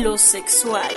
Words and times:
Filosexual. 0.00 0.88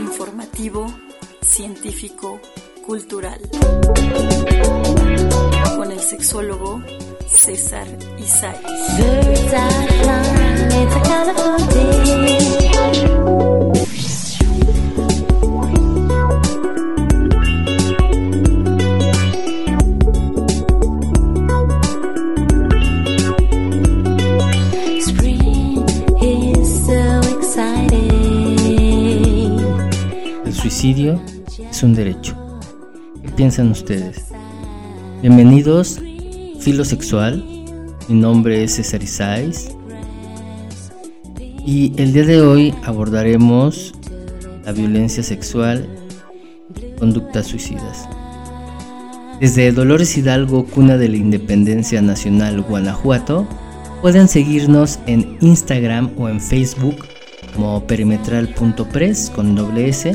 Informativo, 0.00 0.92
científico, 1.40 2.40
cultural. 2.84 3.40
Con 5.76 5.92
el 5.92 6.00
sexólogo 6.00 6.82
César 7.28 7.86
Isaacs. 8.18 8.74
Es 30.86 31.82
un 31.82 31.94
derecho. 31.94 32.36
¿Qué 33.22 33.30
piensan 33.30 33.70
ustedes? 33.70 34.26
Bienvenidos, 35.22 35.98
Filosexual. 36.60 37.42
Mi 38.06 38.20
nombre 38.20 38.62
es 38.62 38.74
César 38.74 39.02
Isais. 39.02 39.74
Y 41.64 41.94
el 41.96 42.12
día 42.12 42.24
de 42.24 42.42
hoy 42.42 42.74
abordaremos 42.84 43.94
la 44.66 44.72
violencia 44.72 45.22
sexual, 45.22 45.88
conductas 46.98 47.46
suicidas. 47.46 48.06
Desde 49.40 49.72
Dolores 49.72 50.18
Hidalgo, 50.18 50.66
cuna 50.66 50.98
de 50.98 51.08
la 51.08 51.16
Independencia 51.16 52.02
Nacional 52.02 52.60
Guanajuato, 52.60 53.48
pueden 54.02 54.28
seguirnos 54.28 54.98
en 55.06 55.38
Instagram 55.40 56.10
o 56.18 56.28
en 56.28 56.42
Facebook 56.42 57.06
como 57.54 57.86
perimetral.press 57.86 59.30
con 59.34 59.54
doble 59.54 59.88
S 59.88 60.14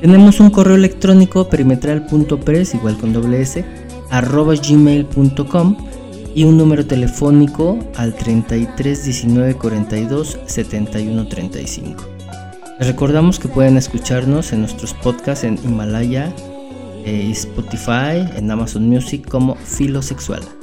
tenemos 0.00 0.40
un 0.40 0.50
correo 0.50 0.76
electrónico 0.76 1.48
perimetral.press, 1.48 2.74
igual 2.74 2.96
con 2.96 3.12
doble 3.12 3.42
s, 3.42 3.64
arroba 4.10 4.54
gmail.com 4.54 5.76
y 6.34 6.44
un 6.44 6.56
número 6.56 6.86
telefónico 6.86 7.78
al 7.96 8.14
33 8.14 9.04
19 9.04 9.54
42 9.54 10.38
71 10.46 11.28
35. 11.28 12.04
Les 12.78 12.88
recordamos 12.88 13.38
que 13.38 13.48
pueden 13.48 13.76
escucharnos 13.76 14.52
en 14.52 14.60
nuestros 14.60 14.94
podcasts 14.94 15.44
en 15.44 15.58
Himalaya, 15.62 16.32
eh, 17.04 17.28
Spotify, 17.32 18.26
en 18.36 18.50
Amazon 18.50 18.88
Music 18.88 19.28
como 19.28 19.54
Filosexual. 19.56 20.59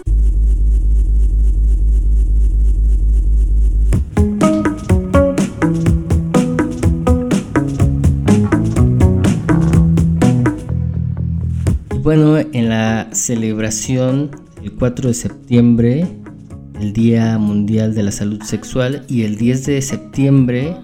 Bueno, 12.08 12.38
en 12.38 12.69
la 12.69 13.09
celebración 13.11 14.31
el 14.63 14.72
4 14.72 15.09
de 15.09 15.13
septiembre, 15.13 16.08
el 16.80 16.94
Día 16.94 17.38
Mundial 17.38 17.94
de 17.95 18.03
la 18.03 18.13
Salud 18.13 18.41
Sexual, 18.44 19.03
y 19.09 19.23
el 19.23 19.36
10 19.36 19.66
de 19.66 19.81
septiembre 19.81 20.78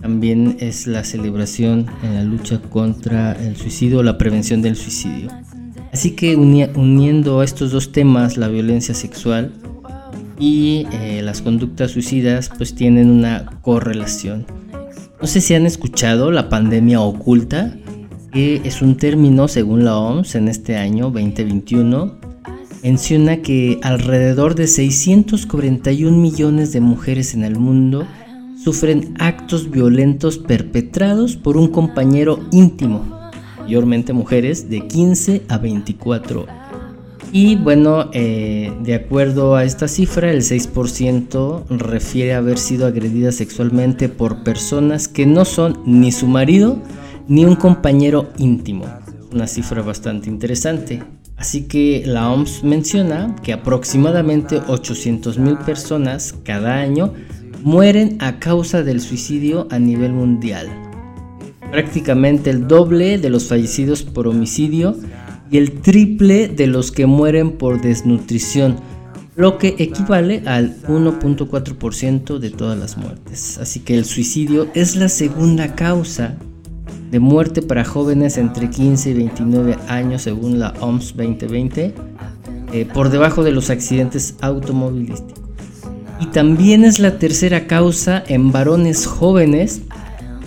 también 0.00 0.58
es 0.60 0.86
la 0.86 1.02
celebración 1.02 1.86
en 2.04 2.14
la 2.14 2.22
lucha 2.22 2.62
contra 2.62 3.32
el 3.32 3.56
suicidio 3.56 4.04
la 4.04 4.16
prevención 4.16 4.62
del 4.62 4.76
suicidio. 4.76 5.32
Así 5.92 6.12
que 6.12 6.36
uniendo 6.36 7.42
estos 7.42 7.72
dos 7.72 7.90
temas, 7.90 8.36
la 8.36 8.46
violencia 8.46 8.94
sexual 8.94 9.52
y 10.38 10.86
eh, 10.92 11.20
las 11.24 11.42
conductas 11.42 11.90
suicidas, 11.90 12.48
pues 12.56 12.76
tienen 12.76 13.10
una 13.10 13.44
correlación. 13.62 14.46
No 15.20 15.26
sé 15.26 15.40
si 15.40 15.52
han 15.52 15.66
escuchado 15.66 16.30
la 16.30 16.48
pandemia 16.48 17.00
oculta 17.00 17.76
que 18.32 18.60
es 18.64 18.82
un 18.82 18.96
término, 18.96 19.48
según 19.48 19.84
la 19.84 19.98
OMS, 19.98 20.34
en 20.34 20.48
este 20.48 20.76
año 20.76 21.10
2021, 21.10 22.14
menciona 22.82 23.42
que 23.42 23.78
alrededor 23.82 24.54
de 24.54 24.66
641 24.66 26.16
millones 26.16 26.72
de 26.72 26.80
mujeres 26.80 27.34
en 27.34 27.44
el 27.44 27.58
mundo 27.58 28.06
sufren 28.62 29.14
actos 29.18 29.70
violentos 29.70 30.38
perpetrados 30.38 31.36
por 31.36 31.56
un 31.56 31.68
compañero 31.68 32.40
íntimo, 32.52 33.04
mayormente 33.58 34.12
mujeres 34.12 34.68
de 34.70 34.86
15 34.86 35.42
a 35.48 35.58
24 35.58 36.60
y 37.32 37.54
bueno, 37.54 38.10
eh, 38.12 38.72
de 38.82 38.94
acuerdo 38.94 39.54
a 39.54 39.64
esta 39.64 39.86
cifra, 39.86 40.32
el 40.32 40.42
6% 40.42 41.64
refiere 41.68 42.34
a 42.34 42.38
haber 42.38 42.58
sido 42.58 42.86
agredida 42.86 43.30
sexualmente 43.30 44.08
por 44.08 44.42
personas 44.42 45.06
que 45.06 45.26
no 45.26 45.44
son 45.44 45.78
ni 45.86 46.10
su 46.10 46.26
marido 46.26 46.82
ni 47.30 47.44
un 47.44 47.54
compañero 47.54 48.32
íntimo. 48.38 48.86
Una 49.32 49.46
cifra 49.46 49.82
bastante 49.82 50.28
interesante. 50.28 51.00
Así 51.36 51.68
que 51.68 52.02
la 52.04 52.28
OMS 52.28 52.64
menciona 52.64 53.36
que 53.44 53.52
aproximadamente 53.52 54.60
800.000 54.60 55.64
personas 55.64 56.34
cada 56.42 56.78
año 56.78 57.14
mueren 57.62 58.16
a 58.18 58.40
causa 58.40 58.82
del 58.82 59.00
suicidio 59.00 59.68
a 59.70 59.78
nivel 59.78 60.12
mundial. 60.12 60.68
Prácticamente 61.70 62.50
el 62.50 62.66
doble 62.66 63.16
de 63.18 63.30
los 63.30 63.46
fallecidos 63.46 64.02
por 64.02 64.26
homicidio 64.26 64.96
y 65.52 65.58
el 65.58 65.82
triple 65.82 66.48
de 66.48 66.66
los 66.66 66.90
que 66.90 67.06
mueren 67.06 67.52
por 67.52 67.80
desnutrición, 67.80 68.74
lo 69.36 69.56
que 69.56 69.76
equivale 69.78 70.42
al 70.46 70.82
1.4% 70.82 72.38
de 72.40 72.50
todas 72.50 72.76
las 72.76 72.96
muertes. 72.96 73.56
Así 73.58 73.78
que 73.78 73.94
el 73.94 74.04
suicidio 74.04 74.66
es 74.74 74.96
la 74.96 75.08
segunda 75.08 75.76
causa 75.76 76.36
de 77.10 77.18
muerte 77.18 77.62
para 77.62 77.84
jóvenes 77.84 78.38
entre 78.38 78.70
15 78.70 79.10
y 79.10 79.14
29 79.14 79.76
años 79.88 80.22
según 80.22 80.58
la 80.58 80.74
OMS 80.80 81.16
2020, 81.16 81.94
eh, 82.72 82.86
por 82.92 83.10
debajo 83.10 83.42
de 83.42 83.52
los 83.52 83.70
accidentes 83.70 84.36
automovilísticos. 84.40 85.40
Y 86.20 86.26
también 86.26 86.84
es 86.84 86.98
la 86.98 87.18
tercera 87.18 87.66
causa 87.66 88.22
en 88.26 88.52
varones 88.52 89.06
jóvenes 89.06 89.82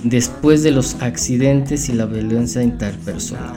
después 0.03 0.63
de 0.63 0.71
los 0.71 1.01
accidentes 1.01 1.89
y 1.89 1.93
la 1.93 2.05
violencia 2.05 2.61
interpersonal. 2.61 3.55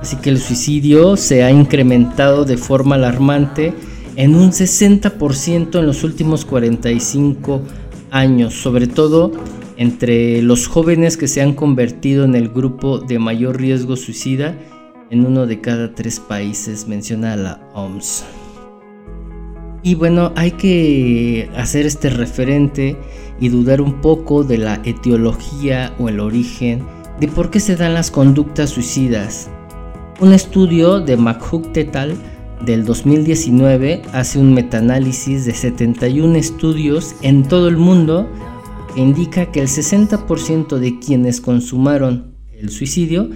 Así 0.00 0.16
que 0.16 0.30
el 0.30 0.38
suicidio 0.38 1.16
se 1.16 1.44
ha 1.44 1.50
incrementado 1.50 2.44
de 2.44 2.56
forma 2.56 2.96
alarmante 2.96 3.74
en 4.16 4.34
un 4.34 4.50
60% 4.50 5.78
en 5.78 5.86
los 5.86 6.02
últimos 6.02 6.44
45 6.44 7.62
años, 8.10 8.54
sobre 8.54 8.86
todo 8.86 9.32
entre 9.82 10.40
los 10.42 10.68
jóvenes 10.68 11.16
que 11.16 11.26
se 11.26 11.42
han 11.42 11.54
convertido 11.54 12.24
en 12.24 12.36
el 12.36 12.50
grupo 12.50 12.98
de 13.00 13.18
mayor 13.18 13.60
riesgo 13.60 13.96
suicida 13.96 14.56
en 15.10 15.26
uno 15.26 15.44
de 15.44 15.60
cada 15.60 15.92
tres 15.92 16.20
países, 16.20 16.86
menciona 16.86 17.34
la 17.34 17.68
OMS. 17.74 18.24
Y 19.82 19.96
bueno, 19.96 20.32
hay 20.36 20.52
que 20.52 21.50
hacer 21.56 21.84
este 21.84 22.10
referente 22.10 22.96
y 23.40 23.48
dudar 23.48 23.80
un 23.80 24.00
poco 24.00 24.44
de 24.44 24.58
la 24.58 24.80
etiología 24.84 25.92
o 25.98 26.08
el 26.08 26.20
origen 26.20 26.84
de 27.18 27.26
por 27.26 27.50
qué 27.50 27.58
se 27.58 27.74
dan 27.74 27.94
las 27.94 28.12
conductas 28.12 28.70
suicidas. 28.70 29.50
Un 30.20 30.32
estudio 30.32 31.00
de 31.00 31.16
McHugh 31.16 31.76
et 31.76 31.96
al. 31.96 32.16
del 32.64 32.84
2019 32.84 34.02
hace 34.12 34.38
un 34.38 34.54
metaanálisis 34.54 35.44
de 35.44 35.52
71 35.52 36.36
estudios 36.36 37.16
en 37.22 37.42
todo 37.42 37.66
el 37.66 37.76
mundo 37.76 38.28
indica 38.96 39.50
que 39.50 39.60
el 39.60 39.68
60% 39.68 40.78
de 40.78 40.98
quienes 40.98 41.40
consumaron 41.40 42.34
el 42.52 42.70
suicidio 42.70 43.30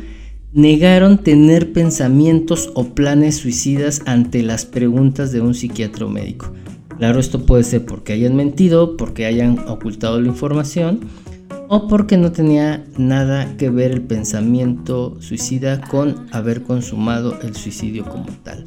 negaron 0.53 1.19
tener 1.19 1.72
pensamientos 1.72 2.71
o 2.75 2.94
planes 2.94 3.37
suicidas 3.37 4.03
ante 4.06 4.43
las 4.43 4.65
preguntas 4.65 5.33
de 5.33 5.41
un 5.41 5.55
psiquiatra 5.55 6.06
o 6.06 6.09
médico. 6.09 6.53
Claro, 6.99 7.21
esto 7.21 7.45
puede 7.45 7.62
ser 7.62 7.84
porque 7.84 8.15
hayan 8.15 8.36
mentido, 8.36 8.97
porque 8.97 9.27
hayan 9.27 9.59
ocultado 9.69 10.21
la 10.21 10.28
información 10.28 11.01
o 11.69 11.89
porque 11.89 12.16
no 12.16 12.33
tenía 12.33 12.84
nada 12.97 13.57
que 13.57 13.71
ver 13.71 13.91
el 13.91 14.03
pensamiento 14.03 15.16
suicida 15.21 15.80
con 15.80 16.27
haber 16.33 16.63
consumado 16.63 17.39
el 17.42 17.54
suicidio 17.54 18.04
como 18.04 18.27
tal. 18.42 18.66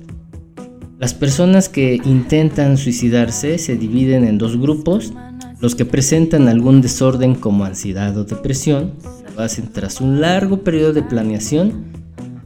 Las 1.00 1.14
personas 1.14 1.70
que 1.70 2.00
intentan 2.04 2.78
suicidarse 2.78 3.58
se 3.58 3.78
dividen 3.78 4.26
en 4.26 4.38
dos 4.38 4.60
grupos 4.60 5.14
los 5.62 5.76
que 5.76 5.86
presentan 5.86 6.48
algún 6.48 6.82
desorden 6.82 7.36
como 7.36 7.66
ansiedad 7.66 8.18
o 8.18 8.24
depresión 8.24 8.94
lo 9.36 9.44
hacen 9.44 9.72
tras 9.72 10.02
un 10.02 10.22
largo 10.22 10.64
periodo 10.64 10.94
de 10.94 11.04
planeación 11.04 11.86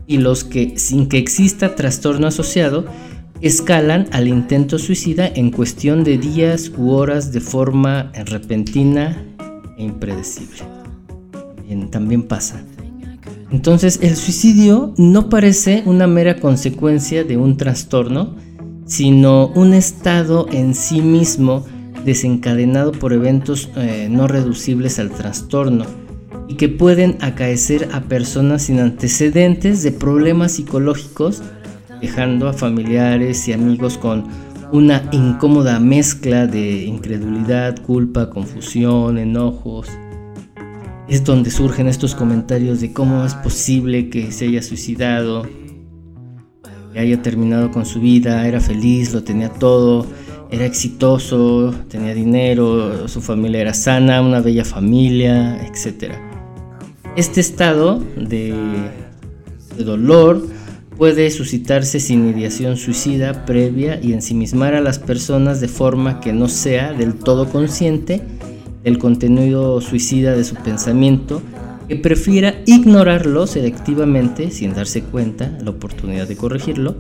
y 0.07 0.17
los 0.17 0.43
que, 0.43 0.77
sin 0.77 1.07
que 1.07 1.17
exista 1.17 1.75
trastorno 1.75 2.27
asociado, 2.27 2.85
escalan 3.41 4.07
al 4.11 4.27
intento 4.27 4.79
suicida 4.79 5.27
en 5.27 5.51
cuestión 5.51 6.03
de 6.03 6.17
días 6.17 6.71
u 6.77 6.91
horas 6.91 7.31
de 7.31 7.41
forma 7.41 8.11
repentina 8.25 9.23
e 9.77 9.83
impredecible. 9.83 10.63
También, 11.55 11.91
también 11.91 12.23
pasa. 12.23 12.63
Entonces 13.51 13.99
el 14.01 14.15
suicidio 14.15 14.93
no 14.97 15.29
parece 15.29 15.83
una 15.85 16.07
mera 16.07 16.39
consecuencia 16.39 17.23
de 17.23 17.37
un 17.37 17.55
trastorno, 17.57 18.35
sino 18.85 19.47
un 19.49 19.73
estado 19.73 20.47
en 20.51 20.73
sí 20.73 21.01
mismo 21.01 21.65
desencadenado 22.05 22.91
por 22.91 23.13
eventos 23.13 23.69
eh, 23.75 24.07
no 24.09 24.27
reducibles 24.27 24.99
al 24.99 25.11
trastorno 25.11 25.85
y 26.47 26.55
que 26.55 26.69
pueden 26.69 27.17
acaecer 27.21 27.89
a 27.93 28.01
personas 28.01 28.63
sin 28.63 28.79
antecedentes 28.79 29.83
de 29.83 29.91
problemas 29.91 30.53
psicológicos, 30.53 31.41
dejando 32.01 32.47
a 32.47 32.53
familiares 32.53 33.47
y 33.47 33.53
amigos 33.53 33.97
con 33.97 34.25
una 34.71 35.07
incómoda 35.11 35.79
mezcla 35.79 36.47
de 36.47 36.83
incredulidad, 36.83 37.81
culpa, 37.83 38.29
confusión, 38.29 39.17
enojos. 39.17 39.87
Es 41.07 41.23
donde 41.23 41.51
surgen 41.51 41.87
estos 41.87 42.15
comentarios 42.15 42.81
de 42.81 42.91
cómo 42.91 43.23
es 43.23 43.35
posible 43.35 44.09
que 44.09 44.31
se 44.31 44.45
haya 44.45 44.63
suicidado, 44.63 45.47
que 46.91 46.99
haya 46.99 47.21
terminado 47.21 47.71
con 47.71 47.85
su 47.85 47.99
vida, 47.99 48.47
era 48.47 48.59
feliz, 48.59 49.13
lo 49.13 49.23
tenía 49.23 49.49
todo, 49.49 50.07
era 50.53 50.67
exitoso, 50.67 51.73
tenía 51.89 52.13
dinero, 52.13 53.07
su 53.07 53.21
familia 53.21 53.61
era 53.61 53.73
sana, 53.73 54.21
una 54.21 54.39
bella 54.39 54.63
familia, 54.63 55.59
etc. 55.65 56.13
Este 57.15 57.41
estado 57.41 58.03
de, 58.15 58.53
dolor 59.79 60.45
puede 60.95 61.31
suscitarse 61.31 61.99
sin 61.99 62.29
ideación 62.29 62.77
suicida 62.77 63.47
previa 63.47 63.99
y 63.99 64.13
ensimismar 64.13 64.75
a 64.75 64.81
las 64.81 64.99
personas 64.99 65.59
de 65.59 65.69
forma 65.69 66.19
que 66.19 66.33
no 66.33 66.47
sea 66.47 66.93
del 66.93 67.15
todo 67.15 67.49
consciente 67.49 68.21
del 68.83 68.99
contenido 68.99 69.81
suicida 69.81 70.35
de 70.35 70.43
su 70.43 70.53
pensamiento, 70.53 71.41
que 71.87 71.95
prefiera 71.95 72.61
ignorarlo 72.67 73.47
selectivamente 73.47 74.51
sin 74.51 74.75
darse 74.75 75.01
cuenta, 75.01 75.57
la 75.63 75.71
oportunidad 75.71 76.27
de 76.27 76.35
corregirlo, 76.35 76.97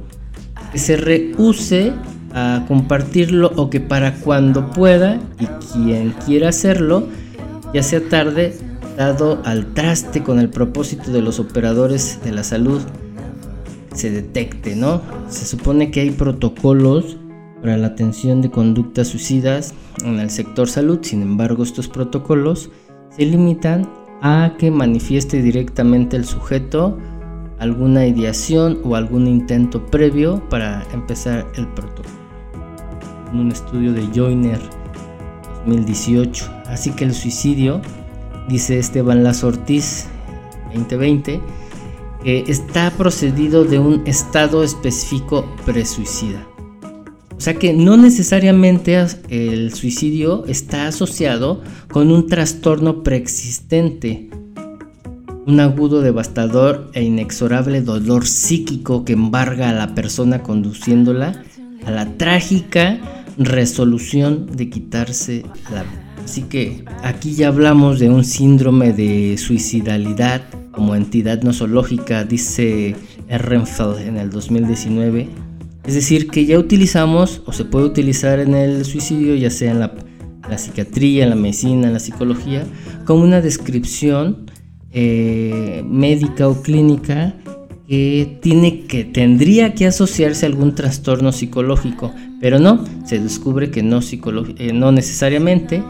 que 0.71 0.79
se 0.79 0.97
rehúse 0.97 1.91
a 2.33 2.65
compartirlo 2.67 3.51
o 3.55 3.69
que 3.69 3.79
para 3.79 4.15
cuando 4.15 4.71
pueda 4.71 5.19
y 5.39 5.45
quien 5.45 6.11
quiera 6.25 6.49
hacerlo, 6.49 7.07
ya 7.73 7.83
sea 7.83 8.07
tarde, 8.09 8.57
dado 8.97 9.41
al 9.45 9.73
traste 9.73 10.23
con 10.23 10.39
el 10.39 10.49
propósito 10.49 11.11
de 11.11 11.21
los 11.21 11.39
operadores 11.39 12.19
de 12.23 12.31
la 12.31 12.43
salud, 12.43 12.81
se 13.93 14.09
detecte, 14.09 14.75
¿no? 14.75 15.01
Se 15.29 15.45
supone 15.45 15.91
que 15.91 16.01
hay 16.01 16.11
protocolos 16.11 17.17
para 17.61 17.77
la 17.77 17.87
atención 17.87 18.41
de 18.41 18.49
conductas 18.49 19.07
suicidas 19.09 19.73
en 20.03 20.19
el 20.19 20.29
sector 20.29 20.67
salud, 20.67 20.99
sin 21.01 21.21
embargo 21.21 21.63
estos 21.63 21.87
protocolos 21.87 22.71
se 23.15 23.25
limitan 23.25 23.87
a 24.21 24.55
que 24.57 24.71
manifieste 24.71 25.41
directamente 25.41 26.17
el 26.17 26.25
sujeto 26.25 26.97
alguna 27.59 28.05
ideación 28.05 28.79
o 28.83 28.95
algún 28.95 29.27
intento 29.27 29.85
previo 29.85 30.41
para 30.49 30.85
empezar 30.91 31.47
el 31.55 31.67
protocolo 31.69 32.22
un 33.41 33.51
estudio 33.51 33.93
de 33.93 34.07
Joyner 34.13 34.59
2018. 35.65 36.45
Así 36.67 36.91
que 36.91 37.05
el 37.05 37.13
suicidio, 37.13 37.81
dice 38.47 38.79
Esteban 38.79 39.23
Lazo 39.23 39.47
Ortiz 39.47 40.07
2020, 40.73 41.41
que 42.23 42.43
está 42.47 42.91
procedido 42.91 43.65
de 43.65 43.79
un 43.79 44.03
estado 44.05 44.63
específico 44.63 45.45
presuicida. 45.65 46.47
O 47.35 47.41
sea 47.41 47.55
que 47.55 47.73
no 47.73 47.97
necesariamente 47.97 49.05
el 49.29 49.73
suicidio 49.73 50.45
está 50.45 50.87
asociado 50.87 51.61
con 51.91 52.11
un 52.11 52.27
trastorno 52.27 53.03
preexistente, 53.03 54.29
un 55.45 55.59
agudo, 55.59 56.01
devastador 56.01 56.89
e 56.93 57.03
inexorable 57.03 57.81
dolor 57.81 58.25
psíquico 58.25 59.03
que 59.03 59.13
embarga 59.13 59.69
a 59.69 59.73
la 59.73 59.93
persona 59.93 60.41
conduciéndola 60.41 61.43
a 61.85 61.91
la 61.91 62.17
trágica 62.17 62.99
resolución 63.37 64.47
de 64.47 64.69
quitarse 64.69 65.43
la 65.71 65.83
vida. 65.83 66.03
Así 66.23 66.43
que 66.43 66.85
aquí 67.03 67.33
ya 67.33 67.49
hablamos 67.49 67.99
de 67.99 68.09
un 68.09 68.23
síndrome 68.23 68.93
de 68.93 69.37
suicidalidad 69.37 70.41
como 70.71 70.95
entidad 70.95 71.43
nosológica, 71.43 72.23
dice 72.23 72.95
Ehrenfeld 73.27 73.99
en 73.99 74.17
el 74.17 74.29
2019. 74.29 75.27
Es 75.85 75.95
decir, 75.95 76.27
que 76.27 76.45
ya 76.45 76.57
utilizamos 76.57 77.41
o 77.45 77.51
se 77.51 77.65
puede 77.65 77.85
utilizar 77.85 78.39
en 78.39 78.55
el 78.55 78.85
suicidio, 78.85 79.35
ya 79.35 79.49
sea 79.49 79.71
en 79.71 79.79
la, 79.79 79.93
psiquiatría, 80.57 81.25
en 81.25 81.29
la 81.29 81.35
medicina, 81.35 81.87
en 81.87 81.93
la 81.93 81.99
psicología, 81.99 82.65
como 83.05 83.23
una 83.23 83.41
descripción 83.41 84.49
eh, 84.91 85.83
médica 85.85 86.47
o 86.47 86.61
clínica 86.61 87.35
que 87.87 88.39
tiene 88.41 88.85
que 88.85 89.03
tendría 89.03 89.75
que 89.75 89.85
asociarse 89.85 90.45
a 90.45 90.49
algún 90.49 90.73
trastorno 90.73 91.31
psicológico, 91.31 92.13
pero 92.43 92.59
no, 92.59 92.83
se 93.05 93.19
descubre 93.19 93.71
que 93.71 93.83
no, 93.83 94.01
eh, 94.57 94.73
no 94.73 94.91
necesariamente. 94.91 95.81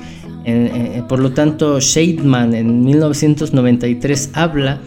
Eh, 0.46 1.02
por 1.10 1.18
lo 1.18 1.32
tanto, 1.32 1.80
Shademan 1.80 2.54
en 2.54 2.86
1993 2.86 4.30
habla 4.34 4.80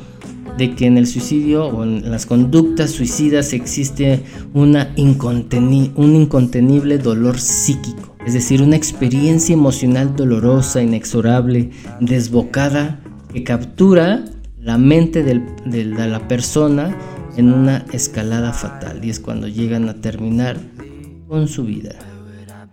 de 0.58 0.76
que 0.76 0.86
en 0.86 0.96
el 0.96 1.08
suicidio 1.08 1.66
o 1.66 1.82
en 1.82 2.08
las 2.08 2.24
conductas 2.24 2.92
suicidas 2.92 3.52
existe 3.52 4.20
una 4.54 4.94
un 4.96 6.14
incontenible 6.14 6.98
dolor 6.98 7.36
psíquico, 7.36 8.14
es 8.24 8.34
decir, 8.34 8.62
una 8.62 8.76
experiencia 8.76 9.52
emocional 9.52 10.14
dolorosa, 10.14 10.80
inexorable, 10.80 11.70
desbocada, 11.98 13.00
que 13.32 13.42
captura 13.42 14.24
la 14.60 14.78
mente 14.78 15.24
de 15.24 15.84
la 15.84 16.28
persona 16.28 16.96
en 17.36 17.52
una 17.52 17.84
escalada 17.92 18.52
fatal 18.52 19.04
y 19.04 19.10
es 19.10 19.18
cuando 19.18 19.48
llegan 19.48 19.88
a 19.88 19.94
terminar 19.94 20.58
con 21.26 21.48
su 21.48 21.64
vida. 21.64 21.94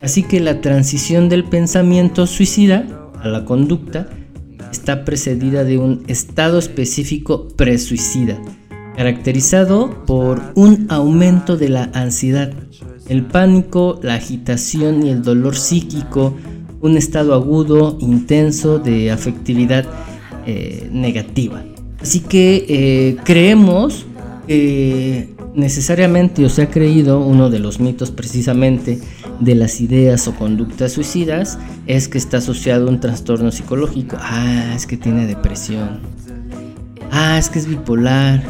Así 0.02 0.24
que 0.24 0.40
la 0.40 0.62
transición 0.62 1.30
del 1.30 1.46
pensamiento 1.46 2.28
suicida 2.28 2.86
a 3.22 3.28
la 3.28 3.46
conducta 3.46 4.10
está 4.72 5.06
precedida 5.06 5.64
de 5.64 5.78
un 5.78 6.04
estado 6.08 6.60
específico 6.60 7.48
presuicida, 7.56 8.38
caracterizado 8.98 10.04
por 10.06 10.42
un 10.56 10.88
aumento 10.90 11.56
de 11.56 11.70
la 11.70 11.90
ansiedad, 11.94 12.52
el 13.08 13.24
pánico, 13.24 14.00
la 14.04 14.16
agitación 14.16 15.06
y 15.06 15.10
el 15.10 15.22
dolor 15.22 15.56
psíquico, 15.56 16.36
un 16.82 16.98
estado 16.98 17.34
agudo, 17.34 17.98
intenso 18.02 18.80
de 18.80 19.12
afectividad 19.12 19.86
eh, 20.46 20.90
negativa. 20.92 21.64
Así 22.02 22.20
que 22.20 22.66
eh, 22.68 23.18
creemos 23.24 24.06
que 24.48 25.33
necesariamente 25.56 26.46
o 26.46 26.50
se 26.50 26.64
ha 26.64 26.70
creído 26.70 27.20
uno 27.20 27.50
de 27.50 27.60
los 27.60 27.80
mitos 27.80 28.12
precisamente 28.12 29.00
de 29.40 29.56
las 29.56 29.82
ideas 29.82 30.28
o 30.28 30.36
conductas 30.36 30.94
suicidas 30.94 31.58
es 31.88 32.08
que 32.08 32.18
está 32.18 32.38
asociado 32.38 32.88
a 32.88 32.90
un 32.90 33.00
trastorno 33.00 33.52
psicológico. 33.52 34.18
Ah, 34.20 34.74
es 34.76 34.88
que 34.88 34.98
tiene 34.98 35.26
depresión. 35.26 36.00
Ah, 37.12 37.38
es 37.38 37.50
que 37.50 37.60
es 37.60 37.68
bipolar. 37.68 38.44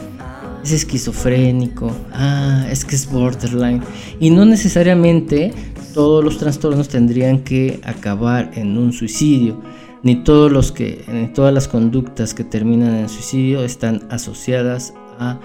Es 0.63 0.71
esquizofrénico. 0.71 1.91
Ah, 2.13 2.65
es 2.71 2.85
que 2.85 2.95
es 2.95 3.09
borderline. 3.09 3.81
Y 4.19 4.29
no 4.29 4.45
necesariamente 4.45 5.53
todos 5.93 6.23
los 6.23 6.37
trastornos 6.37 6.87
tendrían 6.87 7.39
que 7.39 7.79
acabar 7.83 8.51
en 8.55 8.77
un 8.77 8.93
suicidio 8.93 9.61
ni 10.01 10.23
todos 10.23 10.51
los 10.51 10.71
que 10.71 11.31
todas 11.33 11.53
las 11.53 11.69
conductas 11.69 12.33
que 12.33 12.43
terminan 12.43 12.95
en 12.95 13.07
suicidio 13.07 13.63
están 13.63 14.01
asociadas 14.09 14.93
a 15.17 15.39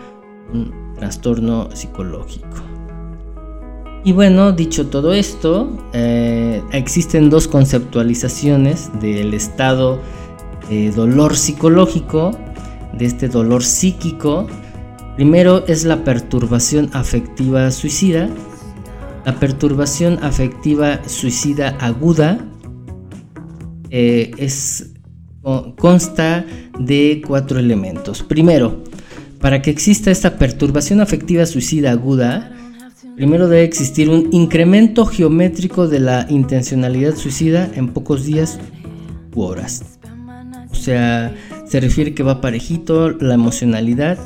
un 0.53 0.88
trastorno 0.99 1.69
psicológico. 1.75 2.69
Y 4.05 4.13
bueno, 4.13 4.53
dicho 4.53 4.87
todo 4.87 5.13
esto, 5.13 5.69
eh, 5.93 6.63
existen 6.73 7.31
dos 7.31 7.49
conceptualizaciones 7.49 8.91
del 9.01 9.35
estado 9.35 10.01
de 10.69 10.91
dolor 10.91 11.37
psicológico, 11.37 12.31
de 12.97 13.07
este 13.07 13.29
dolor 13.29 13.65
psíquico. 13.65 14.47
Primero 15.17 15.67
es 15.67 15.85
la 15.85 16.05
perturbación 16.05 16.91
afectiva 16.93 17.71
suicida. 17.71 18.29
La 19.27 19.39
perturbación 19.39 20.19
afectiva 20.23 21.01
suicida 21.07 21.77
aguda 21.81 22.39
eh, 23.91 24.31
es, 24.39 24.95
consta 25.77 26.47
de 26.79 27.23
cuatro 27.27 27.59
elementos. 27.59 28.23
Primero, 28.23 28.83
para 29.41 29.63
que 29.63 29.71
exista 29.71 30.11
esta 30.11 30.37
perturbación 30.37 31.01
afectiva 31.01 31.47
suicida 31.47 31.93
aguda, 31.93 32.53
primero 33.17 33.49
debe 33.49 33.65
existir 33.65 34.11
un 34.11 34.29
incremento 34.33 35.07
geométrico 35.07 35.87
de 35.87 36.01
la 36.01 36.27
intencionalidad 36.29 37.15
suicida 37.15 37.71
en 37.75 37.89
pocos 37.89 38.25
días 38.25 38.59
u 39.35 39.43
horas. 39.43 39.99
O 40.71 40.75
sea, 40.75 41.35
se 41.67 41.81
refiere 41.81 42.15
que 42.15 42.23
va 42.23 42.41
parejito, 42.41 43.11
la 43.11 43.35
emocionalidad 43.35 44.19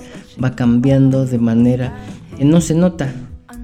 va 0.42 0.56
cambiando 0.56 1.26
de 1.26 1.38
manera 1.38 1.96
que 2.36 2.44
no 2.44 2.60
se 2.60 2.74
nota. 2.74 3.12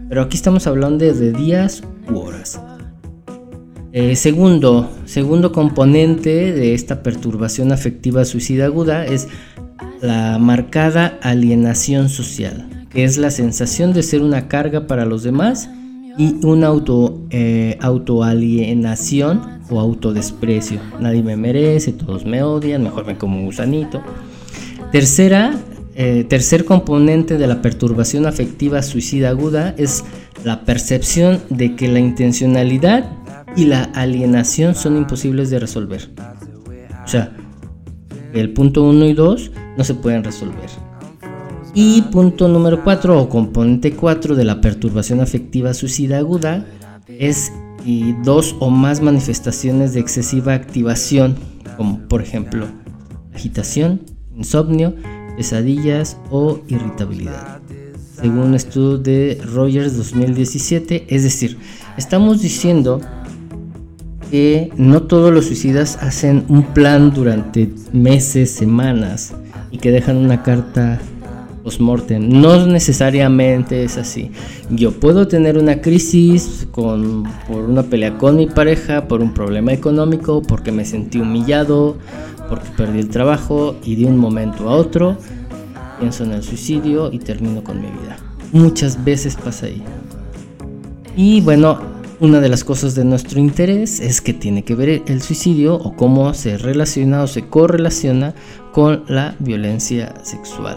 Pero 0.08 0.22
aquí 0.22 0.36
estamos 0.36 0.66
hablando 0.66 1.04
de 1.04 1.32
días 1.32 1.82
u 2.10 2.18
horas. 2.18 2.60
Eh, 3.92 4.16
segundo, 4.16 4.90
segundo 5.06 5.50
componente 5.50 6.52
de 6.52 6.74
esta 6.74 7.02
perturbación 7.02 7.72
afectiva 7.72 8.24
suicida 8.24 8.66
aguda 8.66 9.06
es 9.06 9.28
la 10.00 10.38
marcada 10.38 11.18
alienación 11.22 12.08
social, 12.08 12.86
que 12.90 13.04
es 13.04 13.18
la 13.18 13.30
sensación 13.30 13.92
de 13.92 14.02
ser 14.02 14.22
una 14.22 14.48
carga 14.48 14.86
para 14.86 15.04
los 15.04 15.22
demás 15.22 15.68
y 16.16 16.34
una 16.44 16.68
auto, 16.68 17.20
eh, 17.30 17.78
autoalienación 17.80 19.60
o 19.70 19.80
autodesprecio. 19.80 20.80
Nadie 21.00 21.22
me 21.22 21.36
merece, 21.36 21.92
todos 21.92 22.24
me 22.24 22.42
odian, 22.42 22.82
mejor 22.82 23.06
me 23.06 23.16
como 23.16 23.42
gusanito. 23.42 24.00
Tercera, 24.92 25.54
eh, 25.94 26.24
tercer 26.28 26.64
componente 26.64 27.38
de 27.38 27.46
la 27.46 27.60
perturbación 27.60 28.26
afectiva 28.26 28.82
suicida 28.82 29.30
aguda 29.30 29.74
es 29.76 30.04
la 30.44 30.64
percepción 30.64 31.40
de 31.50 31.76
que 31.76 31.88
la 31.88 31.98
intencionalidad 31.98 33.10
y 33.56 33.64
la 33.64 33.84
alienación 33.94 34.74
son 34.74 34.96
imposibles 34.96 35.50
de 35.50 35.58
resolver. 35.58 36.10
O 37.04 37.08
sea, 37.08 37.32
el 38.32 38.52
punto 38.52 38.84
1 38.84 39.06
y 39.06 39.12
2 39.14 39.50
no 39.76 39.84
se 39.84 39.94
pueden 39.94 40.24
resolver. 40.24 40.70
Y 41.74 42.02
punto 42.02 42.48
número 42.48 42.82
4 42.82 43.20
o 43.20 43.28
componente 43.28 43.92
4 43.92 44.34
de 44.34 44.44
la 44.44 44.60
perturbación 44.60 45.20
afectiva 45.20 45.74
suicida 45.74 46.18
aguda 46.18 46.66
es 47.06 47.52
dos 48.24 48.56
o 48.60 48.70
más 48.70 49.00
manifestaciones 49.00 49.94
de 49.94 50.00
excesiva 50.00 50.54
activación, 50.54 51.36
como 51.76 52.00
por 52.08 52.22
ejemplo 52.22 52.66
agitación, 53.34 54.02
insomnio, 54.36 54.94
pesadillas 55.36 56.16
o 56.30 56.60
irritabilidad. 56.68 57.60
Según 58.20 58.38
un 58.38 58.54
estudio 58.56 58.98
de 58.98 59.40
Rogers 59.44 59.96
2017, 59.96 61.06
es 61.08 61.22
decir, 61.22 61.56
estamos 61.96 62.42
diciendo 62.42 63.00
que 64.30 64.70
no 64.76 65.02
todos 65.02 65.32
los 65.32 65.46
suicidas 65.46 65.98
hacen 66.02 66.44
un 66.48 66.62
plan 66.62 67.12
durante 67.12 67.70
meses, 67.92 68.50
semanas 68.50 69.34
y 69.70 69.78
que 69.78 69.90
dejan 69.90 70.16
una 70.16 70.42
carta 70.42 71.00
no 72.20 72.66
necesariamente 72.66 73.84
es 73.84 73.96
así. 73.98 74.30
Yo 74.70 74.92
puedo 74.92 75.28
tener 75.28 75.58
una 75.58 75.80
crisis 75.80 76.66
con, 76.70 77.24
por 77.46 77.64
una 77.64 77.82
pelea 77.82 78.16
con 78.16 78.36
mi 78.36 78.46
pareja, 78.46 79.06
por 79.06 79.20
un 79.20 79.34
problema 79.34 79.72
económico, 79.72 80.42
porque 80.42 80.72
me 80.72 80.84
sentí 80.84 81.18
humillado, 81.18 81.96
porque 82.48 82.68
perdí 82.76 83.00
el 83.00 83.08
trabajo 83.08 83.76
y 83.84 83.96
de 83.96 84.06
un 84.06 84.16
momento 84.16 84.68
a 84.68 84.74
otro 84.74 85.16
pienso 85.98 86.24
en 86.24 86.32
el 86.32 86.42
suicidio 86.42 87.10
y 87.12 87.18
termino 87.18 87.62
con 87.62 87.80
mi 87.80 87.88
vida. 87.88 88.16
Muchas 88.52 89.04
veces 89.04 89.36
pasa 89.36 89.66
ahí. 89.66 89.82
Y 91.16 91.40
bueno, 91.40 91.80
una 92.20 92.40
de 92.40 92.48
las 92.48 92.64
cosas 92.64 92.94
de 92.94 93.04
nuestro 93.04 93.38
interés 93.38 94.00
es 94.00 94.20
que 94.20 94.32
tiene 94.32 94.64
que 94.64 94.74
ver 94.74 95.02
el 95.06 95.22
suicidio 95.22 95.74
o 95.74 95.94
cómo 95.94 96.34
se 96.34 96.58
relaciona 96.58 97.22
o 97.22 97.26
se 97.26 97.46
correlaciona 97.46 98.34
con 98.72 99.04
la 99.06 99.36
violencia 99.38 100.14
sexual. 100.24 100.76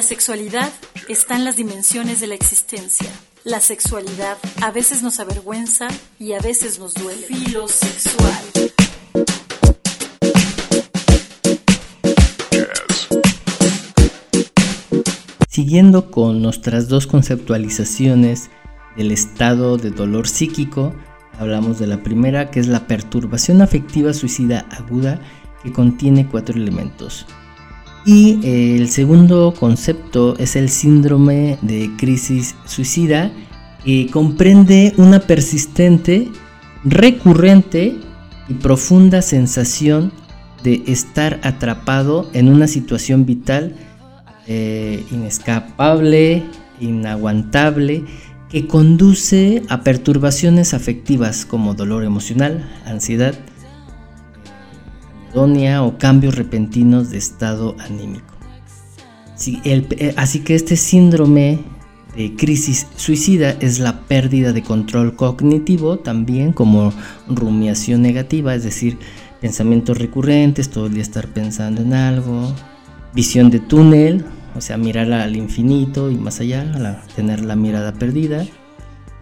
La 0.00 0.06
sexualidad 0.06 0.72
están 1.10 1.44
las 1.44 1.56
dimensiones 1.56 2.20
de 2.20 2.26
la 2.26 2.34
existencia. 2.34 3.10
La 3.44 3.60
sexualidad 3.60 4.38
a 4.62 4.70
veces 4.70 5.02
nos 5.02 5.20
avergüenza 5.20 5.88
y 6.18 6.32
a 6.32 6.40
veces 6.40 6.78
nos 6.78 6.94
duele. 6.94 7.26
Filosexual. 7.26 8.42
Siguiendo 15.50 16.10
con 16.10 16.40
nuestras 16.40 16.88
dos 16.88 17.06
conceptualizaciones 17.06 18.48
del 18.96 19.10
estado 19.10 19.76
de 19.76 19.90
dolor 19.90 20.28
psíquico, 20.28 20.94
hablamos 21.38 21.78
de 21.78 21.88
la 21.88 22.02
primera 22.02 22.50
que 22.50 22.60
es 22.60 22.68
la 22.68 22.86
perturbación 22.86 23.60
afectiva 23.60 24.14
suicida 24.14 24.66
aguda 24.70 25.20
que 25.62 25.74
contiene 25.74 26.26
cuatro 26.26 26.56
elementos. 26.56 27.26
Y 28.04 28.38
eh, 28.42 28.76
el 28.76 28.88
segundo 28.88 29.52
concepto 29.58 30.36
es 30.38 30.56
el 30.56 30.70
síndrome 30.70 31.58
de 31.62 31.90
crisis 31.98 32.54
suicida, 32.64 33.30
que 33.84 34.08
comprende 34.10 34.94
una 34.96 35.20
persistente, 35.20 36.28
recurrente 36.84 37.96
y 38.48 38.54
profunda 38.54 39.22
sensación 39.22 40.12
de 40.62 40.82
estar 40.86 41.40
atrapado 41.42 42.28
en 42.32 42.48
una 42.48 42.66
situación 42.66 43.24
vital 43.26 43.74
eh, 44.46 45.04
inescapable, 45.10 46.42
inaguantable, 46.80 48.04
que 48.48 48.66
conduce 48.66 49.62
a 49.68 49.82
perturbaciones 49.82 50.74
afectivas 50.74 51.46
como 51.46 51.74
dolor 51.74 52.04
emocional, 52.04 52.68
ansiedad, 52.84 53.34
o 55.34 55.98
cambios 55.98 56.34
repentinos 56.34 57.10
de 57.10 57.18
estado 57.18 57.76
anímico. 57.78 58.34
Eh, 59.46 60.14
así 60.16 60.40
que 60.40 60.54
este 60.54 60.76
síndrome 60.76 61.60
de 62.14 62.34
crisis 62.36 62.86
suicida 62.96 63.52
es 63.60 63.78
la 63.78 64.00
pérdida 64.00 64.52
de 64.52 64.62
control 64.62 65.16
cognitivo 65.16 65.98
también 65.98 66.52
como 66.52 66.92
rumiación 67.28 68.02
negativa, 68.02 68.54
es 68.54 68.64
decir, 68.64 68.98
pensamientos 69.40 69.96
recurrentes, 69.98 70.68
todo 70.68 70.86
el 70.86 70.94
día 70.94 71.02
estar 71.02 71.28
pensando 71.28 71.80
en 71.80 71.94
algo, 71.94 72.52
visión 73.14 73.50
de 73.50 73.60
túnel, 73.60 74.24
o 74.54 74.60
sea, 74.60 74.76
mirar 74.76 75.10
al 75.12 75.36
infinito 75.36 76.10
y 76.10 76.16
más 76.16 76.40
allá, 76.40 76.98
tener 77.16 77.44
la 77.44 77.56
mirada 77.56 77.92
perdida, 77.94 78.44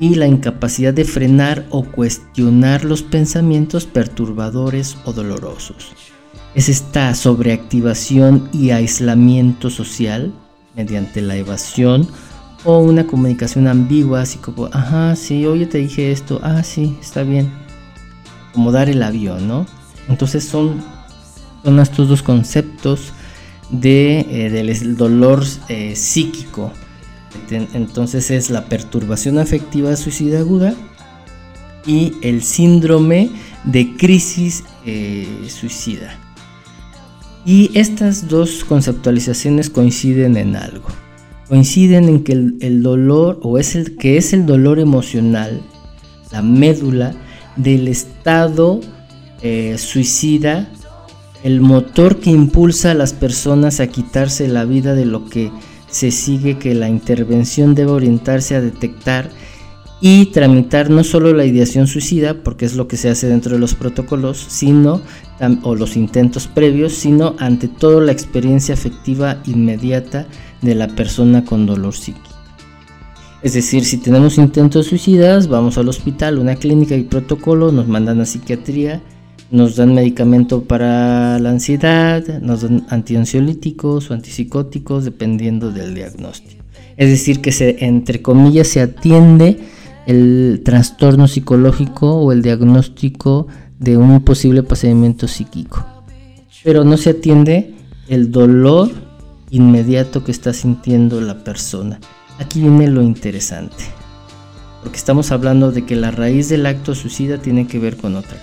y 0.00 0.14
la 0.14 0.26
incapacidad 0.26 0.94
de 0.94 1.04
frenar 1.04 1.66
o 1.70 1.84
cuestionar 1.84 2.84
los 2.84 3.02
pensamientos 3.02 3.86
perturbadores 3.86 4.96
o 5.04 5.12
dolorosos. 5.12 5.92
Es 6.54 6.68
esta 6.68 7.14
sobreactivación 7.14 8.48
y 8.52 8.70
aislamiento 8.70 9.70
social 9.70 10.32
mediante 10.74 11.20
la 11.20 11.36
evasión 11.36 12.08
o 12.64 12.78
una 12.78 13.06
comunicación 13.06 13.66
ambigua, 13.68 14.22
así 14.22 14.38
como, 14.38 14.66
ajá, 14.66 15.14
sí, 15.16 15.46
oye, 15.46 15.66
te 15.66 15.78
dije 15.78 16.10
esto, 16.10 16.40
ah, 16.42 16.62
sí, 16.62 16.96
está 17.00 17.22
bien. 17.22 17.52
Como 18.52 18.72
dar 18.72 18.88
el 18.88 19.02
avión, 19.02 19.46
¿no? 19.46 19.66
Entonces 20.08 20.44
son, 20.44 20.82
son 21.64 21.78
estos 21.78 22.08
dos 22.08 22.22
conceptos 22.22 23.12
de, 23.70 24.20
eh, 24.20 24.50
del 24.50 24.96
dolor 24.96 25.44
eh, 25.68 25.94
psíquico 25.94 26.72
entonces 27.50 28.30
es 28.30 28.50
la 28.50 28.66
perturbación 28.66 29.38
afectiva 29.38 29.94
suicida 29.96 30.40
aguda 30.40 30.74
y 31.86 32.12
el 32.22 32.42
síndrome 32.42 33.30
de 33.64 33.96
crisis 33.96 34.64
eh, 34.84 35.26
suicida. 35.48 36.18
Y 37.44 37.70
estas 37.78 38.28
dos 38.28 38.64
conceptualizaciones 38.64 39.70
coinciden 39.70 40.36
en 40.36 40.56
algo. 40.56 40.88
Coinciden 41.48 42.08
en 42.08 42.24
que 42.24 42.32
el, 42.32 42.82
dolor, 42.82 43.40
o 43.42 43.58
es 43.58 43.74
el 43.74 43.96
que 43.96 44.18
es 44.18 44.34
el 44.34 44.44
dolor 44.44 44.78
emocional, 44.78 45.62
la 46.30 46.42
médula 46.42 47.14
del 47.56 47.88
estado 47.88 48.80
eh, 49.40 49.76
suicida, 49.78 50.68
el 51.42 51.60
motor 51.62 52.18
que 52.18 52.30
impulsa 52.30 52.90
a 52.90 52.94
las 52.94 53.14
personas 53.14 53.80
a 53.80 53.86
quitarse 53.86 54.46
la 54.46 54.66
vida 54.66 54.94
de 54.94 55.06
lo 55.06 55.26
que 55.26 55.50
se 55.90 56.10
sigue 56.10 56.58
que 56.58 56.74
la 56.74 56.88
intervención 56.88 57.74
debe 57.74 57.92
orientarse 57.92 58.54
a 58.54 58.60
detectar 58.60 59.30
y 60.00 60.26
tramitar 60.26 60.90
no 60.90 61.02
solo 61.02 61.32
la 61.32 61.44
ideación 61.44 61.86
suicida, 61.86 62.34
porque 62.42 62.64
es 62.64 62.76
lo 62.76 62.86
que 62.86 62.96
se 62.96 63.08
hace 63.08 63.26
dentro 63.26 63.54
de 63.54 63.58
los 63.58 63.74
protocolos, 63.74 64.38
sino 64.38 65.00
o 65.62 65.74
los 65.74 65.96
intentos 65.96 66.46
previos, 66.46 66.92
sino 66.92 67.34
ante 67.38 67.68
todo 67.68 68.00
la 68.00 68.12
experiencia 68.12 68.74
afectiva 68.74 69.38
inmediata 69.46 70.26
de 70.62 70.74
la 70.74 70.88
persona 70.88 71.44
con 71.44 71.66
dolor 71.66 71.94
psíquico. 71.94 72.28
Es 73.42 73.54
decir, 73.54 73.84
si 73.84 73.98
tenemos 73.98 74.36
intentos 74.36 74.86
suicidas, 74.86 75.48
vamos 75.48 75.78
al 75.78 75.88
hospital, 75.88 76.38
una 76.38 76.56
clínica 76.56 76.96
y 76.96 77.04
protocolo, 77.04 77.70
nos 77.70 77.86
mandan 77.86 78.20
a 78.20 78.26
psiquiatría 78.26 79.00
nos 79.50 79.76
dan 79.76 79.94
medicamento 79.94 80.64
para 80.64 81.38
la 81.38 81.50
ansiedad, 81.50 82.22
nos 82.40 82.62
dan 82.62 82.86
antiansiolíticos 82.90 84.10
o 84.10 84.14
antipsicóticos 84.14 85.04
dependiendo 85.04 85.70
del 85.70 85.94
diagnóstico. 85.94 86.62
Es 86.96 87.08
decir, 87.08 87.40
que 87.40 87.52
se, 87.52 87.84
entre 87.84 88.20
comillas 88.20 88.68
se 88.68 88.80
atiende 88.80 89.58
el 90.06 90.62
trastorno 90.64 91.28
psicológico 91.28 92.14
o 92.14 92.32
el 92.32 92.42
diagnóstico 92.42 93.46
de 93.78 93.96
un 93.96 94.20
posible 94.22 94.62
pasamiento 94.62 95.28
psíquico. 95.28 95.86
Pero 96.64 96.84
no 96.84 96.96
se 96.96 97.10
atiende 97.10 97.74
el 98.08 98.30
dolor 98.30 98.90
inmediato 99.50 100.24
que 100.24 100.32
está 100.32 100.52
sintiendo 100.52 101.20
la 101.20 101.44
persona. 101.44 102.00
Aquí 102.38 102.60
viene 102.60 102.88
lo 102.88 103.02
interesante. 103.02 103.84
Porque 104.82 104.96
estamos 104.96 105.32
hablando 105.32 105.72
de 105.72 105.84
que 105.86 105.96
la 105.96 106.10
raíz 106.10 106.48
del 106.48 106.66
acto 106.66 106.94
suicida 106.94 107.38
tiene 107.38 107.66
que 107.66 107.78
ver 107.78 107.96
con 107.96 108.16
otra 108.16 108.36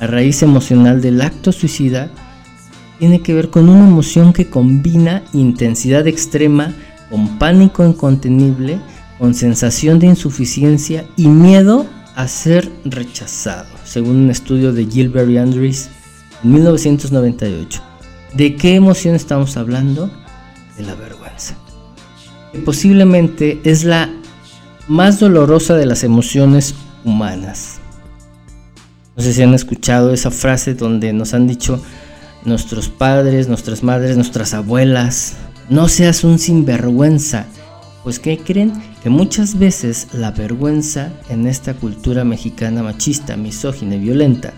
La 0.00 0.06
raíz 0.06 0.42
emocional 0.42 1.00
del 1.00 1.22
acto 1.22 1.52
suicida 1.52 2.10
tiene 2.98 3.20
que 3.20 3.34
ver 3.34 3.50
con 3.50 3.68
una 3.68 3.86
emoción 3.86 4.32
que 4.32 4.48
combina 4.48 5.22
intensidad 5.32 6.06
extrema 6.06 6.74
con 7.10 7.38
pánico 7.38 7.84
incontenible, 7.84 8.78
con 9.18 9.34
sensación 9.34 9.98
de 9.98 10.08
insuficiencia 10.08 11.06
y 11.16 11.28
miedo 11.28 11.86
a 12.14 12.28
ser 12.28 12.70
rechazado, 12.84 13.68
según 13.84 14.16
un 14.16 14.30
estudio 14.30 14.72
de 14.72 14.86
Gilbert 14.86 15.36
Andrews 15.36 15.88
en 16.42 16.52
1998. 16.52 17.82
¿De 18.34 18.56
qué 18.56 18.74
emoción 18.74 19.14
estamos 19.14 19.56
hablando? 19.56 20.10
De 20.76 20.82
la 20.82 20.94
vergüenza. 20.94 21.54
Que 22.52 22.58
posiblemente 22.58 23.60
es 23.64 23.84
la 23.84 24.10
más 24.88 25.20
dolorosa 25.20 25.74
de 25.74 25.86
las 25.86 26.04
emociones 26.04 26.74
humanas. 27.04 27.80
No 29.16 29.22
sé 29.22 29.32
si 29.32 29.42
han 29.42 29.54
escuchado 29.54 30.12
esa 30.12 30.30
frase 30.30 30.74
donde 30.74 31.12
nos 31.12 31.32
han 31.32 31.46
dicho 31.46 31.82
nuestros 32.44 32.88
padres, 32.90 33.48
nuestras 33.48 33.82
madres, 33.82 34.16
nuestras 34.16 34.52
abuelas, 34.52 35.36
no 35.70 35.88
seas 35.88 36.22
un 36.22 36.38
sinvergüenza. 36.38 37.46
Pues 38.04 38.18
¿qué 38.18 38.38
creen? 38.38 38.72
Que 39.02 39.10
muchas 39.10 39.58
veces 39.58 40.08
la 40.12 40.30
vergüenza 40.30 41.10
en 41.28 41.46
esta 41.46 41.74
cultura 41.74 42.24
mexicana 42.24 42.82
machista, 42.82 43.36
misógina 43.36 43.96
y 43.96 44.00
violenta 44.00 44.52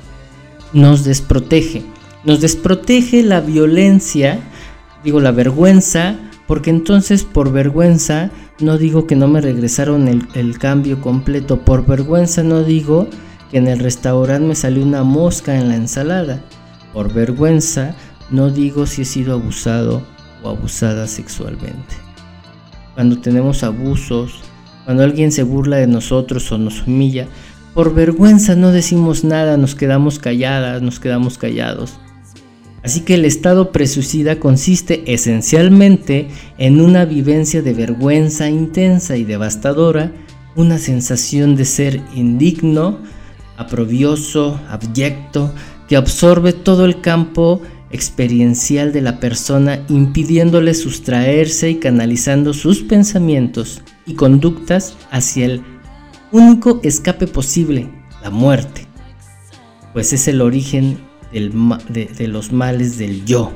nos 0.73 1.05
desprotege. 1.05 1.83
Nos 2.25 2.41
desprotege 2.41 3.23
la 3.23 3.41
violencia, 3.41 4.41
digo 5.05 5.21
la 5.21 5.31
vergüenza, 5.31 6.17
porque 6.47 6.71
entonces 6.71 7.25
por 7.25 7.53
vergüenza 7.53 8.31
no 8.61 8.77
digo 8.77 9.07
que 9.07 9.17
no 9.17 9.29
me 9.29 9.41
regresaron 9.41 10.09
el, 10.09 10.27
el 10.35 10.59
cambio 10.59 11.01
completo, 11.01 11.61
por 11.61 11.87
vergüenza 11.87 12.43
no 12.43 12.65
digo 12.65 13.09
que 13.51 13.59
en 13.59 13.69
el 13.69 13.79
restaurante 13.79 14.49
me 14.49 14.55
salió 14.55 14.83
una 14.83 15.03
mosca 15.03 15.59
en 15.59 15.69
la 15.69 15.77
ensalada. 15.77 16.41
Por 16.93 17.13
vergüenza 17.13 17.95
no 18.31 18.51
digo 18.51 18.87
si 18.87 19.03
he 19.03 19.05
sido 19.05 19.35
abusado 19.35 20.03
o 20.43 20.51
abusada 20.51 21.07
sexualmente. 21.07 21.97
Cuando 22.95 23.19
tenemos 23.19 23.63
abusos, 23.63 24.41
cuando 24.85 25.03
alguien 25.03 25.33
se 25.33 25.43
burla 25.43 25.77
de 25.77 25.87
nosotros 25.87 26.51
o 26.53 26.59
nos 26.59 26.87
humilla, 26.87 27.27
por 27.75 27.95
vergüenza 27.95 28.57
no 28.57 28.73
decimos 28.73 29.25
nada, 29.25 29.57
nos 29.57 29.75
quedamos 29.75 30.19
calladas, 30.19 30.83
nos 30.83 30.99
quedamos 30.99 31.39
callados. 31.39 31.99
Así 32.83 33.01
que 33.01 33.15
el 33.15 33.25
estado 33.25 33.73
presuicida 33.73 34.41
consiste 34.41 35.13
esencialmente 35.13 36.29
en 36.59 36.81
una 36.81 37.05
vivencia 37.05 37.61
de 37.61 37.75
vergüenza 37.75 38.49
intensa 38.49 39.17
y 39.17 39.25
devastadora, 39.25 40.13
una 40.57 40.79
sensación 40.79 41.55
de 41.55 41.65
ser 41.65 42.01
indigno, 42.15 42.99
aprobioso, 43.59 44.59
abyecto, 44.69 45.53
que 45.89 45.97
absorbe 45.97 46.53
todo 46.53 46.85
el 46.85 47.01
campo 47.01 47.61
experiencial 47.91 48.93
de 48.93 49.03
la 49.03 49.19
persona 49.21 49.85
impidiéndole 49.89 50.75
sustraerse 50.75 51.71
y 51.71 51.75
canalizando 51.77 52.55
sus 52.55 52.83
pensamientos 52.83 53.83
y 54.07 54.15
conductas 54.15 54.97
hacia 55.11 55.47
el 55.47 55.63
único 56.31 56.81
escape 56.83 57.27
posible, 57.27 57.91
la 58.23 58.31
muerte, 58.31 58.87
pues 59.93 60.13
es 60.13 60.29
el 60.29 60.41
origen 60.41 60.99
de, 61.33 62.29
los 62.29 62.53
males 62.53 62.99
del 62.99 63.25
yo. 63.25 63.53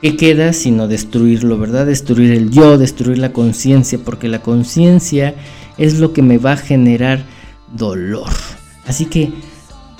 ¿Qué 0.00 0.16
queda 0.16 0.52
sino 0.52 0.88
destruirlo, 0.88 1.58
verdad? 1.58 1.86
Destruir 1.86 2.32
el 2.32 2.50
yo, 2.50 2.76
destruir 2.76 3.18
la 3.18 3.32
conciencia, 3.32 4.00
porque 4.04 4.28
la 4.28 4.42
conciencia 4.42 5.34
es 5.78 6.00
lo 6.00 6.12
que 6.12 6.22
me 6.22 6.38
va 6.38 6.52
a 6.52 6.56
generar 6.56 7.24
dolor. 7.72 8.28
Así 8.92 9.06
que 9.06 9.32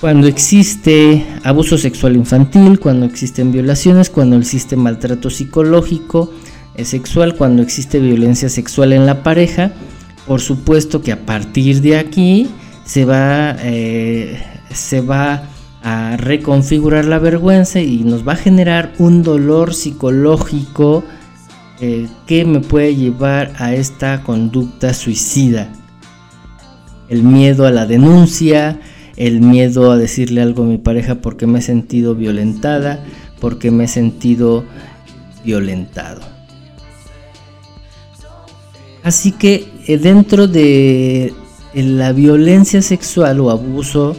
cuando 0.03 0.27
existe 0.27 1.25
abuso 1.45 1.79
sexual 1.79 2.15
infantil, 2.15 2.79
cuando 2.79 3.07
existen 3.07 3.51
violaciones, 3.51 4.11
cuando 4.11 4.37
existe 4.37 4.77
maltrato 4.77 5.31
psicológico, 5.31 6.31
sexual, 6.85 7.35
cuando 7.35 7.63
existe 7.63 8.01
violencia 8.01 8.51
sexual 8.51 8.93
en 8.93 9.07
la 9.07 9.23
pareja, 9.23 9.73
por 10.27 10.43
supuesto 10.43 11.01
que 11.01 11.11
a 11.11 11.25
partir 11.25 11.81
de 11.81 11.97
aquí 11.97 12.51
se 12.85 13.07
va, 13.07 13.57
eh, 13.61 14.45
se 14.75 15.01
va 15.01 15.45
a 15.83 16.19
reconfigurar 16.19 17.07
la 17.07 17.19
vergüenza 17.19 17.81
y 17.81 18.05
nos 18.05 18.29
va 18.29 18.35
a 18.35 18.37
generar 18.37 18.93
un 18.99 19.23
dolor 19.23 19.73
psicológico 19.73 21.03
eh, 21.81 22.09
que 22.27 22.45
me 22.45 22.61
puede 22.61 22.95
llevar 22.95 23.55
a 23.57 23.73
esta 23.73 24.23
conducta 24.23 24.93
suicida. 24.93 25.73
El 27.13 27.25
miedo 27.25 27.67
a 27.67 27.71
la 27.71 27.85
denuncia, 27.85 28.81
el 29.19 29.43
miedo 29.43 29.93
a 29.93 29.99
decirle 29.99 30.41
algo 30.41 30.63
a 30.63 30.67
mi 30.67 30.79
pareja 30.79 31.17
porque 31.17 31.47
me 31.47 31.59
he 31.59 31.63
sentido 31.63 32.15
violentada, 32.15 33.05
porque 33.39 33.71
me 33.71 33.85
he 33.85 33.89
sentido 33.89 34.65
violentado. 35.45 36.23
Así 39.03 39.33
que 39.33 39.69
eh, 39.87 39.99
dentro 39.99 40.49
de 40.49 41.35
la 41.75 42.13
violencia 42.13 42.81
sexual 42.81 43.41
o 43.41 43.51
abuso 43.51 44.17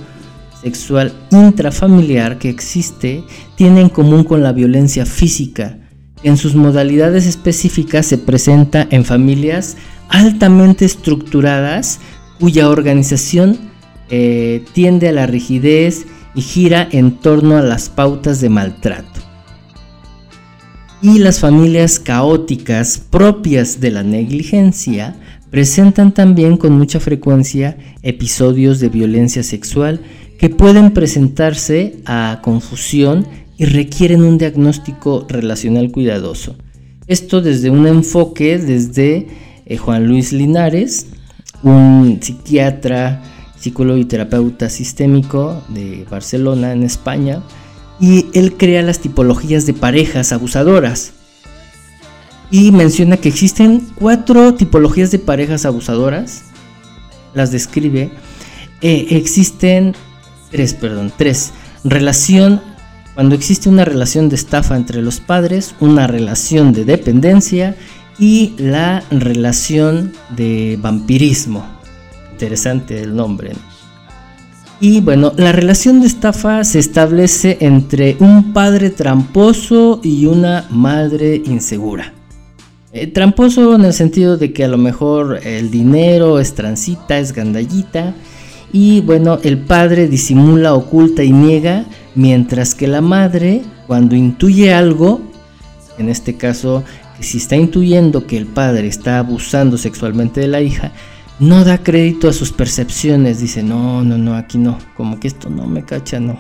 sexual 0.62 1.14
intrafamiliar 1.32 2.38
que 2.38 2.50
existe, 2.50 3.24
tiene 3.56 3.82
en 3.82 3.90
común 3.90 4.24
con 4.24 4.44
la 4.44 4.52
violencia 4.52 5.08
física. 5.08 5.80
En 6.22 6.38
sus 6.38 6.54
modalidades 6.54 7.26
específicas 7.26 8.06
se 8.06 8.20
presenta 8.20 8.88
en 8.92 9.04
familias 9.04 9.78
altamente 10.10 10.86
estructuradas 10.86 12.00
cuya 12.40 12.70
organización 12.70 13.58
eh, 14.10 14.64
tiende 14.74 15.10
a 15.10 15.12
la 15.12 15.28
rigidez 15.28 16.06
y 16.36 16.42
gira 16.42 16.88
en 16.92 17.20
torno 17.20 17.58
a 17.58 17.62
las 17.62 17.90
pautas 17.90 18.42
de 18.42 18.50
maltrato. 18.50 19.22
Y 21.02 21.20
las 21.20 21.40
familias 21.40 22.00
caóticas 22.00 22.98
propias 22.98 23.80
de 23.80 23.92
la 23.92 24.04
negligencia 24.04 25.16
presentan 25.50 26.14
también 26.14 26.58
con 26.58 26.74
mucha 26.78 27.00
frecuencia 27.00 27.78
episodios 28.02 28.80
de 28.80 28.90
violencia 28.90 29.44
sexual 29.44 30.00
que 30.40 30.50
pueden 30.50 30.92
presentarse 30.92 31.98
a 32.06 32.40
confusión 32.44 33.28
y 33.58 33.66
requieren 33.66 34.24
un 34.24 34.38
diagnóstico 34.38 35.26
relacional 35.30 35.92
cuidadoso. 35.92 36.56
Esto 37.08 37.42
desde 37.42 37.70
un 37.70 37.86
enfoque 37.86 38.58
desde 38.58 39.28
eh, 39.66 39.78
Juan 39.78 40.08
Luis 40.08 40.34
Linares, 40.34 41.08
un 41.64 42.20
psiquiatra 42.22 43.22
psicólogo 43.58 43.98
y 43.98 44.06
terapeuta 44.06 44.70
sistémico 44.70 45.64
de 45.70 46.06
Barcelona, 46.10 46.74
en 46.74 46.84
España, 46.84 47.42
y 48.00 48.26
él 48.34 48.58
crea 48.58 48.82
las 48.82 49.00
tipologías 49.00 49.66
de 49.66 49.74
parejas 49.74 50.34
abusadoras. 50.34 51.14
Y 52.52 52.72
menciona 52.72 53.18
que 53.18 53.30
existen 53.30 53.88
cuatro 53.96 54.54
tipologías 54.56 55.12
de 55.12 55.20
parejas 55.20 55.66
abusadoras, 55.66 56.44
las 57.34 57.52
describe. 57.52 58.12
Eh, 58.82 59.08
existen 59.12 59.96
tres, 60.52 60.74
perdón, 60.74 61.14
tres. 61.18 61.54
Relación, 61.86 62.62
cuando 63.16 63.34
existe 63.34 63.70
una 63.70 63.86
relación 63.86 64.28
de 64.28 64.36
estafa 64.36 64.76
entre 64.76 65.02
los 65.02 65.22
padres, 65.22 65.74
una 65.80 66.06
relación 66.06 66.74
de 66.74 66.84
dependencia 66.84 67.76
y 68.20 68.54
la 68.58 69.04
relación 69.10 70.14
de 70.36 70.78
vampirismo 70.82 71.74
interesante 72.44 73.02
el 73.02 73.16
nombre. 73.16 73.52
Y 74.82 75.00
bueno, 75.00 75.32
la 75.38 75.54
relación 75.54 76.02
de 76.02 76.08
estafa 76.08 76.64
se 76.66 76.80
establece 76.80 77.58
entre 77.62 78.18
un 78.20 78.52
padre 78.52 78.90
tramposo 78.90 80.02
y 80.04 80.26
una 80.26 80.66
madre 80.70 81.42
insegura. 81.46 82.12
Eh, 82.92 83.08
tramposo 83.08 83.76
en 83.76 83.86
el 83.86 83.94
sentido 83.94 84.36
de 84.36 84.52
que 84.52 84.66
a 84.66 84.68
lo 84.68 84.78
mejor 84.78 85.40
el 85.44 85.72
dinero 85.72 86.38
es 86.38 86.54
transita, 86.54 87.18
es 87.18 87.32
gandallita. 87.32 88.14
Y 88.74 89.02
bueno, 89.02 89.40
el 89.44 89.60
padre 89.60 90.10
disimula, 90.10 90.74
oculta 90.74 91.24
y 91.24 91.32
niega, 91.32 91.86
mientras 92.14 92.76
que 92.76 92.88
la 92.88 93.02
madre, 93.02 93.62
cuando 93.88 94.16
intuye 94.16 94.74
algo, 94.74 95.22
en 95.98 96.10
este 96.10 96.36
caso, 96.36 96.84
si 97.20 97.38
está 97.38 97.56
intuyendo 97.56 98.26
que 98.28 98.38
el 98.38 98.46
padre 98.46 98.88
está 98.88 99.20
abusando 99.20 99.78
sexualmente 99.78 100.42
de 100.42 100.48
la 100.48 100.62
hija, 100.62 100.92
no 101.40 101.64
da 101.64 101.78
crédito 101.78 102.30
a 102.30 102.34
sus 102.34 102.52
percepciones, 102.52 103.40
dice, 103.40 103.64
no, 103.64 104.04
no, 104.04 104.18
no, 104.18 104.36
aquí 104.36 104.58
no, 104.58 104.78
como 104.96 105.20
que 105.20 105.28
esto 105.28 105.50
no 105.50 105.66
me 105.66 105.84
cacha, 105.84 106.20
no. 106.20 106.40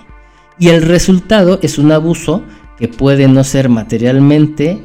Y 0.59 0.69
el 0.69 0.83
resultado 0.83 1.59
es 1.61 1.77
un 1.77 1.91
abuso 1.91 2.43
que 2.77 2.87
puede 2.87 3.27
no 3.27 3.43
ser 3.43 3.69
materialmente 3.69 4.79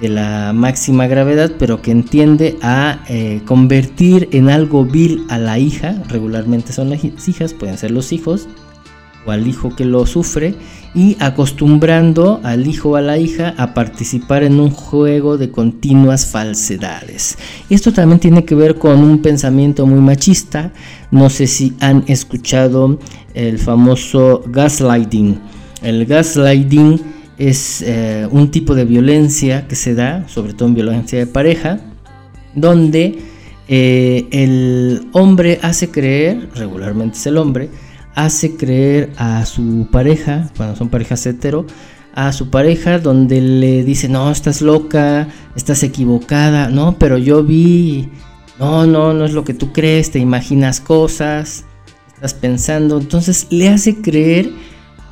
de 0.00 0.08
la 0.08 0.52
máxima 0.52 1.06
gravedad, 1.06 1.52
pero 1.58 1.80
que 1.80 1.92
entiende 1.92 2.58
a 2.62 3.00
eh, 3.08 3.40
convertir 3.44 4.28
en 4.32 4.50
algo 4.50 4.84
vil 4.84 5.24
a 5.28 5.38
la 5.38 5.58
hija, 5.58 5.94
regularmente 6.08 6.72
son 6.72 6.90
las 6.90 7.04
hijas, 7.04 7.54
pueden 7.54 7.78
ser 7.78 7.90
los 7.90 8.12
hijos, 8.12 8.48
o 9.26 9.30
al 9.30 9.46
hijo 9.46 9.74
que 9.74 9.84
lo 9.84 10.06
sufre 10.06 10.54
y 10.94 11.16
acostumbrando 11.18 12.40
al 12.44 12.66
hijo 12.66 12.90
o 12.90 12.96
a 12.96 13.00
la 13.00 13.18
hija 13.18 13.54
a 13.58 13.74
participar 13.74 14.44
en 14.44 14.60
un 14.60 14.70
juego 14.70 15.36
de 15.36 15.50
continuas 15.50 16.26
falsedades. 16.26 17.36
Esto 17.68 17.92
también 17.92 18.20
tiene 18.20 18.44
que 18.44 18.54
ver 18.54 18.76
con 18.76 19.00
un 19.00 19.20
pensamiento 19.20 19.86
muy 19.86 20.00
machista. 20.00 20.72
No 21.10 21.30
sé 21.30 21.46
si 21.46 21.74
han 21.80 22.04
escuchado 22.06 22.98
el 23.34 23.58
famoso 23.58 24.42
gaslighting. 24.46 25.40
El 25.82 26.06
gaslighting 26.06 27.00
es 27.38 27.82
eh, 27.82 28.28
un 28.30 28.50
tipo 28.50 28.74
de 28.74 28.84
violencia 28.84 29.66
que 29.66 29.74
se 29.74 29.94
da, 29.94 30.28
sobre 30.28 30.52
todo 30.54 30.68
en 30.68 30.74
violencia 30.74 31.18
de 31.18 31.26
pareja, 31.26 31.80
donde 32.54 33.18
eh, 33.66 34.26
el 34.30 35.08
hombre 35.12 35.58
hace 35.62 35.90
creer, 35.90 36.48
regularmente 36.54 37.18
es 37.18 37.26
el 37.26 37.38
hombre, 37.38 37.68
hace 38.14 38.56
creer 38.56 39.12
a 39.16 39.44
su 39.46 39.88
pareja, 39.90 40.50
cuando 40.56 40.76
son 40.76 40.88
parejas 40.88 41.26
hetero, 41.26 41.66
a 42.14 42.32
su 42.32 42.48
pareja 42.48 42.98
donde 42.98 43.40
le 43.40 43.82
dice, 43.82 44.08
no, 44.08 44.30
estás 44.30 44.62
loca, 44.62 45.28
estás 45.56 45.82
equivocada, 45.82 46.68
no, 46.68 46.96
pero 46.98 47.18
yo 47.18 47.42
vi, 47.42 48.08
no, 48.58 48.86
no, 48.86 49.12
no 49.12 49.24
es 49.24 49.32
lo 49.32 49.44
que 49.44 49.54
tú 49.54 49.72
crees, 49.72 50.12
te 50.12 50.20
imaginas 50.20 50.80
cosas, 50.80 51.64
estás 52.14 52.34
pensando, 52.34 53.00
entonces 53.00 53.48
le 53.50 53.68
hace 53.68 53.96
creer, 53.96 54.50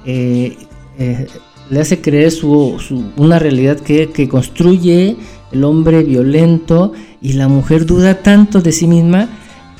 eh, 0.06 0.56
eh, 0.98 1.26
le 1.70 1.80
hace 1.80 2.00
creer 2.00 2.30
su, 2.30 2.78
una 3.16 3.40
realidad 3.40 3.80
que, 3.80 4.10
que 4.10 4.28
construye 4.28 5.16
el 5.50 5.64
hombre 5.64 6.04
violento 6.04 6.92
y 7.20 7.32
la 7.32 7.48
mujer 7.48 7.84
duda 7.84 8.22
tanto 8.22 8.60
de 8.62 8.70
sí 8.70 8.86
misma 8.86 9.28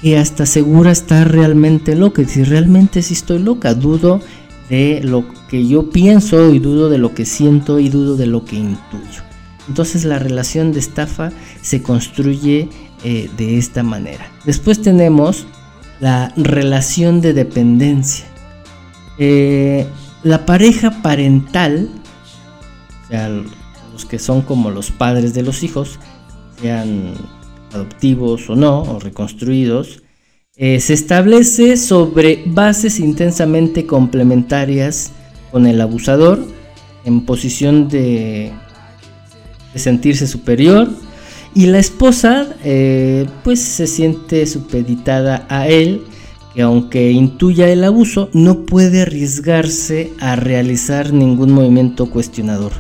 que 0.03 0.19
hasta 0.19 0.47
segura 0.47 0.91
está 0.91 1.25
realmente 1.25 1.95
loca. 1.95 2.23
Si 2.27 2.43
realmente 2.43 3.03
sí 3.03 3.15
estoy 3.15 3.39
loca, 3.39 3.75
dudo 3.75 4.21
de 4.69 5.01
lo 5.03 5.25
que 5.49 5.67
yo 5.67 5.91
pienso 5.91 6.53
y 6.53 6.59
dudo 6.59 6.91
de 6.91 6.99
lo 6.99 7.15
que 7.15 7.25
siento 7.25 7.79
y 7.79 7.89
dudo 7.89 8.17
de 8.17 8.27
lo 8.27 8.45
que 8.45 8.57
intuyo. 8.57 9.23
Entonces 9.69 10.05
la 10.05 10.19
relación 10.19 10.73
de 10.73 10.81
estafa 10.81 11.31
se 11.61 11.83
construye 11.83 12.69
eh, 13.05 13.31
de 13.37 13.59
esta 13.59 13.83
manera. 13.83 14.27
Después 14.45 14.83
tenemos 14.83 15.47
la 16.01 16.33
relación 16.37 17.21
de 17.21 17.33
dependencia. 17.33 18.27
Eh, 19.19 19.87
la 20.25 20.45
pareja 20.47 21.03
parental, 21.03 21.91
o 23.05 23.09
sea, 23.09 23.29
los 23.29 24.05
que 24.05 24.19
son 24.19 24.43
como 24.43 24.71
los 24.71 24.91
padres 24.91 25.33
de 25.33 25.43
los 25.43 25.63
hijos, 25.63 26.01
sean 26.61 27.15
adoptivos 27.73 28.49
o 28.51 28.57
no, 28.57 28.83
o 28.83 28.99
reconstruidos, 28.99 30.03
eh, 30.57 30.81
se 30.81 30.93
establece 30.93 31.77
sobre 31.77 32.43
bases 32.47 33.01
intensamente 33.01 33.87
complementarias 33.87 35.13
con 35.51 35.67
el 35.67 35.81
abusador 35.81 36.45
en 37.05 37.25
posición 37.25 37.89
de, 37.89 38.53
sentirse 39.75 40.27
superior 40.27 40.91
y 41.55 41.67
la 41.67 41.79
esposa 41.79 42.47
eh, 42.63 43.27
pues 43.43 43.61
se 43.61 43.87
siente 43.87 44.47
supeditada 44.47 45.47
a 45.49 45.69
él 45.69 46.03
que 46.55 46.63
aunque 46.63 47.11
intuya 47.11 47.71
el 47.71 47.85
abuso 47.85 48.29
no 48.35 48.67
puede 48.67 49.03
arriesgarse 49.03 50.13
a 50.21 50.37
realizar 50.37 51.13
ningún 51.13 51.53
movimiento 51.53 52.11
cuestionador. 52.11 52.73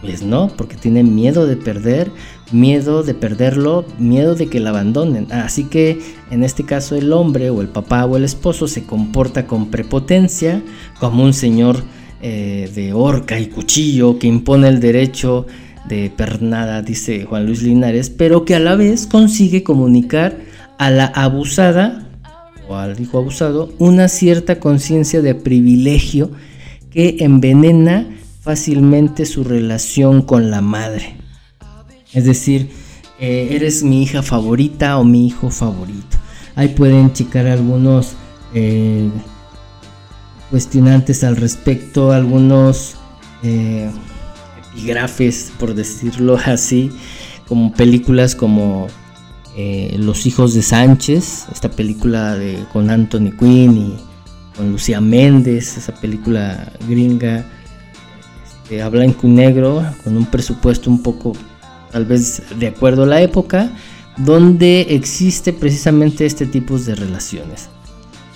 Pues 0.00 0.22
no, 0.22 0.48
porque 0.56 0.76
tiene 0.76 1.02
miedo 1.02 1.46
de 1.46 1.56
perder, 1.56 2.10
miedo 2.52 3.02
de 3.02 3.14
perderlo, 3.14 3.84
miedo 3.98 4.34
de 4.34 4.48
que 4.48 4.60
la 4.60 4.70
abandonen. 4.70 5.30
Así 5.32 5.64
que 5.64 6.00
en 6.30 6.42
este 6.44 6.64
caso 6.64 6.96
el 6.96 7.12
hombre 7.12 7.50
o 7.50 7.60
el 7.60 7.68
papá 7.68 8.04
o 8.06 8.16
el 8.16 8.24
esposo 8.24 8.68
se 8.68 8.84
comporta 8.84 9.46
con 9.46 9.70
prepotencia, 9.70 10.62
como 10.98 11.24
un 11.24 11.34
señor 11.34 11.82
eh, 12.20 12.70
de 12.74 12.92
horca 12.92 13.38
y 13.38 13.46
cuchillo 13.46 14.18
que 14.18 14.26
impone 14.26 14.68
el 14.68 14.80
derecho 14.80 15.46
de 15.88 16.10
pernada, 16.14 16.82
dice 16.82 17.24
Juan 17.24 17.46
Luis 17.46 17.62
Linares, 17.62 18.10
pero 18.10 18.44
que 18.44 18.54
a 18.54 18.60
la 18.60 18.74
vez 18.76 19.06
consigue 19.06 19.62
comunicar 19.62 20.36
a 20.78 20.90
la 20.90 21.06
abusada 21.06 22.08
o 22.68 22.76
al 22.76 23.00
hijo 23.00 23.18
abusado 23.18 23.72
una 23.78 24.08
cierta 24.08 24.60
conciencia 24.60 25.22
de 25.22 25.34
privilegio 25.34 26.30
que 26.90 27.16
envenena 27.20 28.06
fácilmente 28.40 29.24
su 29.24 29.44
relación 29.44 30.22
con 30.22 30.50
la 30.50 30.60
madre. 30.60 31.27
Es 32.12 32.24
decir, 32.24 32.70
eh, 33.18 33.48
eres 33.52 33.82
mi 33.82 34.02
hija 34.02 34.22
favorita 34.22 34.98
o 34.98 35.04
mi 35.04 35.26
hijo 35.26 35.50
favorito. 35.50 36.16
Ahí 36.54 36.68
pueden 36.68 37.12
checar 37.12 37.46
algunos 37.46 38.14
eh, 38.54 39.08
cuestionantes 40.50 41.24
al 41.24 41.36
respecto, 41.36 42.12
algunos 42.12 42.96
eh, 43.42 43.90
epígrafes, 44.72 45.52
por 45.58 45.74
decirlo 45.74 46.38
así, 46.44 46.90
como 47.46 47.72
películas 47.72 48.34
como 48.34 48.86
Los 49.96 50.26
hijos 50.26 50.54
de 50.54 50.62
Sánchez, 50.62 51.46
esta 51.52 51.68
película 51.68 52.36
de, 52.36 52.64
con 52.72 52.90
Anthony 52.90 53.32
Quinn 53.36 53.76
y 53.76 53.96
con 54.56 54.70
Lucía 54.70 55.00
Méndez, 55.00 55.76
esa 55.76 55.94
película 55.94 56.72
gringa 56.88 57.44
este, 58.68 58.82
a 58.82 58.88
blanco 58.88 59.26
y 59.26 59.30
negro, 59.30 59.84
con 60.04 60.16
un 60.16 60.26
presupuesto 60.26 60.90
un 60.90 61.02
poco, 61.02 61.32
tal 61.90 62.04
vez 62.04 62.42
de 62.58 62.68
acuerdo 62.68 63.04
a 63.04 63.06
la 63.06 63.22
época, 63.22 63.70
donde 64.16 64.86
existe 64.90 65.52
precisamente 65.52 66.26
este 66.26 66.46
tipo 66.46 66.78
de 66.78 66.94
relaciones. 66.94 67.68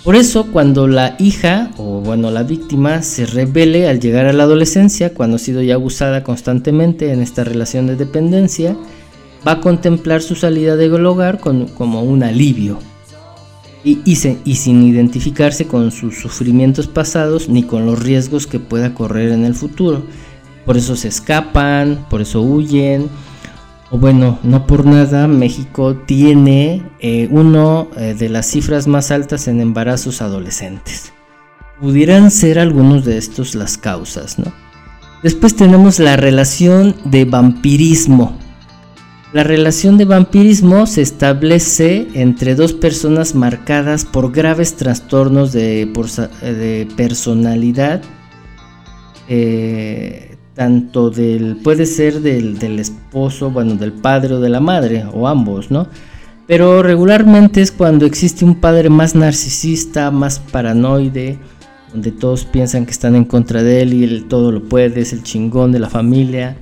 Por 0.03 0.15
eso, 0.15 0.51
cuando 0.51 0.87
la 0.87 1.15
hija, 1.17 1.71
o 1.77 2.01
bueno, 2.01 2.29
la 2.29 2.43
víctima, 2.43 3.01
se 3.03 3.25
revele 3.25 3.87
al 3.87 3.99
llegar 3.99 4.25
a 4.25 4.33
la 4.33 4.43
adolescencia, 4.43 5.13
cuando 5.13 5.37
ha 5.37 5.39
sido 5.39 5.61
ya 5.61 5.75
abusada 5.75 6.23
constantemente 6.23 7.11
en 7.11 7.21
esta 7.21 7.43
relación 7.43 7.87
de 7.87 7.95
dependencia, 7.95 8.75
va 9.47 9.53
a 9.53 9.61
contemplar 9.61 10.21
su 10.21 10.35
salida 10.35 10.75
del 10.75 11.05
hogar 11.05 11.39
como 11.39 12.03
un 12.03 12.23
alivio, 12.23 12.79
y, 13.83 14.15
sin 14.15 14.83
identificarse 14.83 15.67
con 15.67 15.91
sus 15.91 16.17
sufrimientos 16.17 16.87
pasados 16.87 17.49
ni 17.49 17.63
con 17.63 17.85
los 17.85 18.01
riesgos 18.01 18.47
que 18.47 18.59
pueda 18.59 18.93
correr 18.93 19.31
en 19.31 19.45
el 19.45 19.55
futuro. 19.55 20.03
Por 20.65 20.77
eso 20.77 20.95
se 20.95 21.09
escapan, 21.09 22.05
por 22.09 22.21
eso 22.21 22.41
huyen. 22.41 23.09
O 23.93 23.99
bueno, 23.99 24.39
no 24.41 24.65
por 24.65 24.87
nada, 24.87 25.27
México 25.27 25.95
tiene 25.95 26.81
eh, 26.99 27.27
uno 27.29 27.89
eh, 27.95 28.15
de 28.17 28.27
las 28.27 28.47
cifras 28.47 28.87
más 28.87 29.11
altas 29.11 29.47
en 29.47 29.61
embarazos 29.61 30.23
adolescentes. 30.23 31.13
Pudieran 31.79 32.31
ser 32.31 32.57
algunos 32.57 33.05
de 33.05 33.19
estos 33.19 33.53
las 33.53 33.77
causas, 33.77 34.39
¿no? 34.39 34.51
Después 35.21 35.55
tenemos 35.55 35.99
la 35.99 36.17
relación 36.17 36.95
de 37.05 37.25
vampirismo. 37.25 38.35
La 39.31 39.43
relación 39.43 39.99
de 39.99 40.05
vampirismo 40.05 40.87
se 40.87 41.03
establece 41.03 42.07
entre 42.15 42.55
dos 42.55 42.73
personas 42.73 43.35
marcadas 43.35 44.05
por 44.05 44.31
graves 44.31 44.75
trastornos 44.75 45.51
de, 45.51 45.87
personalidad, 46.97 48.01
eh, 49.29 50.32
tanto 50.55 51.09
del, 51.09 51.57
puede 51.57 51.85
ser 51.85 52.21
del, 52.21 52.59
del, 52.59 52.79
esposo, 52.79 53.49
bueno, 53.49 53.75
del 53.75 53.91
padre 53.91 54.35
o 54.35 54.39
de 54.39 54.49
la 54.49 54.59
madre, 54.59 55.05
o 55.13 55.27
ambos, 55.27 55.71
¿no? 55.71 55.87
Pero 56.45 56.83
regularmente 56.83 57.61
es 57.61 57.71
cuando 57.71 58.05
existe 58.05 58.45
un 58.45 58.55
padre 58.55 58.89
más 58.89 59.15
narcisista, 59.15 60.11
más 60.11 60.39
paranoide, 60.39 61.39
donde 61.91 62.11
todos 62.11 62.43
piensan 62.43 62.85
que 62.85 62.91
están 62.91 63.15
en 63.15 63.23
contra 63.23 63.63
de 63.63 63.81
él 63.81 63.93
y 63.93 64.03
él 64.03 64.25
todo 64.27 64.51
lo 64.51 64.63
puede, 64.63 65.01
es 65.01 65.13
el 65.13 65.23
chingón 65.23 65.71
de 65.71 65.79
la 65.79 65.89
familia. 65.89 66.57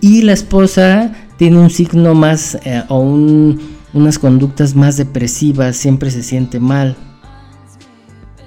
Y 0.00 0.22
la 0.22 0.32
esposa 0.32 1.12
tiene 1.36 1.58
un 1.58 1.70
signo 1.70 2.14
más 2.14 2.58
eh, 2.64 2.82
o 2.88 3.00
unas 3.00 4.18
conductas 4.18 4.74
más 4.74 4.96
depresivas, 4.96 5.76
siempre 5.76 6.10
se 6.10 6.22
siente 6.22 6.60
mal. 6.60 6.96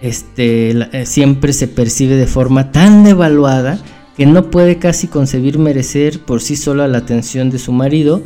Este, 0.02 0.70
eh, 0.70 1.06
siempre 1.06 1.54
se 1.54 1.68
percibe 1.68 2.16
de 2.16 2.28
forma 2.28 2.72
tan 2.72 3.04
devaluada 3.04 3.80
que 4.18 4.26
no 4.26 4.50
puede 4.50 4.80
casi 4.80 5.08
concebir 5.08 5.60
merecer 5.60 6.20
por 6.20 6.42
sí 6.42 6.56
sola 6.56 6.88
la 6.88 6.98
atención 6.98 7.52
de 7.52 7.60
su 7.60 7.72
marido, 7.72 8.24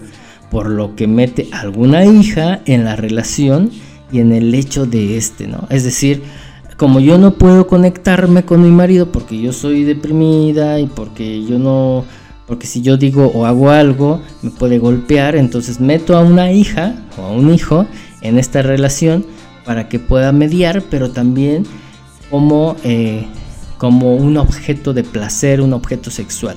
por 0.49 0.69
lo 0.69 0.95
que 0.95 1.05
mete 1.05 1.49
alguna 1.51 2.05
hija 2.05 2.61
en 2.65 2.85
la 2.85 2.95
relación 2.95 3.71
y 4.11 4.19
en 4.19 4.31
el 4.31 4.55
hecho 4.55 4.85
de 4.85 5.17
este, 5.17 5.47
¿no? 5.47 5.67
Es 5.69 5.83
decir, 5.83 6.23
como 6.77 6.99
yo 6.99 7.17
no 7.17 7.35
puedo 7.35 7.67
conectarme 7.67 8.43
con 8.43 8.63
mi 8.63 8.71
marido 8.71 9.11
porque 9.11 9.39
yo 9.39 9.53
soy 9.53 9.83
deprimida 9.83 10.79
y 10.79 10.87
porque 10.87 11.43
yo 11.45 11.59
no 11.59 12.05
porque 12.47 12.67
si 12.67 12.81
yo 12.81 12.97
digo 12.97 13.31
o 13.33 13.45
hago 13.45 13.69
algo, 13.69 14.21
me 14.41 14.49
puede 14.49 14.77
golpear, 14.77 15.37
entonces 15.37 15.79
meto 15.79 16.17
a 16.17 16.21
una 16.21 16.51
hija 16.51 16.95
o 17.17 17.23
a 17.23 17.31
un 17.31 17.53
hijo 17.53 17.85
en 18.21 18.37
esta 18.37 18.61
relación 18.61 19.25
para 19.63 19.87
que 19.87 19.99
pueda 19.99 20.31
mediar, 20.33 20.83
pero 20.89 21.11
también 21.11 21.65
como, 22.29 22.75
eh, 22.83 23.25
como 23.81 24.13
un 24.13 24.37
objeto 24.37 24.93
de 24.93 25.03
placer, 25.03 25.59
un 25.59 25.73
objeto 25.73 26.11
sexual. 26.11 26.55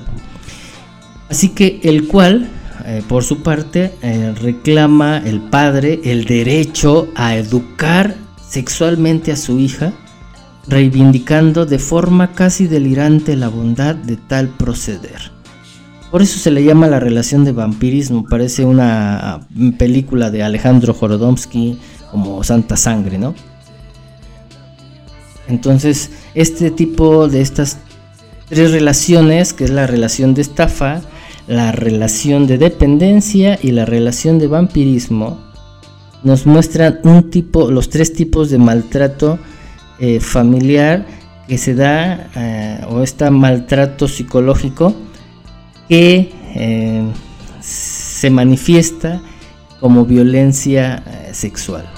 Así 1.31 1.49
que 1.49 1.81
el 1.83 2.07
cual, 2.07 2.51
eh, 2.85 3.03
por 3.09 3.25
su 3.25 3.43
parte, 3.43 3.95
eh, 4.03 4.35
reclama 4.43 5.23
el 5.25 5.41
padre 5.41 6.03
el 6.05 6.27
derecho 6.27 7.09
a 7.15 7.35
educar 7.35 8.15
sexualmente 8.47 9.33
a 9.33 9.37
su 9.37 9.59
hija 9.59 9.95
reivindicando 10.69 11.65
de 11.65 11.79
forma 11.79 12.33
casi 12.33 12.67
delirante 12.67 13.37
la 13.37 13.49
bondad 13.49 13.95
de 13.95 14.19
tal 14.19 14.49
proceder. 14.49 15.33
Por 16.11 16.21
eso 16.21 16.39
se 16.39 16.51
le 16.51 16.63
llama 16.63 16.89
la 16.89 17.01
relación 17.01 17.43
de 17.47 17.53
vampirismo, 17.53 18.27
parece 18.29 18.67
una 18.67 19.41
película 19.79 20.31
de 20.31 20.43
Alejandro 20.43 20.93
Jorodomsky 20.93 21.79
como 22.11 22.45
Santa 22.45 22.77
Sangre, 22.77 23.17
¿no? 23.17 23.35
Entonces, 25.49 26.11
este 26.35 26.71
tipo 26.71 27.29
de 27.29 27.41
estas 27.41 27.79
tres 28.49 28.73
relaciones, 28.73 29.53
que 29.53 29.65
es 29.65 29.71
la 29.71 29.87
relación 29.87 30.35
de 30.35 30.43
estafa, 30.43 31.03
la 31.47 31.73
relación 31.73 32.47
de 32.47 32.59
dependencia 32.59 33.59
y 33.63 33.73
la 33.73 33.85
relación 33.85 34.39
de 34.39 34.47
vampirismo, 34.47 35.39
nos 36.23 36.47
muestran 36.47 37.01
un 37.05 37.31
tipo, 37.31 37.71
los 37.71 37.91
tres 37.91 38.15
tipos 38.15 38.51
de 38.51 38.59
maltrato 38.59 39.39
eh, 39.99 40.21
familiar 40.21 41.07
que 41.47 41.59
se 41.59 41.75
da, 41.75 42.31
eh, 42.35 42.81
o 42.89 43.03
este 43.03 43.31
maltrato 43.31 44.09
psicológico 44.09 44.95
que 45.89 46.33
eh, 46.55 47.03
se 47.61 48.31
manifiesta 48.31 49.21
como 49.81 50.07
violencia 50.07 51.03
sexual. 51.33 51.94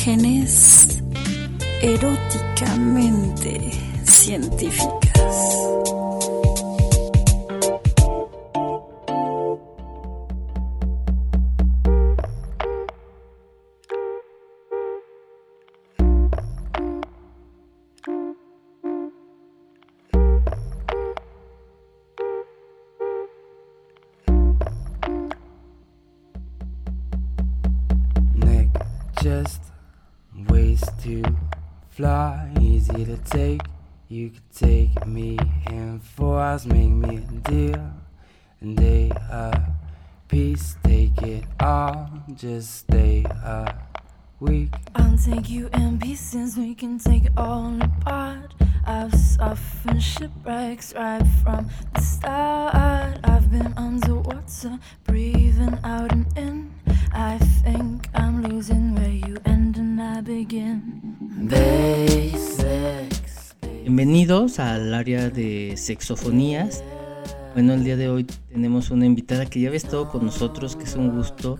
imágenes 0.00 1.02
eróticamente 1.82 3.60
científicas. 4.04 5.60
You 34.12 34.30
could 34.30 34.52
take 34.52 35.06
me 35.06 35.38
and 35.68 36.02
four 36.02 36.40
hours, 36.40 36.66
make 36.66 36.90
me 36.90 37.18
a 37.18 37.48
deal. 37.48 37.92
And 38.60 38.76
they 38.76 39.10
a 39.10 39.72
piece, 40.26 40.74
take 40.82 41.22
it 41.22 41.44
all, 41.60 42.10
just 42.34 42.74
stay 42.74 43.22
a 43.22 43.72
week. 44.40 44.74
I'll 44.96 45.16
take 45.16 45.48
you 45.48 45.70
in 45.74 46.00
pieces, 46.00 46.56
we 46.56 46.74
can 46.74 46.98
take 46.98 47.26
it 47.26 47.32
all 47.36 47.80
apart. 47.80 48.52
I've 48.84 49.14
suffered 49.14 50.02
shipwrecks 50.02 50.92
right 50.92 51.24
from 51.44 51.70
the 51.94 52.00
start. 52.00 53.20
I've 53.22 53.48
been 53.48 53.72
underwater, 53.76 54.80
breathing 55.04 55.78
out 55.84 56.10
and 56.10 56.26
in. 56.36 56.74
I 57.12 57.38
think 57.62 58.08
I'm 58.12 58.42
losing 58.42 58.96
where 58.96 59.08
you 59.08 59.36
end 59.44 59.76
and 59.76 60.02
I 60.02 60.20
begin. 60.20 61.46
Basic. 61.48 63.19
Bienvenidos 63.92 64.60
al 64.60 64.94
área 64.94 65.30
de 65.30 65.72
sexofonías. 65.76 66.84
Bueno, 67.54 67.74
el 67.74 67.82
día 67.82 67.96
de 67.96 68.08
hoy 68.08 68.24
tenemos 68.48 68.92
una 68.92 69.04
invitada 69.04 69.46
que 69.46 69.58
ya 69.58 69.66
había 69.66 69.78
estado 69.78 70.08
con 70.08 70.24
nosotros, 70.24 70.76
que 70.76 70.84
es 70.84 70.94
un 70.94 71.10
gusto. 71.10 71.58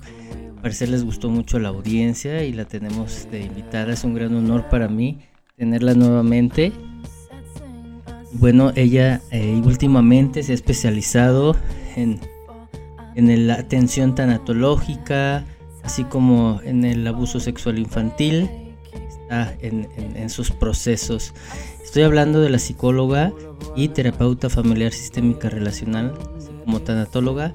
Al 0.55 0.63
parecer 0.63 0.91
les 0.91 1.03
gustó 1.03 1.29
mucho 1.29 1.59
la 1.59 1.71
audiencia 1.71 2.45
y 2.45 2.53
la 2.53 2.67
tenemos 2.67 3.27
de 3.33 3.41
invitada. 3.41 3.93
Es 3.93 4.05
un 4.05 4.15
gran 4.15 4.33
honor 4.37 4.69
para 4.69 4.87
mí 4.87 5.19
tenerla 5.57 5.95
nuevamente. 5.95 6.71
Bueno, 8.35 8.71
ella 8.77 9.21
eh, 9.33 9.61
últimamente 9.65 10.45
se 10.45 10.53
ha 10.53 10.55
especializado 10.55 11.57
en, 11.97 12.21
en 13.17 13.49
la 13.49 13.55
atención 13.55 14.15
tanatológica, 14.15 15.45
así 15.83 16.05
como 16.05 16.61
en 16.63 16.85
el 16.85 17.05
abuso 17.09 17.41
sexual 17.41 17.77
infantil. 17.81 18.49
Está 19.09 19.53
en, 19.63 19.89
en 20.15 20.31
sus 20.31 20.53
procesos. 20.53 21.35
Estoy 21.91 22.05
hablando 22.05 22.41
de 22.41 22.51
la 22.51 22.61
psicóloga 22.61 23.33
y 23.75 23.89
terapeuta 23.89 24.49
familiar 24.49 24.93
sistémica 24.93 25.51
relacional, 25.51 26.15
como 26.65 26.79
tanatóloga, 26.79 27.53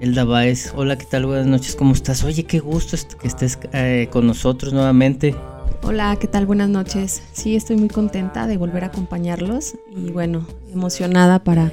Elda 0.00 0.24
Baez. 0.24 0.72
Hola, 0.74 0.96
¿qué 0.96 1.04
tal? 1.04 1.26
Buenas 1.26 1.44
noches, 1.44 1.76
¿cómo 1.76 1.92
estás? 1.92 2.24
Oye, 2.24 2.44
qué 2.44 2.58
gusto 2.58 2.96
que 3.20 3.28
estés 3.28 3.58
eh, 3.74 4.08
con 4.10 4.26
nosotros 4.26 4.72
nuevamente. 4.72 5.34
Hola, 5.82 6.16
¿qué 6.18 6.26
tal? 6.26 6.46
Buenas 6.46 6.70
noches. 6.70 7.22
Sí, 7.32 7.54
estoy 7.54 7.76
muy 7.76 7.88
contenta 7.88 8.46
de 8.46 8.56
volver 8.56 8.82
a 8.84 8.86
acompañarlos 8.86 9.74
y 9.94 10.10
bueno, 10.10 10.46
emocionada 10.72 11.44
para 11.44 11.70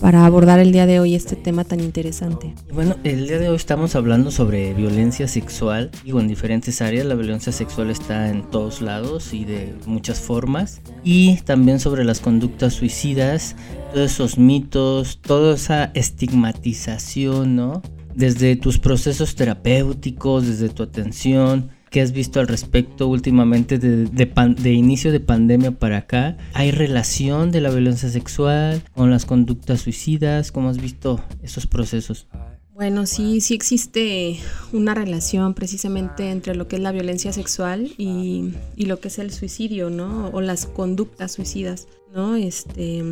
para 0.00 0.26
abordar 0.26 0.58
el 0.60 0.72
día 0.72 0.86
de 0.86 1.00
hoy 1.00 1.14
este 1.14 1.36
tema 1.36 1.64
tan 1.64 1.80
interesante. 1.80 2.54
Bueno, 2.72 2.96
el 3.04 3.26
día 3.26 3.38
de 3.38 3.48
hoy 3.48 3.56
estamos 3.56 3.94
hablando 3.94 4.30
sobre 4.30 4.74
violencia 4.74 5.28
sexual, 5.28 5.90
digo, 6.04 6.20
en 6.20 6.28
diferentes 6.28 6.82
áreas, 6.82 7.06
la 7.06 7.14
violencia 7.14 7.52
sexual 7.52 7.90
está 7.90 8.28
en 8.28 8.50
todos 8.50 8.82
lados 8.82 9.32
y 9.32 9.44
de 9.44 9.74
muchas 9.86 10.20
formas, 10.20 10.80
y 11.02 11.36
también 11.42 11.80
sobre 11.80 12.04
las 12.04 12.20
conductas 12.20 12.74
suicidas, 12.74 13.56
todos 13.92 14.12
esos 14.12 14.38
mitos, 14.38 15.20
toda 15.20 15.54
esa 15.54 15.90
estigmatización, 15.94 17.56
¿no? 17.56 17.82
Desde 18.14 18.56
tus 18.56 18.78
procesos 18.78 19.34
terapéuticos, 19.34 20.46
desde 20.46 20.68
tu 20.68 20.82
atención, 20.82 21.70
¿Qué 21.94 22.00
has 22.00 22.10
visto 22.10 22.40
al 22.40 22.48
respecto 22.48 23.06
últimamente 23.06 23.78
de, 23.78 24.72
inicio 24.72 25.12
de 25.12 25.20
pandemia 25.20 25.78
para 25.78 25.98
acá? 25.98 26.36
¿Hay 26.52 26.72
relación 26.72 27.52
de 27.52 27.60
la 27.60 27.70
violencia 27.70 28.08
sexual 28.08 28.82
con 28.96 29.12
las 29.12 29.24
conductas 29.24 29.82
suicidas? 29.82 30.50
¿Cómo 30.50 30.70
has 30.70 30.78
visto 30.78 31.22
esos 31.40 31.68
procesos? 31.68 32.26
Bueno, 32.72 33.06
sí, 33.06 33.40
sí 33.40 33.54
existe 33.54 34.40
una 34.72 34.92
relación 34.94 35.54
precisamente 35.54 36.32
entre 36.32 36.56
lo 36.56 36.66
que 36.66 36.74
es 36.74 36.82
la 36.82 36.90
violencia 36.90 37.32
sexual 37.32 37.92
y, 37.96 38.52
y, 38.74 38.86
lo 38.86 38.98
que 38.98 39.06
es 39.06 39.20
el 39.20 39.30
suicidio, 39.30 39.88
¿no? 39.88 40.30
O 40.30 40.40
las 40.40 40.66
conductas 40.66 41.30
suicidas, 41.30 41.86
¿no? 42.12 42.34
Este, 42.34 43.04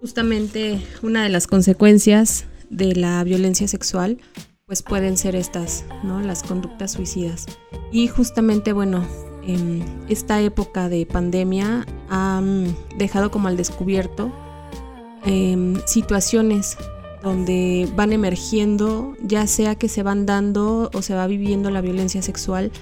justamente 0.00 0.80
una 1.02 1.24
de 1.24 1.28
las 1.28 1.46
consecuencias 1.46 2.46
de 2.70 2.94
la 2.94 3.22
violencia 3.22 3.68
sexual 3.68 4.16
pues 4.72 4.82
pueden 4.82 5.18
ser 5.18 5.36
estas, 5.36 5.84
¿no? 6.02 6.22
Las 6.22 6.42
conductas 6.42 6.92
suicidas. 6.92 7.44
Y 7.92 8.08
justamente, 8.08 8.72
bueno, 8.72 9.04
en 9.46 9.84
esta 10.08 10.40
época 10.40 10.88
de 10.88 11.04
pandemia 11.04 11.84
han 12.08 12.74
dejado 12.96 13.30
como 13.30 13.48
al 13.48 13.58
descubierto 13.58 14.32
em, 15.26 15.76
situaciones 15.84 16.78
donde 17.22 17.86
van 17.94 18.14
emergiendo, 18.14 19.14
ya 19.20 19.46
sea 19.46 19.74
que 19.74 19.90
se 19.90 20.02
van 20.02 20.24
dando 20.24 20.90
o 20.94 21.02
se 21.02 21.14
va 21.14 21.26
viviendo 21.26 21.70
la 21.70 21.82
violencia 21.82 22.22
sexual 22.22 22.72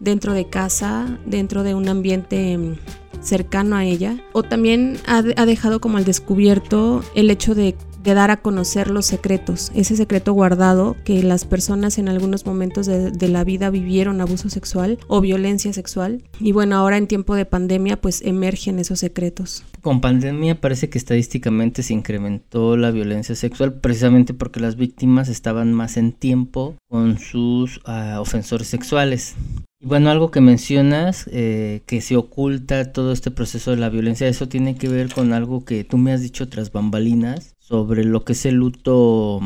dentro 0.00 0.34
de 0.34 0.50
casa, 0.50 1.18
dentro 1.24 1.62
de 1.62 1.74
un 1.74 1.88
ambiente 1.88 2.52
em, 2.52 2.76
cercano 3.22 3.74
a 3.74 3.86
ella, 3.86 4.22
o 4.34 4.42
también 4.42 4.98
ha, 5.06 5.22
ha 5.36 5.46
dejado 5.46 5.80
como 5.80 5.96
al 5.96 6.04
descubierto 6.04 7.02
el 7.14 7.30
hecho 7.30 7.54
de 7.54 7.74
de 8.02 8.14
dar 8.14 8.30
a 8.30 8.38
conocer 8.38 8.90
los 8.90 9.06
secretos, 9.06 9.70
ese 9.74 9.96
secreto 9.96 10.32
guardado 10.32 10.96
que 11.04 11.22
las 11.22 11.44
personas 11.44 11.98
en 11.98 12.08
algunos 12.08 12.46
momentos 12.46 12.86
de, 12.86 13.28
la 13.28 13.44
vida 13.44 13.68
vivieron 13.68 14.20
abuso 14.20 14.48
sexual 14.48 14.98
o 15.06 15.20
violencia 15.20 15.72
sexual. 15.72 16.22
Y 16.40 16.52
bueno, 16.52 16.76
ahora 16.76 16.96
en 16.96 17.06
tiempo 17.06 17.34
de 17.34 17.44
pandemia 17.44 18.00
pues 18.00 18.22
emergen 18.22 18.78
esos 18.78 19.00
secretos. 19.00 19.64
Con 19.82 20.00
pandemia 20.00 20.60
parece 20.60 20.88
que 20.88 20.98
estadísticamente 20.98 21.82
se 21.82 21.92
incrementó 21.92 22.76
la 22.76 22.90
violencia 22.90 23.34
sexual 23.34 23.74
precisamente 23.74 24.34
porque 24.34 24.60
las 24.60 24.76
víctimas 24.76 25.28
estaban 25.28 25.74
más 25.74 25.96
en 25.96 26.12
tiempo 26.12 26.76
con 26.88 27.18
sus 27.18 27.80
ah, 27.84 28.18
ofensores 28.20 28.68
sexuales. 28.68 29.34
Y 29.80 29.86
bueno, 29.86 30.10
algo 30.10 30.32
que 30.32 30.40
mencionas, 30.40 31.28
eh, 31.30 31.82
que 31.86 32.00
se 32.00 32.16
oculta 32.16 32.92
todo 32.92 33.12
este 33.12 33.30
proceso 33.30 33.70
de 33.70 33.76
la 33.76 33.88
violencia, 33.88 34.26
eso 34.26 34.48
tiene 34.48 34.74
que 34.74 34.88
ver 34.88 35.12
con 35.12 35.32
algo 35.32 35.64
que 35.64 35.84
tú 35.84 35.98
me 35.98 36.12
has 36.12 36.20
dicho 36.20 36.48
tras 36.48 36.72
bambalinas, 36.72 37.54
sobre 37.68 38.02
lo 38.02 38.24
que 38.24 38.32
es 38.32 38.46
el 38.46 38.54
luto 38.54 39.40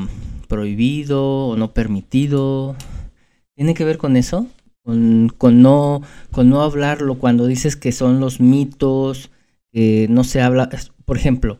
prohibido 0.46 1.48
o 1.48 1.56
no 1.56 1.74
permitido. 1.74 2.76
¿Tiene 3.56 3.74
que 3.74 3.84
ver 3.84 3.98
con 3.98 4.16
eso? 4.16 4.46
Con, 4.84 5.26
no, 5.60 6.02
con 6.30 6.48
no 6.48 6.62
hablarlo 6.62 7.18
cuando 7.18 7.46
dices 7.46 7.74
que 7.74 7.90
son 7.90 8.20
los 8.20 8.40
mitos, 8.40 9.32
que 9.72 10.06
no 10.08 10.22
se 10.22 10.40
habla. 10.40 10.70
Por 11.04 11.16
ejemplo, 11.16 11.58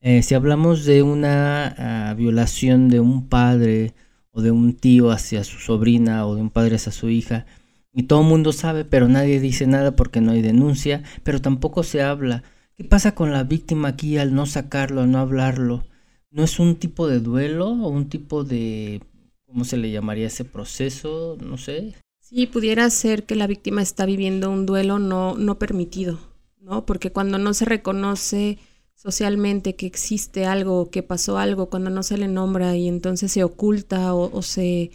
eh, 0.00 0.22
si 0.22 0.36
hablamos 0.36 0.84
de 0.84 1.02
una 1.02 2.10
ah, 2.10 2.14
violación 2.14 2.88
de 2.88 3.00
un 3.00 3.28
padre 3.28 3.92
o 4.30 4.42
de 4.42 4.52
un 4.52 4.74
tío 4.74 5.10
hacia 5.10 5.42
su 5.42 5.58
sobrina 5.58 6.24
o 6.24 6.36
de 6.36 6.42
un 6.42 6.50
padre 6.50 6.76
hacia 6.76 6.92
su 6.92 7.10
hija, 7.10 7.46
y 7.92 8.04
todo 8.04 8.20
el 8.20 8.28
mundo 8.28 8.52
sabe, 8.52 8.84
pero 8.84 9.08
nadie 9.08 9.40
dice 9.40 9.66
nada 9.66 9.96
porque 9.96 10.20
no 10.20 10.30
hay 10.32 10.42
denuncia, 10.42 11.02
pero 11.24 11.40
tampoco 11.40 11.82
se 11.82 12.00
habla. 12.00 12.44
¿Qué 12.76 12.84
pasa 12.84 13.16
con 13.16 13.32
la 13.32 13.42
víctima 13.42 13.88
aquí 13.88 14.18
al 14.18 14.34
no 14.34 14.46
sacarlo, 14.46 15.00
al 15.00 15.10
no 15.10 15.18
hablarlo? 15.18 15.84
¿No 16.30 16.44
es 16.44 16.58
un 16.58 16.76
tipo 16.76 17.08
de 17.08 17.20
duelo 17.20 17.68
o 17.68 17.88
un 17.88 18.08
tipo 18.08 18.44
de, 18.44 19.00
¿cómo 19.46 19.64
se 19.64 19.76
le 19.76 19.90
llamaría 19.90 20.26
ese 20.26 20.44
proceso? 20.44 21.38
No 21.40 21.56
sé. 21.56 21.94
Sí, 22.20 22.46
pudiera 22.46 22.90
ser 22.90 23.24
que 23.24 23.36
la 23.36 23.46
víctima 23.46 23.82
está 23.82 24.04
viviendo 24.04 24.50
un 24.50 24.66
duelo 24.66 24.98
no, 24.98 25.36
no 25.36 25.58
permitido, 25.58 26.18
¿no? 26.60 26.84
Porque 26.84 27.12
cuando 27.12 27.38
no 27.38 27.54
se 27.54 27.64
reconoce 27.64 28.58
socialmente 28.94 29.76
que 29.76 29.86
existe 29.86 30.46
algo, 30.46 30.90
que 30.90 31.02
pasó 31.04 31.38
algo, 31.38 31.66
cuando 31.66 31.90
no 31.90 32.02
se 32.02 32.18
le 32.18 32.26
nombra 32.26 32.76
y 32.76 32.88
entonces 32.88 33.30
se 33.30 33.44
oculta 33.44 34.14
o, 34.14 34.42
se, 34.42 34.90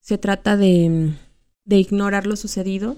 se 0.00 0.16
trata 0.16 0.56
de, 0.56 1.12
de 1.64 1.76
ignorar 1.76 2.26
lo 2.26 2.36
sucedido, 2.36 2.96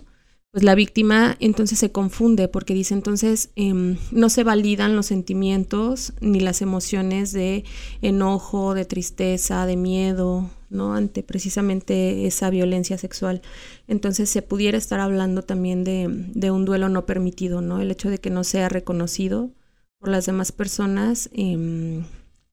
pues 0.53 0.65
la 0.65 0.75
víctima 0.75 1.37
entonces 1.41 1.79
se 1.79 1.93
confunde 1.93 2.47
porque 2.47 2.75
dice 2.75 2.93
entonces 2.93 3.51
em, 3.57 3.97
no 4.11 4.29
se 4.29 4.45
validan 4.45 4.95
los 4.95 5.07
sentimientos 5.07 6.13
ni 6.21 6.41
las 6.41 6.61
emociones 6.61 7.33
de 7.33 7.65
enojo, 8.03 8.75
de 8.75 8.85
tristeza, 8.85 9.65
de 9.65 9.77
miedo, 9.79 10.51
¿no? 10.69 10.95
Ante 10.95 11.23
precisamente 11.23 12.27
esa 12.27 12.51
violencia 12.51 12.99
sexual. 12.99 13.41
Entonces 13.89 14.29
se 14.29 14.43
pudiera 14.43 14.77
estar 14.77 15.01
hablando 15.01 15.41
también 15.43 15.85
de, 15.85 16.07
de 16.35 16.51
un 16.51 16.67
duelo 16.67 16.91
no 16.91 17.07
permitido, 17.07 17.63
¿no? 17.63 17.81
El 17.81 17.91
hecho 17.91 18.11
de 18.11 18.19
que 18.19 18.29
no 18.29 18.45
sea 18.45 18.69
reconocido 18.69 19.51
por 19.99 20.11
las 20.11 20.27
demás 20.27 20.53
personas, 20.53 21.31
em, 21.33 22.05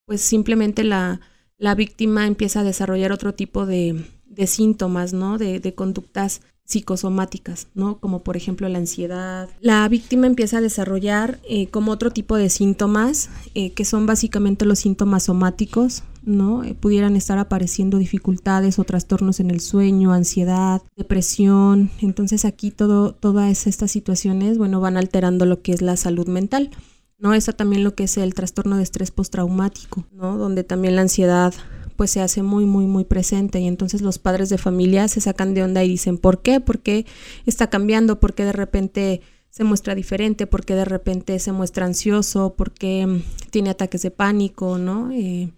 pues 0.05 0.21
simplemente 0.21 0.85
la, 0.85 1.19
la 1.57 1.75
víctima 1.75 2.27
empieza 2.27 2.62
a 2.62 2.63
desarrollar 2.63 3.12
otro 3.12 3.33
tipo 3.33 3.65
de, 3.65 4.05
de 4.25 4.47
síntomas, 4.47 5.12
¿no? 5.12 5.38
De, 5.38 5.59
de 5.59 5.75
conductas 5.75 6.41
psicosomáticas, 6.69 7.67
¿no? 7.73 7.97
Como 7.99 8.19
por 8.19 8.38
ejemplo 8.38 8.69
la 8.69 8.77
ansiedad. 8.77 9.49
La 9.60 9.88
víctima 9.89 10.27
empieza 10.27 10.60
a 10.60 10.62
desarrollar 10.62 11.39
eh, 11.49 11.67
como 11.67 11.91
otro 11.91 12.12
tipo 12.12 12.38
de 12.38 12.49
síntomas, 12.49 13.32
eh, 13.55 13.71
que 13.71 13.86
son 13.86 14.05
básicamente 14.05 14.65
los 14.65 14.77
síntomas 14.77 15.23
somáticos, 15.23 16.03
¿no? 16.23 16.63
Eh, 16.63 16.75
pudieran 16.75 17.15
estar 17.15 17.39
apareciendo 17.39 17.97
dificultades 17.97 18.77
o 18.77 18.84
trastornos 18.84 19.39
en 19.39 19.49
el 19.49 19.62
sueño, 19.62 20.13
ansiedad, 20.13 20.84
depresión. 20.95 21.89
Entonces 22.01 22.45
aquí 22.45 22.69
todo, 22.69 23.13
todas 23.15 23.65
estas 23.65 23.89
situaciones, 23.89 24.60
bueno, 24.60 24.79
van 24.79 24.95
alterando 24.95 25.47
lo 25.47 25.63
que 25.63 25.71
es 25.71 25.82
la 25.82 25.97
salud 25.97 26.27
mental. 26.27 26.69
¿no? 27.17 27.34
Eso 27.34 27.51
también 27.51 27.84
lo 27.84 27.95
que 27.95 28.03
es 28.03 28.15
el 28.17 28.34
trastorno 28.34 28.77
de 28.77 28.84
estrés 28.84 29.12
postraumático, 29.12 30.05
¿no? 30.13 30.38
Donde 30.38 30.63
también 30.63 30.95
la 30.95 31.01
ansiedad 31.01 31.53
pues 31.99 32.12
se 32.12 32.21
hace 32.21 32.43
muy, 32.43 32.63
muy, 32.63 32.85
muy 32.85 33.03
presente 33.03 33.59
y 33.59 33.67
entonces 33.67 34.01
los 34.01 34.19
padres 34.19 34.47
de 34.47 34.57
familia 34.57 35.09
se 35.09 35.19
sacan 35.19 35.53
de 35.53 35.63
onda 35.63 35.83
y 35.83 35.89
dicen, 35.89 36.17
¿por 36.17 36.41
qué? 36.41 36.62
¿Por 36.62 36.79
qué 36.79 37.05
está 37.45 37.69
cambiando? 37.69 38.21
¿Por 38.21 38.35
qué 38.35 38.45
de 38.45 38.53
repente 38.53 39.19
se 39.49 39.65
muestra 39.65 39.95
diferente? 39.95 40.47
¿Por 40.47 40.63
qué 40.63 40.75
de 40.75 40.85
repente 40.85 41.38
se 41.39 41.51
muestra 41.51 41.85
ansioso? 41.85 42.53
¿Por 42.55 42.71
qué 42.71 43.05
mm, 43.05 43.21
tiene 43.51 43.71
ataques 43.71 44.01
de 44.01 44.12
pánico? 44.12 44.77
¿no? 44.77 45.12
Eh, 45.12 45.51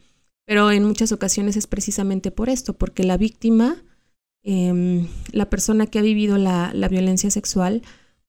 pero 0.44 0.72
en 0.72 0.84
muchas 0.84 1.12
ocasiones 1.12 1.58
es 1.58 1.68
precisamente 1.68 2.32
por 2.32 2.50
esto, 2.50 2.74
porque 2.74 3.04
la 3.04 3.18
víctima, 3.18 3.76
em, 4.42 5.10
la 5.32 5.48
persona 5.48 5.86
que 5.86 6.00
ha 6.00 6.02
vivido 6.02 6.40
la, 6.40 6.72
la 6.74 6.88
violencia 6.88 7.30
sexual, 7.30 7.84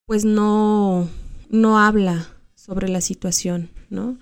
pues 0.05 0.27
no, 0.27 1.09
no 1.49 1.79
habla 1.79 2.29
sobre 2.57 2.91
la 2.91 3.01
situación, 3.01 3.71
¿no? 3.89 4.19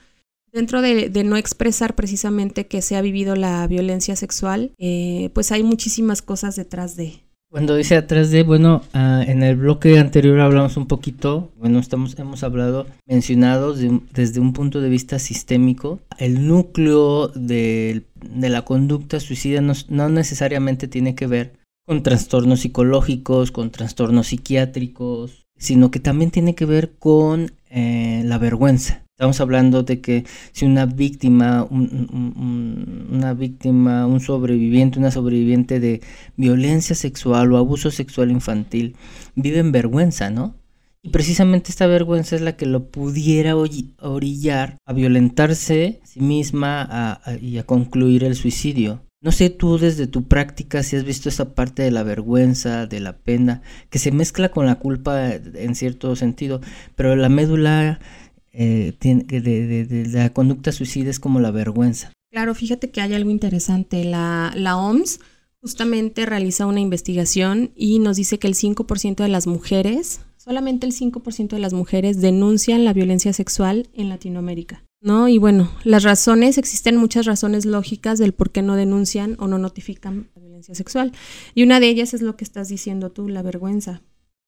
Dentro 0.53 0.83
de, 0.83 1.11
no 1.25 1.37
expresar 1.37 1.95
precisamente 1.95 2.67
que 2.67 2.83
se 2.83 2.97
ha 2.97 3.03
vivido 3.03 3.37
la 3.37 3.67
violencia 3.67 4.17
sexual, 4.17 4.73
eh, 4.79 5.31
pues 5.33 5.53
hay 5.53 5.63
muchísimas 5.63 6.23
cosas 6.23 6.57
detrás 6.57 6.97
de. 6.97 7.21
Cuando 7.51 7.75
dice 7.75 7.97
atrás 7.97 8.31
de, 8.31 8.45
bueno, 8.45 8.83
ah, 8.93 9.25
en 9.27 9.43
el 9.43 9.57
bloque 9.57 9.99
anterior 9.99 10.39
hablamos 10.39 10.77
un 10.77 10.87
poquito, 10.87 11.51
bueno, 11.57 11.81
estamos, 11.81 12.17
hemos 12.17 12.45
hablado, 12.45 12.87
mencionado 13.07 13.75
desde 13.75 14.39
un 14.39 14.53
punto 14.53 14.81
de 14.81 14.89
vista 14.89 15.19
sistémico, 15.19 15.99
el 16.19 16.47
núcleo 16.47 17.27
de, 17.29 18.05
la 18.39 18.65
conducta 18.65 19.19
suicida 19.19 19.61
no, 19.61 20.09
necesariamente 20.09 20.87
tiene 20.87 21.17
que 21.17 21.27
ver 21.27 21.55
con 21.85 22.05
trastornos 22.05 22.61
psicológicos, 22.61 23.51
con 23.51 23.73
trastornos 23.73 24.29
psiquiátricos, 24.29 25.49
sino 25.57 25.91
que 25.91 25.99
también 25.99 26.31
tiene 26.31 26.55
que 26.55 26.67
ver 26.67 26.93
con 27.01 27.51
eh, 27.69 28.23
la 28.27 28.39
vergüenza. 28.39 29.03
Estamos 29.21 29.43
hablando 29.43 29.83
de 29.83 30.01
que 30.01 30.25
si 30.53 30.65
una 30.65 30.87
víctima, 30.87 31.69
una 31.71 33.35
víctima, 33.35 34.07
un 34.07 34.19
sobreviviente, 34.19 34.99
una 34.99 35.11
sobreviviente 35.11 35.79
de 35.79 36.01
violencia 36.39 36.97
sexual 36.97 37.53
o 37.53 37.59
abuso 37.59 37.91
sexual 37.91 38.31
infantil, 38.31 38.97
vive 39.35 39.59
en 39.59 39.73
vergüenza, 39.73 40.31
¿no? 40.31 40.55
Y 41.03 41.11
precisamente 41.11 41.71
esta 41.71 41.87
vergüenza 41.87 42.35
es 42.35 42.41
la 42.41 42.57
que 42.57 42.65
lo 42.65 42.87
pudiera 42.87 43.57
orillar 43.57 44.79
a 44.87 44.95
violentarse 44.95 46.01
a 46.03 46.07
sí 46.07 46.21
misma 46.23 47.21
y 47.43 47.59
a 47.59 47.67
concluir 47.67 48.25
el 48.25 48.37
suicidio. 48.37 49.03
No 49.23 49.33
sé 49.33 49.51
tú 49.51 49.77
desde 49.77 50.07
tu 50.07 50.29
práctica 50.29 50.83
si 50.83 50.97
has 50.97 51.05
visto 51.05 51.29
esa 51.29 51.55
parte 51.55 51.83
de 51.83 51.91
la 51.91 52.05
vergüenza, 52.05 52.87
de 52.87 53.01
la 53.01 53.19
pena, 53.19 53.61
que 53.91 53.99
se 53.99 54.13
mezcla 54.13 54.49
con 54.49 54.65
la 54.65 54.77
culpa 54.77 55.35
en 55.35 55.75
cierto 55.75 56.17
sentido, 56.17 56.63
pero 56.97 57.15
la 57.17 57.29
médula 57.29 58.01
eh, 58.53 58.95
de, 59.01 60.07
la 60.13 60.31
conducta 60.31 60.73
suicida 60.73 61.11
es 61.11 61.21
como 61.21 61.41
la 61.41 61.51
vergüenza. 61.51 62.13
Claro, 62.31 62.55
fíjate 62.55 62.91
que 62.91 63.01
hay 63.01 63.15
algo 63.15 63.31
interesante. 63.31 64.05
La, 64.05 64.53
la 64.57 64.77
OMS 64.77 65.21
justamente 65.61 66.27
realiza 66.27 66.67
una 66.67 66.81
investigación 66.81 67.71
y 67.75 67.99
nos 67.99 68.17
dice 68.17 68.39
que 68.39 68.47
el 68.47 68.55
5% 68.55 69.17
de 69.17 69.29
las 69.29 69.47
mujeres, 69.47 70.21
solamente 70.37 70.87
el 70.87 70.93
5% 70.93 71.49
de 71.49 71.59
las 71.59 71.73
mujeres 71.73 72.21
denuncian 72.21 72.85
la 72.85 72.93
violencia 72.93 73.33
sexual 73.33 73.89
en 73.95 74.09
Latinoamérica. 74.09 74.85
¿No? 75.03 75.29
Y 75.29 75.39
bueno, 75.39 75.71
las 75.85 76.03
razones, 76.03 76.59
existen 76.59 76.97
muchas 76.97 77.25
razones 77.25 77.65
lógicas 77.65 78.19
del 78.19 78.35
por 78.35 78.51
qué 78.51 78.61
no 78.61 78.77
denuncian 78.77 79.37
o 79.39 79.49
no 79.49 79.57
notifican 79.57 80.29
la 80.35 80.43
violencia 80.43 80.75
sexual. 80.75 81.13
Y 81.55 81.63
una 81.63 81.81
de 81.81 81.89
ellas 81.89 82.13
es 82.13 82.21
lo 82.21 82.37
que 82.37 82.45
estás 82.45 82.69
diciendo 82.69 83.11
tú, 83.11 83.29
la 83.29 83.41
vergüenza. 83.41 84.03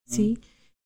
¿Sí? 0.07 0.39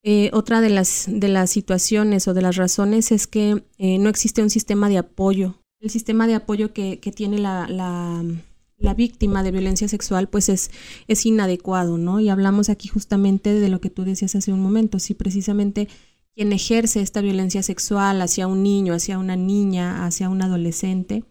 Eh, 0.09 0.31
otra 0.33 0.61
de 0.61 0.71
las, 0.71 1.07
de 1.09 1.27
las 1.27 1.51
situaciones 1.51 2.29
o 2.29 2.33
de 2.33 2.41
las 2.41 2.55
razones 2.55 3.11
es 3.11 3.27
que 3.27 3.65
eh, 3.77 3.99
no 3.99 4.09
existe 4.09 4.41
un 4.41 4.51
sistema 4.51 4.89
de 4.89 4.99
apoyo. 4.99 5.57
El 5.81 5.91
sistema 5.91 6.29
de 6.29 6.37
apoyo 6.37 6.73
que, 6.73 7.01
que 7.01 7.11
tiene 7.11 7.41
la, 7.41 7.67
la, 7.69 8.95
víctima 8.95 9.43
de 9.43 9.51
violencia 9.51 9.89
sexual 9.89 10.29
pues 10.29 10.49
es, 10.49 10.71
es 11.09 11.27
inadecuado, 11.27 11.99
¿no? 11.99 12.21
Y 12.21 12.29
hablamos 12.29 12.69
aquí 12.69 12.87
justamente 12.87 13.53
de 13.53 13.69
lo 13.69 13.81
que 13.81 13.91
tú 13.91 14.05
decías 14.05 14.37
hace 14.37 14.53
un 14.53 14.61
momento, 14.61 15.01
si 15.01 15.15
precisamente 15.15 15.89
quien 16.37 16.53
ejerce 16.53 17.01
esta 17.01 17.21
violencia 17.21 17.65
sexual 17.65 18.23
hacia 18.23 18.47
un 18.47 18.63
niño, 18.63 18.95
hacia 18.95 19.19
una 19.19 19.35
niña, 19.35 20.07
hacia 20.07 20.29
un 20.29 20.41
adolescente, 20.41 21.25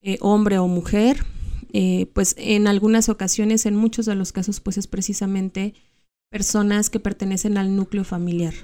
eh, 0.00 0.16
hombre 0.22 0.56
o 0.56 0.66
mujer, 0.66 1.26
pues 2.14 2.36
en 2.38 2.68
algunas 2.68 3.10
ocasiones, 3.10 3.66
en 3.66 3.76
muchos 3.76 4.06
de 4.06 4.14
los 4.14 4.32
casos, 4.32 4.60
pues 4.60 4.78
es 4.78 4.86
precisamente 4.86 5.74
personas 6.34 6.90
que 6.90 6.98
pertenecen 6.98 7.58
al 7.58 7.76
núcleo 7.76 8.02
familiar, 8.02 8.54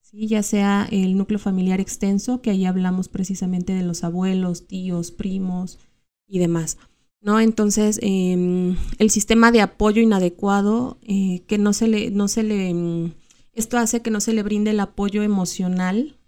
¿sí? 0.00 0.26
ya 0.26 0.42
sea 0.42 0.88
el 0.90 1.16
núcleo 1.16 1.38
familiar 1.38 1.78
extenso, 1.78 2.42
que 2.42 2.50
ahí 2.50 2.64
hablamos 2.64 3.08
precisamente 3.08 3.72
de 3.72 3.84
los 3.84 4.02
abuelos, 4.02 4.66
tíos, 4.66 5.12
primos 5.12 5.78
y 6.26 6.40
demás. 6.40 6.78
¿no? 7.20 7.38
Entonces, 7.38 8.00
em, 8.02 8.74
el 8.98 9.10
sistema 9.10 9.52
de 9.52 9.60
apoyo 9.60 10.02
inadecuado, 10.02 10.98
eh, 11.02 11.44
que 11.46 11.58
no 11.58 11.72
se 11.72 11.86
le, 11.86 12.10
no 12.10 12.26
se 12.26 12.42
le, 12.42 12.74
mm, 12.74 13.12
esto 13.52 13.78
hace 13.78 14.02
que 14.02 14.10
no 14.10 14.20
se 14.20 14.32
le 14.32 14.42
brinde 14.42 14.72
el 14.72 14.80
apoyo 14.80 15.22
emocional 15.22 16.18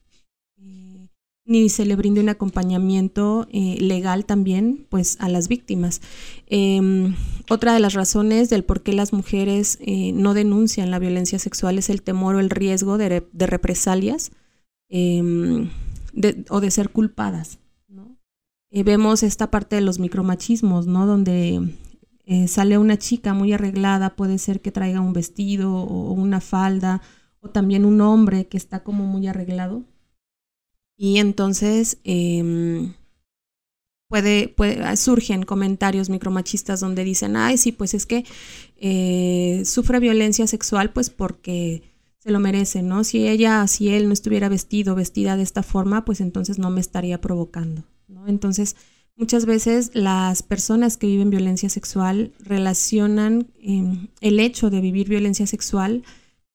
ni 1.46 1.68
se 1.68 1.84
le 1.84 1.96
brinde 1.96 2.20
un 2.20 2.30
acompañamiento 2.30 3.46
eh, 3.52 3.76
legal 3.80 4.24
también 4.24 4.86
pues 4.88 5.16
a 5.20 5.28
las 5.28 5.48
víctimas. 5.48 6.00
Em, 6.46 7.14
otra 7.50 7.74
de 7.74 7.80
las 7.80 7.92
razones 7.92 8.48
del 8.48 8.64
por 8.64 8.82
qué 8.82 8.92
las 8.94 9.12
mujeres 9.12 9.78
eh, 9.80 10.12
no 10.12 10.32
denuncian 10.32 10.90
la 10.90 10.98
violencia 10.98 11.38
sexual 11.38 11.78
es 11.78 11.90
el 11.90 12.02
temor 12.02 12.36
o 12.36 12.40
el 12.40 12.50
riesgo 12.50 12.96
de, 12.96 13.26
represalias 13.34 14.32
em, 14.88 15.68
o 16.48 16.60
de 16.60 16.70
ser 16.70 16.90
culpadas. 16.90 17.58
Eh, 18.70 18.82
vemos 18.82 19.22
esta 19.22 19.50
parte 19.50 19.76
de 19.76 19.82
los 19.82 19.98
micromachismos, 19.98 20.86
¿no? 20.86 21.06
donde 21.06 21.60
sale 22.48 22.78
una 22.78 22.96
chica 22.96 23.34
muy 23.34 23.52
arreglada, 23.52 24.16
puede 24.16 24.38
ser 24.38 24.62
que 24.62 24.72
traiga 24.72 25.00
un 25.00 25.12
vestido 25.12 25.74
o 25.74 26.12
una 26.12 26.40
falda, 26.40 27.02
o 27.40 27.50
también 27.50 27.84
un 27.84 28.00
hombre 28.00 28.46
que 28.46 28.56
está 28.56 28.82
como 28.82 29.04
muy 29.04 29.26
arreglado 29.26 29.84
y 30.96 31.18
entonces 31.18 31.98
em, 32.04 32.94
puede, 34.08 34.48
puede, 34.48 34.96
surgen 34.96 35.44
comentarios 35.44 36.10
micromachistas 36.10 36.80
donde 36.80 37.04
dicen, 37.04 37.36
ay, 37.36 37.58
sí, 37.58 37.72
pues 37.72 37.94
es 37.94 38.06
que 38.06 38.24
eh, 38.76 39.62
sufre 39.64 40.00
violencia 40.00 40.46
sexual 40.46 40.92
pues 40.92 41.10
porque 41.10 41.82
se 42.18 42.30
lo 42.30 42.40
merece, 42.40 42.82
¿no? 42.82 43.04
Si 43.04 43.28
ella, 43.28 43.66
si 43.66 43.90
él 43.90 44.06
no 44.06 44.14
estuviera 44.14 44.48
vestido, 44.48 44.94
vestida 44.94 45.36
de 45.36 45.42
esta 45.42 45.62
forma, 45.62 46.04
pues 46.04 46.20
entonces 46.20 46.58
no 46.58 46.70
me 46.70 46.80
estaría 46.80 47.20
provocando, 47.20 47.84
¿no? 48.08 48.26
Entonces, 48.26 48.76
muchas 49.16 49.44
veces 49.44 49.90
las 49.92 50.42
personas 50.42 50.96
que 50.96 51.06
viven 51.06 51.28
violencia 51.28 51.68
sexual 51.68 52.32
relacionan 52.40 53.48
em, 53.60 54.08
el 54.20 54.40
hecho 54.40 54.70
de 54.70 54.80
vivir 54.80 55.08
violencia 55.08 55.46
sexual 55.46 56.02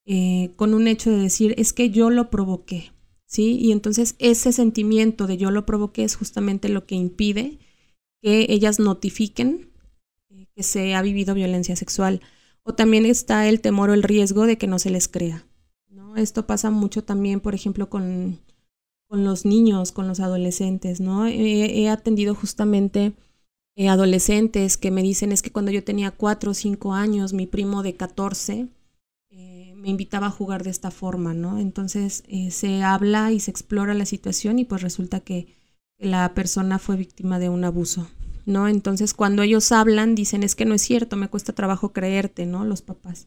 eh, 0.06 0.50
con 0.56 0.74
un 0.74 0.88
hecho 0.88 1.10
de 1.10 1.18
decir, 1.18 1.54
es 1.56 1.72
que 1.72 1.90
yo 1.90 2.10
lo 2.10 2.30
provoqué, 2.30 2.90
¿sí? 3.30 3.56
Y 3.60 3.70
entonces 3.70 4.16
ese 4.18 4.52
sentimiento 4.52 5.26
de 5.28 5.36
yo 5.36 5.52
lo 5.52 5.64
provoqué 5.64 6.02
es 6.02 6.16
justamente 6.16 6.68
lo 6.68 6.84
que 6.84 6.96
impide 6.96 7.58
que 8.20 8.46
ellas 8.50 8.80
notifiquen 8.80 9.70
eh, 10.30 10.46
que 10.54 10.62
se 10.64 10.94
ha 10.94 11.00
vivido 11.00 11.34
violencia 11.34 11.76
sexual. 11.76 12.20
O 12.64 12.74
también 12.74 13.06
está 13.06 13.48
el 13.48 13.60
temor 13.60 13.90
o 13.90 13.94
el 13.94 14.02
riesgo 14.02 14.46
de 14.46 14.58
que 14.58 14.66
no 14.66 14.78
se 14.80 14.90
les 14.90 15.06
crea. 15.06 15.46
¿no? 15.88 16.16
Esto 16.16 16.46
pasa 16.46 16.70
mucho 16.70 17.04
también, 17.04 17.40
por 17.40 17.54
ejemplo, 17.54 17.88
con, 17.88 18.40
con 19.06 19.24
los 19.24 19.44
niños, 19.44 19.92
con 19.92 20.08
los 20.08 20.18
adolescentes. 20.18 21.00
¿no? 21.00 21.26
He, 21.28 21.88
atendido 21.88 22.34
justamente 22.34 23.12
eh, 23.76 23.88
adolescentes 23.88 24.76
que 24.76 24.90
me 24.90 25.02
dicen 25.02 25.30
es 25.30 25.40
que 25.40 25.52
cuando 25.52 25.70
yo 25.70 25.84
tenía 25.84 26.10
cuatro 26.10 26.50
o 26.50 26.54
cinco 26.54 26.94
años, 26.94 27.32
mi 27.32 27.46
primo 27.46 27.84
de 27.84 27.94
14 27.94 28.68
me 29.80 29.88
invitaba 29.88 30.26
a 30.26 30.30
jugar 30.30 30.62
de 30.62 30.70
esta 30.70 30.90
forma, 30.90 31.34
¿no? 31.34 31.58
Entonces 31.58 32.22
eh, 32.28 32.50
se 32.50 32.82
habla 32.82 33.32
y 33.32 33.40
se 33.40 33.50
explora 33.50 33.94
la 33.94 34.04
situación 34.04 34.58
y 34.58 34.64
pues 34.64 34.82
resulta 34.82 35.20
que 35.20 35.46
la 35.98 36.34
persona 36.34 36.78
fue 36.78 36.96
víctima 36.96 37.38
de 37.38 37.48
un 37.48 37.64
abuso, 37.64 38.08
¿no? 38.44 38.68
Entonces 38.68 39.14
cuando 39.14 39.42
ellos 39.42 39.72
hablan 39.72 40.14
dicen 40.14 40.42
es 40.42 40.54
que 40.54 40.66
no 40.66 40.74
es 40.74 40.82
cierto, 40.82 41.16
me 41.16 41.28
cuesta 41.28 41.54
trabajo 41.54 41.92
creerte, 41.92 42.46
¿no? 42.46 42.64
Los 42.64 42.82
papás. 42.82 43.26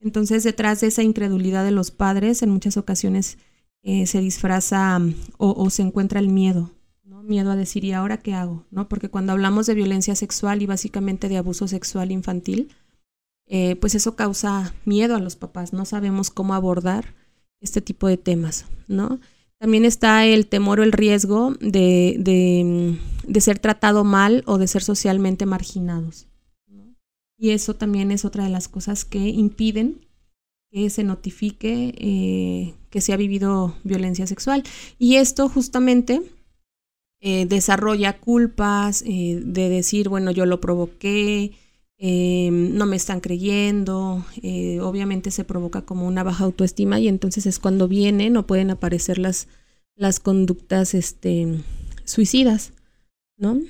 Entonces 0.00 0.44
detrás 0.44 0.80
de 0.80 0.88
esa 0.88 1.02
incredulidad 1.02 1.64
de 1.64 1.70
los 1.70 1.90
padres 1.90 2.42
en 2.42 2.50
muchas 2.50 2.76
ocasiones 2.76 3.38
eh, 3.82 4.06
se 4.06 4.20
disfraza 4.20 5.00
o, 5.38 5.52
o, 5.52 5.70
se 5.70 5.82
encuentra 5.82 6.20
el 6.20 6.28
miedo, 6.28 6.70
¿no? 7.04 7.22
Miedo 7.22 7.50
a 7.50 7.56
decir 7.56 7.84
¿y 7.84 7.92
ahora 7.92 8.18
qué 8.18 8.34
hago? 8.34 8.64
¿no? 8.70 8.88
Porque 8.88 9.08
cuando 9.08 9.32
hablamos 9.32 9.66
de 9.66 9.74
violencia 9.74 10.14
sexual 10.14 10.60
y 10.60 10.66
básicamente 10.66 11.28
de 11.28 11.38
abuso 11.38 11.66
sexual 11.66 12.12
infantil, 12.12 12.70
eh, 13.46 13.76
pues 13.76 13.94
eso 13.94 14.16
causa 14.16 14.74
miedo 14.84 15.16
a 15.16 15.20
los 15.20 15.36
papás, 15.36 15.72
no 15.72 15.84
sabemos 15.84 16.30
cómo 16.30 16.54
abordar 16.54 17.14
este 17.60 17.80
tipo 17.80 18.08
de 18.08 18.16
temas, 18.16 18.66
¿no? 18.88 19.20
También 19.58 19.84
está 19.84 20.26
el 20.26 20.46
temor 20.46 20.80
o 20.80 20.82
el 20.82 20.92
riesgo 20.92 21.54
de, 21.60 22.16
de, 22.18 23.40
ser 23.40 23.58
tratado 23.58 24.04
mal 24.04 24.42
o 24.46 24.58
de 24.58 24.66
ser 24.66 24.82
socialmente 24.82 25.46
marginados. 25.46 26.26
Y 27.38 27.50
eso 27.50 27.74
también 27.74 28.10
es 28.10 28.24
otra 28.24 28.44
de 28.44 28.50
las 28.50 28.68
cosas 28.68 29.04
que 29.04 29.18
impiden 29.18 30.06
que 30.70 30.90
se 30.90 31.04
notifique 31.04 31.94
eh, 31.96 32.74
que 32.90 33.00
se 33.00 33.12
ha 33.12 33.16
vivido 33.16 33.76
violencia 33.84 34.26
sexual. 34.26 34.64
Y 34.98 35.16
esto 35.16 35.48
justamente 35.48 36.20
eh, 37.20 37.46
desarrolla 37.46 38.18
culpas 38.18 39.02
de 39.04 39.68
decir, 39.68 40.08
bueno, 40.08 40.30
yo 40.30 40.46
lo 40.46 40.60
provoqué, 40.60 41.52
eh, 41.98 42.50
no 42.50 42.86
me 42.86 42.96
están 42.96 43.20
creyendo, 43.20 44.24
eh, 44.42 44.80
obviamente 44.80 45.30
se 45.30 45.44
provoca 45.44 45.82
como 45.82 46.06
una 46.06 46.22
baja 46.22 46.44
autoestima 46.44 46.98
y 46.98 47.08
entonces 47.08 47.46
es 47.46 47.58
cuando 47.58 47.86
vienen 47.86 48.36
o 48.36 48.46
pueden 48.46 48.70
aparecer 48.70 49.18
las, 49.18 49.48
las 49.96 50.18
conductas 50.18 50.94
este, 50.94 51.60
suicidas, 52.04 52.72
¿no? 53.36 53.60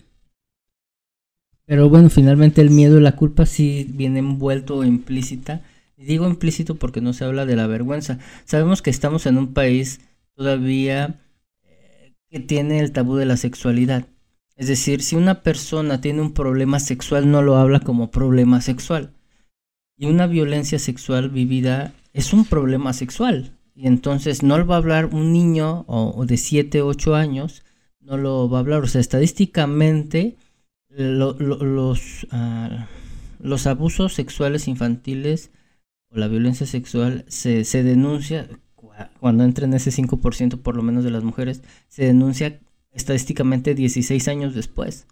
Pero 1.67 1.89
bueno, 1.89 2.11
finalmente 2.11 2.61
el 2.61 2.71
miedo 2.71 2.99
y 2.99 3.03
la 3.03 3.17
culpa 3.17 3.47
sí 3.47 3.87
viene 3.91 4.19
envuelto 4.19 4.85
implícita. 4.85 5.63
Digo 5.97 6.27
implícito 6.27 6.75
porque 6.75 7.01
no 7.01 7.13
se 7.13 7.25
habla 7.25 7.47
de 7.47 7.57
la 7.57 7.67
vergüenza. 7.67 8.19
Sabemos 8.45 8.83
que 8.83 8.91
estamos 8.91 9.27
en 9.27 9.39
un 9.39 9.55
país 9.55 10.01
todavía 10.35 11.21
eh, 11.63 12.15
que 12.29 12.41
tiene 12.41 12.81
el 12.81 12.93
tabú 12.93 13.17
de 13.17 13.27
la 13.27 13.37
sexualidad. 13.37 14.07
Es 14.57 14.69
decir, 14.69 15.03
si 15.03 15.17
una 15.17 15.43
persona 15.43 16.01
tiene 16.01 16.23
un 16.23 16.33
problema 16.33 16.79
sexual, 16.79 17.31
no 17.31 17.43
lo 17.43 17.57
habla 17.57 17.81
como 17.81 18.11
problema 18.11 18.61
sexual. 18.61 19.13
Y 19.97 20.07
una 20.07 20.27
violencia 20.27 20.79
sexual 20.79 21.31
vivida 21.31 21.93
es 22.13 22.33
un 22.33 22.45
problema 22.45 22.93
sexual. 22.93 23.57
Y 23.75 23.89
entonces 23.89 24.43
no 24.43 24.57
lo 24.59 24.67
va 24.67 24.77
a 24.77 24.79
hablar 24.79 25.07
un 25.07 25.33
niño 25.33 25.85
o, 25.89 26.25
de 26.27 26.37
7, 26.37 26.83
8 26.83 27.15
años, 27.17 27.65
no 28.01 28.17
lo 28.17 28.49
va 28.49 28.59
a 28.59 28.61
hablar. 28.61 28.83
O 28.83 28.87
sea, 28.87 29.01
estadísticamente 29.01 30.37
los, 30.89 32.27
ah, 32.31 32.87
los 33.41 33.67
abusos 33.67 34.15
sexuales 34.15 34.69
infantiles 34.69 35.51
o 36.11 36.19
la 36.19 36.29
violencia 36.29 36.67
sexual 36.67 37.25
se, 37.27 37.65
se 37.65 37.83
denuncia, 37.83 38.49
cuando 39.19 39.43
entra 39.43 39.67
en 39.67 39.75
ese 39.75 39.91
5% 39.91 40.63
por 40.63 40.77
lo 40.77 40.83
menos 40.83 41.03
de 41.03 41.11
las 41.11 41.25
mujeres, 41.25 41.63
se 41.89 42.05
denuncia 42.05 42.61
estadísticamente 42.95 43.75
16 43.75 44.29
años 44.29 44.55
después. 44.55 45.07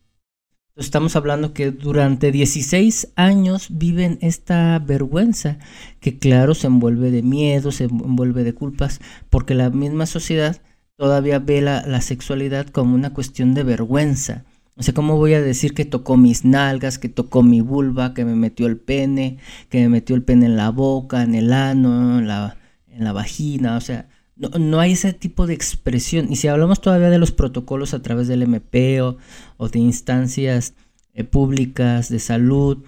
estamos 0.77 1.17
hablando 1.17 1.53
que 1.53 1.71
durante 1.71 2.33
16 2.33 3.13
años 3.17 3.69
viven 3.71 4.19
esta 4.23 4.79
vergüenza, 4.79 5.59
que 6.01 6.19
claro 6.19 6.55
se 6.55 6.69
envuelve 6.69 7.11
de 7.11 7.23
miedo, 7.23 7.73
se 7.73 7.85
envuelve 7.85 8.45
de 8.45 8.55
culpas, 8.55 9.01
porque 9.29 9.55
la 9.55 9.69
misma 9.71 10.07
sociedad 10.07 10.63
todavía 10.97 11.39
ve 11.39 11.61
la, 11.61 11.85
la 11.87 12.01
sexualidad 12.01 12.69
como 12.69 12.95
una 12.95 13.13
cuestión 13.13 13.55
de 13.55 13.65
vergüenza. 13.65 14.45
O 14.77 14.83
sea, 14.83 14.95
¿cómo 14.95 15.17
voy 15.17 15.35
a 15.35 15.43
decir 15.43 15.75
que 15.75 15.85
tocó 15.85 16.17
mis 16.17 16.45
nalgas, 16.45 16.99
que 16.99 17.11
tocó 17.11 17.43
mi 17.43 17.61
vulva, 17.61 18.15
que 18.15 18.25
me 18.25 18.35
metió 18.35 18.67
el 18.67 18.79
pene, 18.79 19.39
que 19.69 19.81
me 19.83 19.89
metió 19.91 20.17
el 20.17 20.23
pene 20.23 20.47
en 20.47 20.57
la 20.57 20.71
boca, 20.71 21.23
en 21.23 21.35
el 21.35 21.53
ano, 21.53 22.19
en 22.19 22.27
la, 22.27 22.57
en 22.89 23.05
la 23.05 23.13
vagina? 23.13 23.77
O 23.77 23.81
sea, 23.83 24.09
no, 24.59 24.81
hay 24.81 24.93
ese 24.93 25.13
tipo 25.13 25.47
de 25.47 25.55
expresión. 25.55 26.27
Y 26.31 26.37
si 26.37 26.49
hablamos 26.49 26.81
todavía 26.81 27.11
de 27.11 27.19
los 27.19 27.33
protocolos 27.33 27.95
a 27.95 28.03
través 28.03 28.29
del 28.29 28.43
MP 28.43 29.01
o, 29.01 29.19
de 29.71 29.79
instancias 29.79 30.75
eh, 31.15 31.25
públicas 31.25 32.09
de 32.09 32.19
salud, 32.19 32.85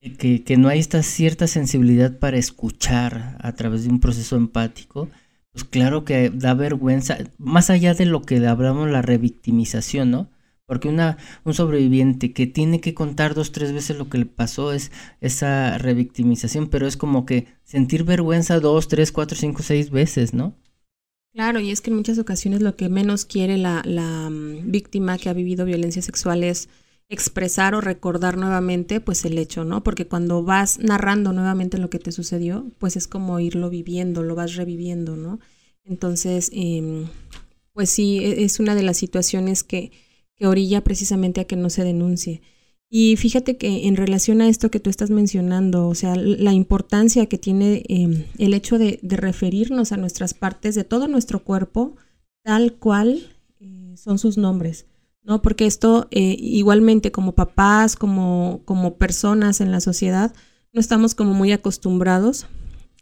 eh, 0.00 0.12
que, 0.14 0.44
que, 0.44 0.56
no 0.56 0.68
hay 0.68 0.78
esta 0.78 1.02
cierta 1.02 1.46
sensibilidad 1.46 2.18
para 2.18 2.36
escuchar 2.36 3.36
a 3.40 3.52
través 3.52 3.84
de 3.84 3.90
un 3.90 4.00
proceso 4.00 4.36
empático, 4.36 5.08
pues 5.52 5.64
claro 5.64 6.04
que 6.04 6.30
da 6.30 6.54
vergüenza, 6.54 7.18
más 7.38 7.70
allá 7.70 7.94
de 7.94 8.06
lo 8.06 8.22
que 8.22 8.44
hablamos 8.46 8.90
la 8.90 9.02
revictimización, 9.02 10.10
¿no? 10.10 10.30
Porque 10.66 10.88
una, 10.88 11.18
un 11.44 11.54
sobreviviente 11.54 12.32
que 12.32 12.46
tiene 12.46 12.80
que 12.80 12.94
contar 12.94 13.34
dos, 13.34 13.52
tres 13.52 13.72
veces 13.72 13.98
lo 13.98 14.08
que 14.08 14.18
le 14.18 14.26
pasó 14.26 14.72
es 14.72 14.90
esa 15.20 15.78
revictimización, 15.78 16.68
pero 16.68 16.86
es 16.86 16.96
como 16.96 17.26
que 17.26 17.46
sentir 17.64 18.04
vergüenza 18.04 18.60
dos, 18.60 18.88
tres, 18.88 19.12
cuatro, 19.12 19.36
cinco, 19.36 19.62
seis 19.62 19.90
veces, 19.90 20.32
¿no? 20.34 20.54
Claro, 21.34 21.58
y 21.58 21.72
es 21.72 21.80
que 21.80 21.90
en 21.90 21.96
muchas 21.96 22.18
ocasiones 22.20 22.62
lo 22.62 22.76
que 22.76 22.88
menos 22.88 23.24
quiere 23.24 23.58
la, 23.58 23.82
la 23.84 24.30
mm, 24.30 24.70
víctima 24.70 25.18
que 25.18 25.28
ha 25.28 25.32
vivido 25.32 25.64
violencia 25.64 26.00
sexual 26.00 26.44
es 26.44 26.68
expresar 27.08 27.74
o 27.74 27.80
recordar 27.80 28.36
nuevamente 28.36 29.00
pues 29.00 29.24
el 29.24 29.36
hecho, 29.38 29.64
¿no? 29.64 29.82
Porque 29.82 30.06
cuando 30.06 30.44
vas 30.44 30.78
narrando 30.78 31.32
nuevamente 31.32 31.78
lo 31.78 31.90
que 31.90 31.98
te 31.98 32.12
sucedió, 32.12 32.70
pues 32.78 32.96
es 32.96 33.08
como 33.08 33.40
irlo 33.40 33.68
viviendo, 33.68 34.22
lo 34.22 34.36
vas 34.36 34.54
reviviendo, 34.54 35.16
¿no? 35.16 35.40
Entonces, 35.84 36.50
eh, 36.54 37.04
pues 37.72 37.90
sí, 37.90 38.18
e, 38.20 38.44
es 38.44 38.60
una 38.60 38.76
de 38.76 38.84
las 38.84 38.96
situaciones 38.96 39.64
que, 39.64 39.90
que 40.36 40.46
orilla 40.46 40.82
precisamente 40.84 41.40
a 41.40 41.44
que 41.46 41.56
no 41.56 41.68
se 41.68 41.82
denuncie. 41.82 42.42
Y 42.96 43.16
fíjate 43.16 43.56
que 43.56 43.88
en 43.88 43.96
relación 43.96 44.40
a 44.40 44.48
esto 44.48 44.70
que 44.70 44.78
tú 44.78 44.88
estás 44.88 45.10
mencionando, 45.10 45.88
o 45.88 45.96
sea, 45.96 46.14
la 46.14 46.52
importancia 46.52 47.26
que 47.26 47.38
tiene 47.38 47.82
em, 47.88 48.26
el 48.38 48.54
hecho 48.54 48.78
de, 48.78 49.00
referirnos 49.02 49.90
a 49.90 49.96
nuestras 49.96 50.32
partes 50.32 50.76
de 50.76 50.84
todo 50.84 51.08
nuestro 51.08 51.42
cuerpo 51.42 51.96
tal 52.44 52.74
cual 52.74 53.32
eh, 53.58 53.96
son 53.96 54.20
sus 54.20 54.38
nombres, 54.38 54.86
¿no? 55.24 55.42
Porque 55.42 55.66
esto 55.66 56.06
eh, 56.12 56.36
igualmente 56.38 57.10
como 57.10 57.32
papás, 57.32 57.96
como, 57.96 58.62
como 58.64 58.94
personas 58.94 59.60
en 59.60 59.72
la 59.72 59.80
sociedad, 59.80 60.32
no 60.72 60.78
estamos 60.78 61.16
como 61.16 61.34
muy 61.34 61.50
acostumbrados 61.50 62.46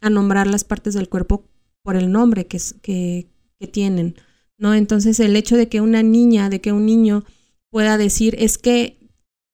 a 0.01 0.09
nombrar 0.09 0.47
las 0.47 0.64
partes 0.64 0.95
del 0.95 1.11
cuerpo 1.11 1.45
por 1.82 1.97
el 1.97 2.11
nombre 2.11 2.47
que, 2.47 2.59
que, 2.80 3.28
que 3.61 3.66
tienen. 3.66 4.14
¿no? 4.57 4.72
Entonces 4.72 5.20
el 5.20 5.36
hecho 5.36 5.59
de 5.59 5.68
que 5.68 5.82
una 5.82 6.03
niña, 6.03 6.49
de 6.49 6.62
que 6.62 6.72
un 6.72 6.86
niño 6.86 7.24
pueda 7.68 7.99
decir, 7.99 8.36
es 8.38 8.57
que 8.57 9.01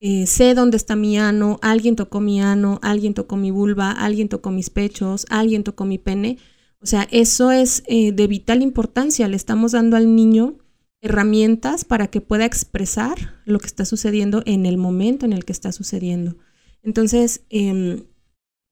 eh, 0.01 0.26
sé 0.26 0.55
dónde 0.55 0.76
está 0.76 0.94
mi 0.96 1.18
ano, 1.18 1.59
alguien 1.62 1.96
tocó 1.96 2.20
mi 2.20 2.40
ano, 2.40 2.78
alguien 2.82 3.14
tocó 3.14 3.36
mi 3.36 3.51
vulva, 3.51 3.90
alguien 3.90 4.28
tocó 4.28 4.51
mis 4.51 4.70
pechos, 4.70 5.26
alguien 5.28 5.64
tocó 5.64 5.84
mi 5.84 5.99
pene. 5.99 6.38
O 6.80 6.86
sea, 6.86 7.09
eso 7.11 7.51
es 7.51 7.82
eh, 7.86 8.12
de 8.12 8.26
vital 8.28 8.62
importancia. 8.62 9.26
Le 9.26 9.36
estamos 9.36 9.72
dando 9.72 9.96
al 9.96 10.14
niño 10.14 10.59
herramientas 11.01 11.84
para 11.84 12.09
que 12.09 12.20
pueda 12.20 12.44
expresar 12.44 13.16
lo 13.44 13.59
que 13.59 13.66
está 13.66 13.84
sucediendo 13.84 14.42
en 14.46 14.66
el 14.66 14.78
momento 14.78 15.26
en 15.26 15.32
el 15.32 15.44
que 15.44 15.53
está 15.53 15.72
sucediendo. 15.72 16.36
Entonces, 16.82 17.42
em, 17.51 18.05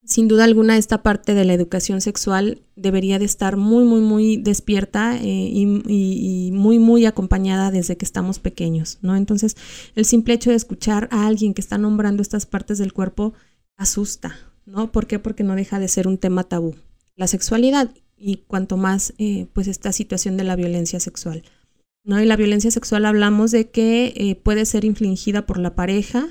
sin 0.07 0.28
duda 0.28 0.44
alguna, 0.44 0.76
esta 0.76 1.02
parte 1.02 1.34
de 1.34 1.44
la 1.44 1.52
educación 1.52 2.00
sexual 2.00 2.62
debería 2.76 3.18
de 3.18 3.24
estar 3.24 3.57
muy, 3.57 3.84
muy, 3.84 4.00
muy 4.00 4.36
despierta 4.36 5.16
eh, 5.16 5.24
y, 5.24 6.50
muy, 6.52 6.78
muy 6.78 7.07
acompañada 7.07 7.70
desde 7.70 7.96
que 7.96 8.04
estamos 8.04 8.38
pequeños, 8.38 8.98
¿no? 9.02 9.16
Entonces, 9.16 9.57
el 9.96 10.04
simple 10.04 10.34
hecho 10.34 10.50
de 10.50 10.57
escuchar 10.57 11.09
a 11.11 11.26
alguien 11.26 11.54
que 11.54 11.61
está 11.61 11.76
nombrando 11.76 12.22
estas 12.22 12.46
partes 12.46 12.78
del 12.78 12.92
cuerpo 12.92 13.34
asusta, 13.76 14.36
¿no? 14.64 14.92
¿Por 14.92 15.07
qué? 15.07 15.18
Porque 15.18 15.42
no 15.42 15.57
deja 15.57 15.80
de 15.80 15.88
ser 15.88 16.07
un 16.07 16.18
tema 16.18 16.44
tabú. 16.44 16.76
La 17.16 17.26
sexualidad 17.26 17.90
y 18.16 18.38
cuanto 18.46 18.76
más, 18.76 19.12
eh, 19.18 19.48
pues, 19.52 19.66
esta 19.66 19.92
situación 19.92 20.36
de 20.36 20.44
la 20.44 20.54
violencia 20.54 21.00
sexual, 21.00 21.42
¿no? 22.04 22.22
Y 22.22 22.26
la 22.26 22.36
violencia 22.36 22.70
sexual 22.70 23.07
hablamos 23.07 23.50
de 23.50 23.70
que 23.70 24.14
eh, 24.16 24.36
puede 24.36 24.66
ser 24.66 24.84
infligida 24.84 25.46
por 25.46 25.59
la 25.59 25.74
pareja, 25.74 26.28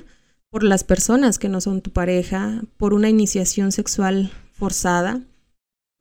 por 0.56 0.64
las 0.64 0.84
personas 0.84 1.38
que 1.38 1.50
no 1.50 1.60
son 1.60 1.82
tu 1.82 1.90
pareja, 1.90 2.62
por 2.78 2.94
una 2.94 3.10
iniciación 3.10 3.72
sexual 3.72 4.32
forzada. 4.54 5.20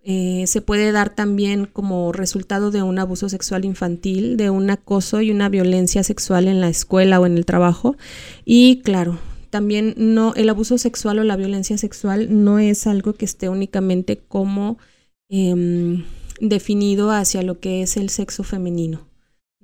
Eh, 0.01 0.45
se 0.47 0.61
puede 0.61 0.93
dar 0.93 1.13
también 1.13 1.65
como 1.65 2.13
resultado 2.13 2.71
de 2.71 2.81
un 2.81 2.97
abuso 2.97 3.27
sexual 3.27 3.65
infantil, 3.65 4.37
de 4.37 4.49
un 4.49 4.69
acoso 4.69 5.19
y 5.19 5.29
una 5.29 5.49
violencia 5.49 6.05
sexual 6.05 6.47
en 6.47 6.61
la 6.61 6.69
escuela 6.69 7.19
o 7.19 7.25
en 7.25 7.35
el 7.37 7.45
trabajo. 7.45 7.97
Y 8.45 8.79
claro, 8.79 9.19
también 9.49 9.93
no, 9.97 10.33
el 10.35 10.47
abuso 10.47 10.77
sexual 10.77 11.19
o 11.19 11.25
la 11.25 11.35
violencia 11.35 11.77
sexual 11.77 12.27
no 12.45 12.57
es 12.57 12.87
algo 12.87 13.11
que 13.11 13.25
esté 13.25 13.49
únicamente 13.49 14.19
como 14.25 14.77
em, 15.27 16.05
definido 16.39 17.11
hacia 17.11 17.41
lo 17.41 17.59
que 17.59 17.81
es 17.81 17.97
el 17.97 18.09
sexo 18.09 18.45
femenino. 18.45 19.05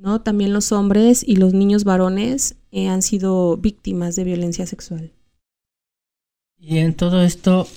¿No? 0.02 0.22
También 0.22 0.52
los 0.52 0.72
hombres 0.72 1.24
y 1.26 1.36
los 1.36 1.54
niños 1.54 1.84
varones 1.84 2.56
eh, 2.72 2.88
han 2.88 3.04
sido 3.04 3.56
víctimas 3.58 4.16
de 4.16 4.24
violencia 4.24 4.66
sexual. 4.66 5.12
Y 6.58 6.80
en 6.80 6.96
todo 6.96 7.22
esto, 7.22 7.68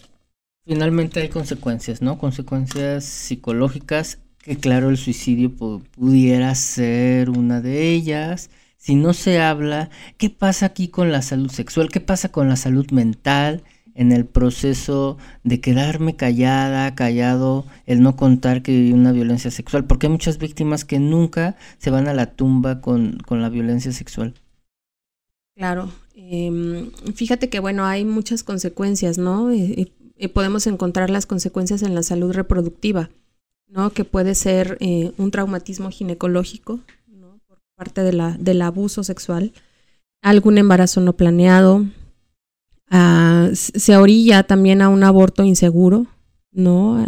finalmente 0.64 1.20
hay 1.20 1.29
consecuencias, 1.29 2.01
¿no? 2.03 2.18
Consecuencias 2.18 3.05
psicológicas, 3.05 4.18
que 4.39 4.57
claro, 4.57 4.89
el 4.89 4.97
suicidio 4.97 5.55
pudiera 5.55 6.55
ser 6.55 7.31
una 7.31 7.61
de 7.61 7.91
ellas. 7.93 8.51
Si 8.77 8.95
no 8.95 9.12
se 9.12 9.41
habla, 9.41 9.91
¿qué 10.18 10.31
pasa 10.31 10.66
aquí 10.66 10.89
con 10.89 11.12
la 11.12 11.22
salud 11.22 11.51
sexual? 11.51 11.91
¿Qué 11.91 12.01
pasa 12.01 12.31
con 12.31 12.49
la 12.49 12.57
salud 12.57 12.91
mental? 12.91 13.62
En 13.95 14.13
el 14.13 14.27
proceso 14.27 15.17
de 15.45 15.61
quedarme 15.61 16.17
callada, 16.17 16.95
callado, 16.95 17.65
el 17.87 18.03
no 18.03 18.17
contar 18.17 18.63
que 18.63 18.73
hay 18.73 18.93
una 18.93 19.13
violencia 19.13 19.51
sexual, 19.51 19.85
porque 19.85 20.07
hay 20.07 20.13
muchas 20.13 20.39
víctimas 20.39 20.85
que 20.85 20.99
nunca 20.99 21.57
se 21.79 21.91
van 21.91 22.09
a 22.09 22.15
la 22.15 22.27
tumba 22.27 22.81
con, 22.81 23.19
con 23.27 23.41
la 23.41 23.49
violencia 23.49 23.93
sexual. 23.93 24.35
Claro, 25.57 25.93
em, 26.17 26.91
fíjate 27.15 27.49
que 27.49 27.61
bueno, 27.61 27.85
hay 27.85 28.05
muchas 28.05 28.43
consecuencias, 28.43 29.19
¿no? 29.19 29.53
Eh, 29.53 29.93
eh, 30.17 30.29
podemos 30.29 30.67
encontrar 30.67 31.11
las 31.11 31.27
consecuencias 31.27 31.83
en 31.83 31.95
la 31.95 32.03
salud 32.03 32.33
reproductiva, 32.33 33.11
¿no? 33.69 33.91
Que 33.91 34.05
puede 34.05 34.35
ser 34.35 34.77
eh, 34.81 35.13
un 35.17 35.31
traumatismo 35.31 35.91
ginecológico, 35.91 36.81
¿no? 37.07 37.39
Por 37.47 37.59
parte 37.77 38.03
de 38.03 38.13
la, 38.13 38.37
del 38.39 38.63
abuso 38.63 39.05
sexual, 39.05 39.53
algún 40.23 40.59
embarazo 40.59 41.01
no 41.01 41.13
planeado, 41.13 41.87
Ah, 42.91 43.51
se 43.53 43.97
orilla 43.97 44.43
también 44.43 44.82
a 44.82 44.89
un 44.89 45.05
aborto 45.05 45.45
inseguro, 45.45 46.07
¿no? 46.53 47.05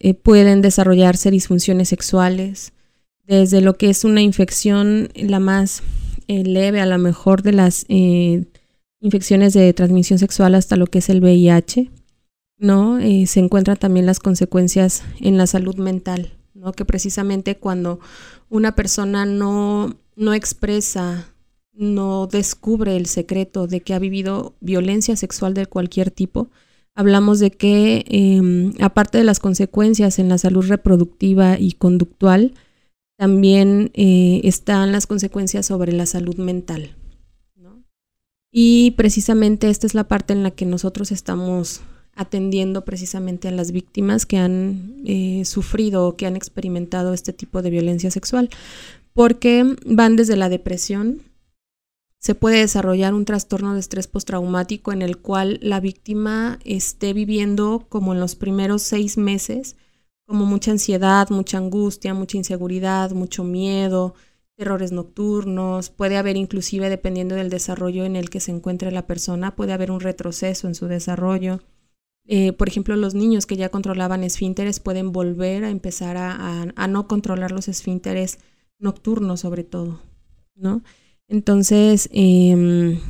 Eh, 0.00 0.14
pueden 0.14 0.62
desarrollarse 0.62 1.30
disfunciones 1.30 1.88
sexuales, 1.88 2.72
desde 3.26 3.60
lo 3.60 3.74
que 3.74 3.90
es 3.90 4.04
una 4.04 4.22
infección 4.22 5.08
la 5.14 5.40
más 5.40 5.82
eh, 6.28 6.44
leve 6.44 6.80
a 6.80 6.86
lo 6.86 6.98
mejor 6.98 7.42
de 7.42 7.52
las 7.52 7.84
eh, 7.88 8.44
infecciones 9.00 9.54
de 9.54 9.72
transmisión 9.72 10.18
sexual 10.18 10.54
hasta 10.54 10.76
lo 10.76 10.86
que 10.86 10.98
es 10.98 11.08
el 11.08 11.20
VIH, 11.20 11.90
¿no? 12.58 12.98
se 13.26 13.40
encuentran 13.40 13.76
también 13.76 14.06
las 14.06 14.18
consecuencias 14.20 15.02
en 15.20 15.36
la 15.36 15.46
salud 15.46 15.76
mental, 15.76 16.32
¿no? 16.54 16.72
Que 16.72 16.84
precisamente 16.84 17.56
cuando 17.56 18.00
una 18.48 18.74
persona 18.74 19.26
no, 19.26 19.96
no 20.16 20.34
expresa 20.34 21.32
no 21.78 22.26
descubre 22.26 22.96
el 22.96 23.06
secreto 23.06 23.66
de 23.66 23.80
que 23.80 23.94
ha 23.94 23.98
vivido 23.98 24.54
violencia 24.60 25.16
sexual 25.16 25.54
de 25.54 25.66
cualquier 25.66 26.10
tipo, 26.10 26.50
hablamos 26.94 27.38
de 27.38 27.52
que 27.52 28.04
em, 28.08 28.72
aparte 28.80 29.18
de 29.18 29.24
las 29.24 29.38
consecuencias 29.38 30.18
en 30.18 30.28
la 30.28 30.38
salud 30.38 30.66
reproductiva 30.66 31.58
y 31.58 31.72
conductual, 31.72 32.54
también 33.16 33.90
eh, 33.94 34.40
están 34.44 34.92
las 34.92 35.06
consecuencias 35.06 35.66
sobre 35.66 35.92
la 35.92 36.06
salud 36.06 36.36
mental. 36.36 36.94
Y 38.50 38.92
precisamente 38.92 39.68
esta 39.68 39.86
es 39.86 39.94
la 39.94 40.08
parte 40.08 40.32
en 40.32 40.42
la 40.42 40.50
que 40.50 40.64
nosotros 40.64 41.12
estamos 41.12 41.82
atendiendo 42.14 42.84
precisamente 42.84 43.46
a 43.46 43.52
las 43.52 43.70
víctimas 43.70 44.26
que 44.26 44.38
han 44.38 44.94
eh, 45.04 45.44
sufrido 45.44 46.08
o 46.08 46.16
que 46.16 46.26
han 46.26 46.34
experimentado 46.34 47.12
este 47.12 47.32
tipo 47.32 47.62
de 47.62 47.70
violencia 47.70 48.10
sexual, 48.10 48.48
porque 49.12 49.76
van 49.84 50.16
desde 50.16 50.36
la 50.36 50.48
depresión, 50.48 51.22
se 52.18 52.34
puede 52.34 52.58
desarrollar 52.58 53.14
un 53.14 53.24
trastorno 53.24 53.74
de 53.74 53.80
estrés 53.80 54.06
postraumático 54.08 54.92
en 54.92 55.02
el 55.02 55.18
cual 55.18 55.58
la 55.62 55.80
víctima 55.80 56.58
esté 56.64 57.12
viviendo 57.12 57.86
como 57.88 58.12
en 58.12 58.20
los 58.20 58.34
primeros 58.34 58.82
seis 58.82 59.16
meses, 59.16 59.76
como 60.26 60.44
mucha 60.44 60.72
ansiedad, 60.72 61.30
mucha 61.30 61.58
angustia, 61.58 62.14
mucha 62.14 62.36
inseguridad, 62.36 63.12
mucho 63.12 63.44
miedo, 63.44 64.14
terrores 64.56 64.90
nocturnos, 64.90 65.90
puede 65.90 66.16
haber 66.16 66.36
inclusive, 66.36 66.90
dependiendo 66.90 67.36
del 67.36 67.50
desarrollo 67.50 68.04
en 68.04 68.16
el 68.16 68.28
que 68.28 68.40
se 68.40 68.50
encuentre 68.50 68.90
la 68.90 69.06
persona, 69.06 69.54
puede 69.54 69.72
haber 69.72 69.92
un 69.92 70.00
retroceso 70.00 70.66
en 70.66 70.74
su 70.74 70.86
desarrollo. 70.86 71.60
Eh, 72.26 72.52
por 72.52 72.68
ejemplo, 72.68 72.96
los 72.96 73.14
niños 73.14 73.46
que 73.46 73.56
ya 73.56 73.70
controlaban 73.70 74.24
esfínteres 74.24 74.80
pueden 74.80 75.12
volver 75.12 75.64
a 75.64 75.70
empezar 75.70 76.16
a, 76.16 76.66
a 76.74 76.88
no 76.88 77.06
controlar 77.06 77.52
los 77.52 77.68
esfínteres 77.68 78.40
nocturnos 78.80 79.40
sobre 79.40 79.64
todo, 79.64 80.00
¿no? 80.56 80.82
Entonces, 81.28 82.08
em, 82.12 83.00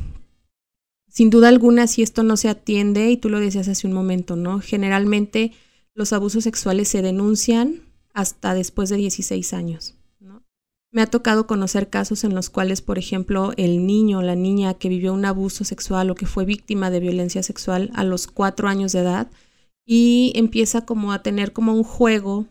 sin 1.08 1.30
duda 1.30 1.48
alguna, 1.48 1.86
si 1.86 2.02
esto 2.02 2.22
no 2.22 2.36
se 2.36 2.48
atiende, 2.48 3.10
y 3.10 3.16
tú 3.16 3.28
lo 3.28 3.40
decías 3.40 3.68
hace 3.68 3.86
un 3.86 3.92
momento, 3.92 4.36
¿no? 4.36 4.60
Generalmente 4.60 5.52
los 5.94 6.12
abusos 6.12 6.44
sexuales 6.44 6.88
se 6.88 7.02
denuncian 7.02 7.82
hasta 8.14 8.54
después 8.54 8.88
de 8.88 8.96
16 8.96 9.52
años. 9.52 9.94
¿no? 10.20 10.42
Me 10.92 11.02
ha 11.02 11.06
tocado 11.06 11.46
conocer 11.46 11.88
casos 11.88 12.24
en 12.24 12.34
los 12.34 12.50
cuales, 12.50 12.82
por 12.82 12.98
ejemplo, 12.98 13.52
el 13.56 13.86
niño 13.86 14.18
o 14.18 14.22
la 14.22 14.36
niña 14.36 14.74
que 14.74 14.88
vivió 14.88 15.12
un 15.12 15.24
abuso 15.24 15.64
sexual 15.64 16.10
o 16.10 16.14
que 16.14 16.26
fue 16.26 16.44
víctima 16.44 16.90
de 16.90 17.00
violencia 17.00 17.42
sexual 17.42 17.90
a 17.94 18.04
los 18.04 18.26
cuatro 18.26 18.68
años 18.68 18.92
de 18.92 19.00
edad 19.00 19.30
y 19.84 20.32
empieza 20.36 20.84
como 20.84 21.12
a 21.12 21.22
tener 21.22 21.52
como 21.52 21.74
un 21.74 21.82
juego 21.82 22.46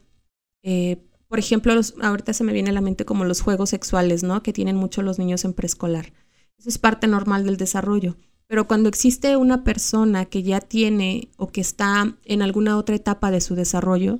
eh, 0.63 0.97
por 1.27 1.39
ejemplo, 1.39 1.73
ahorita 2.01 2.33
se 2.33 2.43
me 2.43 2.53
viene 2.53 2.69
a 2.69 2.73
la 2.73 2.81
mente 2.81 3.05
como 3.05 3.25
los 3.25 3.41
juegos 3.41 3.69
sexuales, 3.69 4.23
¿no? 4.23 4.43
Que 4.43 4.53
tienen 4.53 4.75
mucho 4.75 5.01
los 5.01 5.19
niños 5.19 5.43
en 5.45 5.53
preescolar. 5.53 6.13
Eso 6.57 6.69
es 6.69 6.77
parte 6.77 7.07
normal 7.07 7.45
del 7.45 7.57
desarrollo. 7.57 8.15
Pero 8.47 8.67
cuando 8.67 8.87
existe 8.87 9.35
una 9.35 9.63
persona 9.63 10.25
que 10.25 10.41
ya 10.41 10.61
tiene 10.61 11.29
o 11.37 11.47
que 11.47 11.61
está 11.61 12.15
en 12.23 12.41
alguna 12.41 12.77
otra 12.77 12.95
etapa 12.95 13.29
de 13.29 13.41
su 13.41 13.55
desarrollo, 13.55 14.19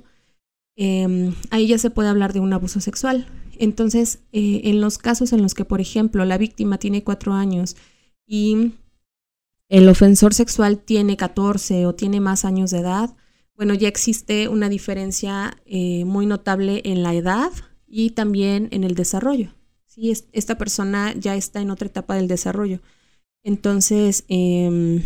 em, 0.76 1.34
ahí 1.50 1.66
ya 1.66 1.78
se 1.78 1.90
puede 1.90 2.10
hablar 2.10 2.34
de 2.34 2.40
un 2.40 2.52
abuso 2.52 2.80
sexual. 2.80 3.26
Entonces, 3.58 4.20
eh, 4.32 4.60
en 4.64 4.80
los 4.80 4.98
casos 4.98 5.32
en 5.32 5.42
los 5.42 5.54
que, 5.54 5.64
por 5.64 5.80
ejemplo, 5.80 6.24
la 6.24 6.38
víctima 6.38 6.78
tiene 6.78 7.02
cuatro 7.02 7.32
años 7.32 7.76
y 8.26 8.72
el 9.68 9.88
ofensor 9.88 10.34
sexual 10.34 10.78
tiene 10.78 11.16
14 11.16 11.86
o 11.86 11.94
tiene 11.94 12.20
más 12.20 12.44
años 12.44 12.70
de 12.70 12.78
edad, 12.78 13.16
bueno, 13.58 13.74
ya 13.74 13.88
existe 13.88 14.46
una 14.46 14.68
diferencia 14.68 15.58
eh, 15.66 16.04
muy 16.04 16.26
notable 16.26 16.80
en 16.84 17.02
la 17.02 17.12
edad 17.12 17.50
y 17.88 18.10
también 18.10 18.68
en 18.70 18.84
el 18.84 18.94
desarrollo. 18.94 19.52
¿sí? 19.88 20.12
esta 20.32 20.56
persona 20.56 21.12
ya 21.18 21.34
está 21.34 21.60
en 21.60 21.72
otra 21.72 21.88
etapa 21.88 22.14
del 22.14 22.28
desarrollo. 22.28 22.80
Entonces, 23.42 24.24
em, 24.28 25.02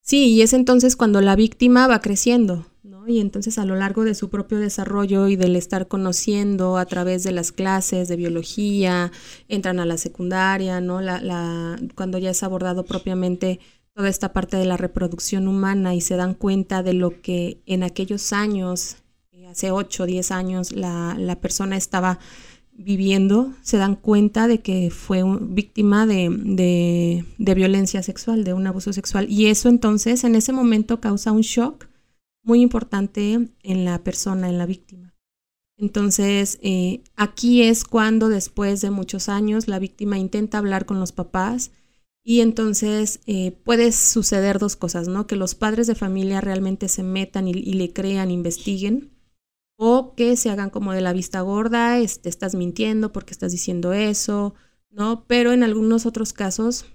sí, 0.00 0.28
y 0.28 0.40
es 0.40 0.54
entonces 0.54 0.96
cuando 0.96 1.20
la 1.20 1.36
víctima 1.36 1.86
va 1.88 2.00
creciendo, 2.00 2.66
¿no? 2.82 3.06
Y 3.06 3.20
entonces 3.20 3.58
a 3.58 3.66
lo 3.66 3.76
largo 3.76 4.04
de 4.04 4.14
su 4.14 4.30
propio 4.30 4.58
desarrollo 4.58 5.28
y 5.28 5.36
del 5.36 5.56
estar 5.56 5.88
conociendo 5.88 6.78
a 6.78 6.86
través 6.86 7.22
de 7.22 7.32
las 7.32 7.52
clases 7.52 8.08
de 8.08 8.16
biología, 8.16 9.12
entran 9.48 9.78
a 9.78 9.84
la 9.84 9.98
secundaria, 9.98 10.80
¿no? 10.80 11.02
La, 11.02 11.20
la, 11.20 11.78
cuando 11.94 12.16
ya 12.16 12.30
es 12.30 12.42
abordado 12.42 12.86
propiamente 12.86 13.60
toda 13.94 14.08
esta 14.08 14.32
parte 14.32 14.56
de 14.56 14.64
la 14.64 14.76
reproducción 14.76 15.48
humana 15.48 15.94
y 15.94 16.00
se 16.00 16.16
dan 16.16 16.34
cuenta 16.34 16.82
de 16.82 16.94
lo 16.94 17.20
que 17.20 17.62
en 17.66 17.82
aquellos 17.82 18.32
años, 18.32 18.96
eh, 19.32 19.46
hace 19.46 19.70
8 19.70 20.02
o 20.02 20.06
10 20.06 20.30
años 20.30 20.72
la, 20.72 21.14
la, 21.18 21.40
persona 21.40 21.76
estaba 21.76 22.18
viviendo, 22.72 23.52
se 23.62 23.76
dan 23.76 23.96
cuenta 23.96 24.48
de 24.48 24.60
que 24.60 24.90
fue 24.90 25.22
víctima 25.40 26.06
de, 26.06 26.30
de, 26.30 27.24
de, 27.38 27.54
violencia 27.54 28.02
sexual, 28.02 28.44
de 28.44 28.54
un 28.54 28.66
abuso 28.66 28.92
sexual. 28.92 29.30
Y 29.30 29.46
eso 29.46 29.68
entonces 29.68 30.24
en 30.24 30.36
ese 30.36 30.52
momento 30.52 31.00
causa 31.00 31.32
un 31.32 31.42
shock 31.42 31.86
muy 32.42 32.62
importante 32.62 33.48
en 33.62 33.84
la 33.84 34.02
persona, 34.02 34.48
en 34.48 34.58
la 34.58 34.66
víctima. 34.66 35.14
Entonces, 35.78 36.58
eh, 36.62 37.02
aquí 37.16 37.62
es 37.62 37.84
cuando 37.84 38.28
después 38.28 38.80
de 38.80 38.90
muchos 38.90 39.28
años 39.28 39.68
la 39.68 39.78
víctima 39.78 40.18
intenta 40.18 40.58
hablar 40.58 40.86
con 40.86 41.00
los 41.00 41.12
papás 41.12 41.72
y 42.24 42.40
entonces 42.40 43.20
eh, 43.26 43.52
puede 43.64 43.90
suceder 43.92 44.58
dos 44.58 44.76
cosas, 44.76 45.08
¿no? 45.08 45.26
Que 45.26 45.36
los 45.36 45.54
padres 45.54 45.86
de 45.86 45.94
familia 45.94 46.40
realmente 46.40 46.88
se 46.88 47.02
metan 47.02 47.48
y, 47.48 47.54
le 47.54 47.92
crean, 47.92 48.30
investiguen, 48.30 49.10
o 49.76 50.14
que 50.14 50.36
se 50.36 50.50
hagan 50.50 50.70
como 50.70 50.92
de 50.92 51.00
la 51.00 51.12
vista 51.12 51.40
gorda, 51.40 51.98
estás 51.98 52.54
mintiendo 52.54 53.12
porque 53.12 53.32
estás 53.32 53.50
diciendo 53.50 53.92
eso, 53.92 54.54
¿no? 54.90 55.24
Pero 55.26 55.52
en 55.52 55.64
algunos 55.64 56.06
otros 56.06 56.32
casos, 56.32 56.86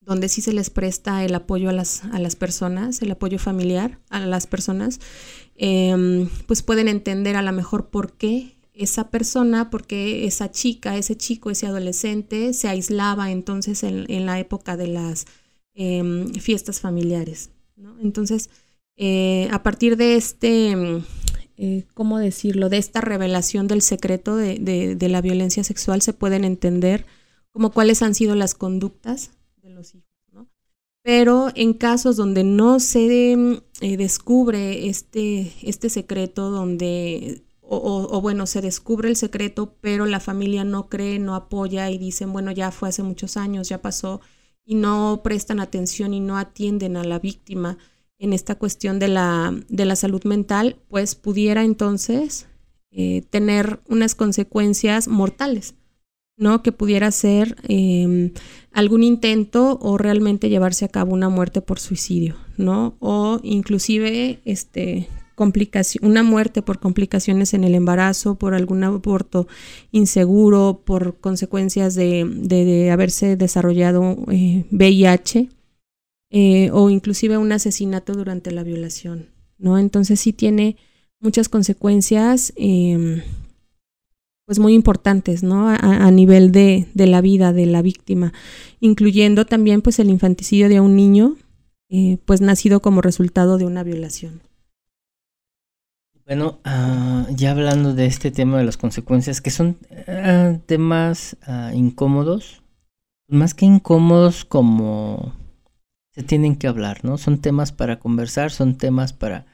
donde 0.00 0.28
sí 0.28 0.40
se 0.40 0.52
les 0.52 0.70
presta 0.70 1.24
el 1.24 1.34
apoyo 1.34 1.68
a 1.68 1.72
las, 1.72 2.04
a 2.04 2.20
las 2.20 2.36
personas, 2.36 3.02
el 3.02 3.10
apoyo 3.10 3.40
familiar 3.40 3.98
a 4.08 4.20
las 4.20 4.46
personas, 4.46 5.00
em, 5.56 6.28
pues 6.46 6.62
pueden 6.62 6.86
entender 6.86 7.34
a 7.34 7.42
lo 7.42 7.52
mejor 7.52 7.90
por 7.90 8.12
qué 8.16 8.57
esa 8.78 9.10
persona, 9.10 9.70
porque 9.70 10.24
esa 10.24 10.52
chica, 10.52 10.96
ese 10.96 11.16
chico, 11.16 11.50
ese 11.50 11.66
adolescente 11.66 12.54
se 12.54 12.68
aislaba 12.68 13.32
entonces 13.32 13.82
en, 13.82 14.24
la 14.24 14.38
época 14.38 14.76
de 14.76 14.86
las 14.86 15.26
em, 15.74 16.32
fiestas 16.34 16.80
familiares. 16.80 17.50
Entonces, 18.00 18.50
eh, 18.96 19.48
a 19.50 19.64
partir 19.64 19.96
de 19.96 20.14
este, 20.14 20.70
em, 20.70 21.02
eh, 21.56 21.86
¿cómo 21.92 22.18
decirlo?, 22.18 22.68
de 22.68 22.78
esta 22.78 23.00
revelación 23.00 23.66
del 23.66 23.82
secreto 23.82 24.36
de, 24.36 24.96
la 25.00 25.20
violencia 25.20 25.64
sexual 25.64 26.00
se 26.00 26.12
pueden 26.12 26.44
entender 26.44 27.04
como 27.50 27.72
cuáles 27.72 28.00
han 28.02 28.14
sido 28.14 28.36
las 28.36 28.54
conductas 28.54 29.32
de 29.60 29.70
los 29.70 29.92
hijos. 29.94 30.06
Pero 31.02 31.48
en 31.56 31.74
casos 31.74 32.16
donde 32.16 32.44
no 32.44 32.78
se 32.78 33.32
em, 33.32 33.60
eh, 33.80 33.96
descubre 33.96 34.88
este, 34.88 35.52
este 35.62 35.90
secreto, 35.90 36.50
donde 36.50 37.42
o, 37.70 38.20
bueno, 38.20 38.46
se 38.46 38.62
descubre 38.62 39.08
el 39.08 39.16
secreto, 39.16 39.74
pero 39.80 40.06
la 40.06 40.20
familia 40.20 40.64
no 40.64 40.88
cree, 40.88 41.18
no 41.18 41.34
apoya 41.34 41.90
y 41.90 41.98
dicen, 41.98 42.32
bueno, 42.32 42.50
ya 42.50 42.70
fue 42.70 42.88
hace 42.88 43.02
muchos 43.02 43.36
años, 43.36 43.68
ya 43.68 43.82
pasó, 43.82 44.20
y 44.64 44.74
no 44.74 45.20
prestan 45.22 45.60
atención 45.60 46.14
y 46.14 46.20
no 46.20 46.38
atienden 46.38 46.96
a 46.96 47.04
la 47.04 47.18
víctima 47.18 47.78
en 48.18 48.32
esta 48.32 48.56
cuestión 48.56 48.98
de 48.98 49.08
la, 49.08 49.54
de 49.68 49.84
la 49.84 49.96
salud 49.96 50.24
mental, 50.24 50.76
pues 50.88 51.14
pudiera 51.14 51.62
entonces 51.62 52.46
eh, 52.90 53.22
tener 53.30 53.80
unas 53.88 54.14
consecuencias 54.14 55.06
mortales, 55.06 55.74
¿no? 56.36 56.62
Que 56.62 56.72
pudiera 56.72 57.10
ser 57.10 57.56
em, 57.68 58.32
algún 58.72 59.02
intento 59.02 59.78
o 59.80 59.98
realmente 59.98 60.48
llevarse 60.48 60.84
a 60.84 60.88
cabo 60.88 61.12
una 61.12 61.28
muerte 61.28 61.60
por 61.60 61.78
suicidio, 61.78 62.36
¿no? 62.56 62.96
O 62.98 63.40
inclusive 63.42 64.40
este, 64.44 65.08
complicación, 65.38 66.04
una 66.04 66.24
muerte 66.24 66.62
por 66.62 66.80
complicaciones 66.80 67.54
en 67.54 67.62
el 67.62 67.76
embarazo, 67.76 68.34
por 68.34 68.54
algún 68.54 68.82
aborto 68.82 69.46
inseguro, 69.92 70.82
por 70.84 71.20
consecuencias 71.20 71.94
de, 71.94 72.90
haberse 72.92 73.36
desarrollado 73.36 74.16
VIH 74.72 75.38
eh, 75.38 75.48
eh, 76.30 76.70
o 76.72 76.90
inclusive 76.90 77.38
un 77.38 77.52
asesinato 77.52 78.14
durante 78.14 78.50
la 78.50 78.64
violación, 78.64 79.26
¿no? 79.58 79.78
Entonces 79.78 80.18
sí 80.18 80.32
tiene 80.32 80.76
muchas 81.20 81.48
consecuencias 81.48 82.52
em, 82.56 83.22
pues 84.44 84.58
muy 84.58 84.74
importantes, 84.74 85.44
¿no? 85.44 85.68
A, 85.68 86.10
nivel 86.10 86.50
de, 86.50 86.88
de, 86.94 87.06
la 87.06 87.20
vida 87.20 87.52
de 87.52 87.66
la 87.66 87.80
víctima, 87.80 88.32
incluyendo 88.80 89.46
también 89.46 89.82
pues 89.82 90.00
el 90.00 90.10
infanticidio 90.10 90.68
de 90.68 90.80
un 90.80 90.96
niño, 90.96 91.36
eh, 91.90 92.18
pues 92.24 92.40
nacido 92.40 92.80
como 92.80 93.02
resultado 93.02 93.56
de 93.56 93.66
una 93.66 93.84
violación. 93.84 94.47
Bueno, 96.28 96.60
ah, 96.64 97.26
ya 97.30 97.52
hablando 97.52 97.94
de 97.94 98.04
este 98.04 98.30
tema 98.30 98.58
de 98.58 98.64
las 98.64 98.76
consecuencias, 98.76 99.40
que 99.40 99.48
son 99.48 99.78
ah, 100.06 100.58
temas 100.66 101.38
ah, 101.46 101.72
incómodos, 101.74 102.62
más 103.28 103.54
que 103.54 103.64
incómodos 103.64 104.44
como 104.44 105.34
se 106.12 106.22
tienen 106.22 106.56
que 106.56 106.66
hablar, 106.66 107.02
¿no? 107.02 107.16
Son 107.16 107.40
temas 107.40 107.72
para 107.72 107.98
conversar, 107.98 108.50
son 108.50 108.76
temas 108.76 109.14
para, 109.14 109.46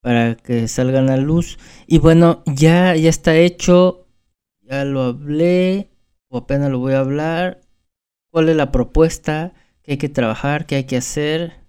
para 0.00 0.36
que 0.36 0.68
salgan 0.68 1.10
a 1.10 1.16
luz. 1.16 1.58
Y 1.88 1.98
bueno, 1.98 2.44
ya, 2.46 2.94
ya 2.94 3.10
está 3.10 3.34
hecho, 3.34 4.06
ya 4.62 4.84
lo 4.84 5.02
hablé, 5.02 5.90
o 6.28 6.38
apenas 6.38 6.70
lo 6.70 6.78
voy 6.78 6.92
a 6.92 7.00
hablar. 7.00 7.62
¿Cuál 8.30 8.48
es 8.48 8.54
la 8.54 8.70
propuesta? 8.70 9.54
¿Qué 9.82 9.92
hay 9.92 9.98
que 9.98 10.08
trabajar? 10.08 10.66
¿Qué 10.66 10.76
hay 10.76 10.84
que 10.84 10.98
hacer? 10.98 11.65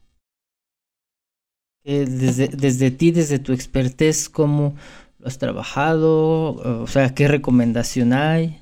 Desde, 1.87 2.49
desde 2.49 2.91
ti, 2.91 3.11
desde 3.11 3.39
tu 3.39 3.53
expertez, 3.53 4.29
cómo 4.29 4.75
lo 5.19 5.27
has 5.27 5.37
trabajado, 5.37 6.55
o 6.81 6.87
sea, 6.87 7.13
qué 7.15 7.27
recomendación 7.27 8.13
hay. 8.13 8.59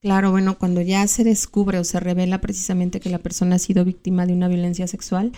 Claro, 0.00 0.30
bueno, 0.30 0.56
cuando 0.56 0.80
ya 0.80 1.06
se 1.08 1.24
descubre 1.24 1.78
o 1.78 1.84
se 1.84 1.98
revela 1.98 2.40
precisamente 2.40 3.00
que 3.00 3.10
la 3.10 3.18
persona 3.18 3.56
ha 3.56 3.58
sido 3.58 3.84
víctima 3.84 4.26
de 4.26 4.32
una 4.32 4.46
violencia 4.46 4.86
sexual, 4.86 5.32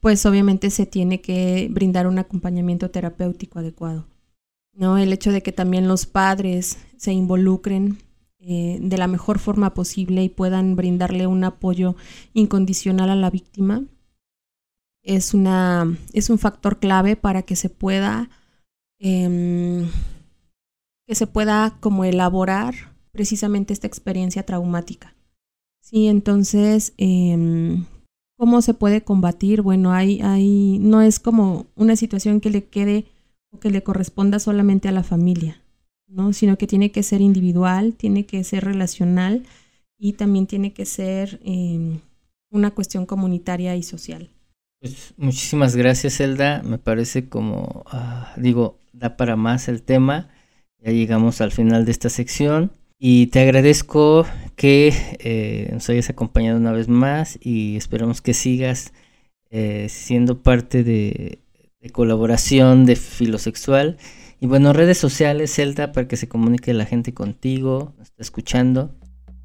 pues 0.00 0.24
obviamente 0.26 0.70
se 0.70 0.86
tiene 0.86 1.20
que 1.20 1.66
brindar 1.72 2.06
un 2.06 2.18
acompañamiento 2.18 2.88
terapéutico 2.90 3.58
adecuado. 3.58 4.06
¿no? 4.72 4.96
El 4.96 5.12
hecho 5.12 5.32
de 5.32 5.42
que 5.42 5.50
también 5.50 5.88
los 5.88 6.06
padres 6.06 6.78
se 6.96 7.12
involucren 7.12 7.98
eh, 8.38 8.78
de 8.80 8.96
la 8.96 9.08
mejor 9.08 9.40
forma 9.40 9.74
posible 9.74 10.22
y 10.22 10.28
puedan 10.28 10.76
brindarle 10.76 11.26
un 11.26 11.42
apoyo 11.42 11.96
incondicional 12.32 13.10
a 13.10 13.16
la 13.16 13.30
víctima, 13.30 13.82
es, 15.06 15.32
una, 15.34 15.96
es 16.12 16.28
un 16.28 16.38
factor 16.38 16.78
clave 16.78 17.16
para 17.16 17.42
que 17.42 17.56
se 17.56 17.70
pueda, 17.70 18.28
em, 18.98 19.88
que 21.06 21.14
se 21.14 21.26
pueda 21.26 21.76
como 21.80 22.04
elaborar 22.04 22.74
precisamente 23.12 23.72
esta 23.72 23.86
experiencia 23.86 24.44
traumática. 24.44 25.14
Sí, 25.80 26.08
entonces, 26.08 26.92
em, 26.98 27.86
¿cómo 28.36 28.60
se 28.60 28.74
puede 28.74 29.02
combatir? 29.02 29.62
Bueno, 29.62 29.92
hay, 29.92 30.20
hay, 30.20 30.78
no 30.80 31.00
es 31.00 31.20
como 31.20 31.66
una 31.76 31.94
situación 31.94 32.40
que 32.40 32.50
le 32.50 32.64
quede 32.64 33.06
o 33.52 33.60
que 33.60 33.70
le 33.70 33.84
corresponda 33.84 34.40
solamente 34.40 34.88
a 34.88 34.92
la 34.92 35.04
familia, 35.04 35.62
¿no? 36.08 36.32
Sino 36.32 36.58
que 36.58 36.66
tiene 36.66 36.90
que 36.90 37.04
ser 37.04 37.20
individual, 37.20 37.94
tiene 37.94 38.26
que 38.26 38.42
ser 38.42 38.64
relacional 38.64 39.44
y 39.98 40.14
también 40.14 40.48
tiene 40.48 40.72
que 40.72 40.84
ser 40.84 41.40
em, 41.44 42.00
una 42.50 42.72
cuestión 42.72 43.06
comunitaria 43.06 43.76
y 43.76 43.84
social. 43.84 44.30
Pues 44.80 45.14
muchísimas 45.16 45.74
gracias, 45.74 46.20
Elda. 46.20 46.62
Me 46.62 46.78
parece 46.78 47.28
como, 47.28 47.84
ah, 47.86 48.32
digo, 48.36 48.78
da 48.92 49.16
para 49.16 49.36
más 49.36 49.68
el 49.68 49.82
tema. 49.82 50.28
Ya 50.78 50.92
llegamos 50.92 51.40
al 51.40 51.52
final 51.52 51.84
de 51.84 51.92
esta 51.92 52.08
sección. 52.10 52.72
Y 52.98 53.28
te 53.28 53.40
agradezco 53.40 54.26
que 54.56 54.92
eh, 55.18 55.68
nos 55.72 55.88
hayas 55.90 56.08
acompañado 56.10 56.58
una 56.58 56.72
vez 56.72 56.88
más 56.88 57.38
y 57.42 57.76
esperamos 57.76 58.22
que 58.22 58.32
sigas 58.32 58.92
eh, 59.50 59.88
siendo 59.90 60.42
parte 60.42 60.82
de, 60.82 61.40
de, 61.80 61.90
colaboración 61.90 62.86
de 62.86 62.96
Filosexual. 62.96 63.98
Y 64.40 64.46
bueno, 64.46 64.72
redes 64.72 64.98
sociales, 64.98 65.58
Elda, 65.58 65.92
para 65.92 66.08
que 66.08 66.16
se 66.16 66.28
comunique 66.28 66.72
la 66.74 66.86
gente 66.86 67.14
contigo, 67.14 67.94
nos 67.98 68.08
está 68.08 68.22
escuchando. 68.22 68.94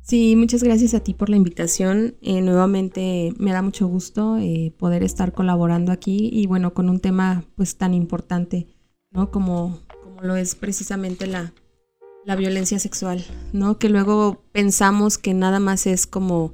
Sí, 0.04 0.36
muchas 0.36 0.64
gracias 0.64 0.94
a 0.94 1.00
ti 1.00 1.14
por 1.14 1.30
la 1.30 1.38
invitación. 1.38 2.16
Eh, 2.22 2.42
nuevamente 2.42 3.34
me 3.38 3.54
da 3.54 3.62
mucho 3.62 3.88
gusto 3.88 4.38
eh, 4.38 4.74
poder 4.78 5.04
estar 5.04 5.32
colaborando 5.32 5.92
aquí 5.92 6.30
y 6.34 6.48
bueno, 6.48 6.74
con 6.74 6.90
un 6.90 7.00
tema 7.00 7.44
pues 7.56 7.78
tan 7.78 7.94
importante, 7.94 8.68
¿no? 9.12 9.32
Como, 9.32 9.80
como 10.04 10.22
lo 10.22 10.36
es 10.36 10.56
precisamente 10.56 11.28
la, 11.28 11.54
la 12.26 12.36
violencia 12.36 12.80
sexual, 12.80 13.24
¿no? 13.54 13.78
Que 13.78 13.90
luego 13.90 14.44
pensamos 14.52 15.18
que 15.18 15.34
nada 15.34 15.60
más 15.60 15.86
es 15.88 16.08
como 16.08 16.54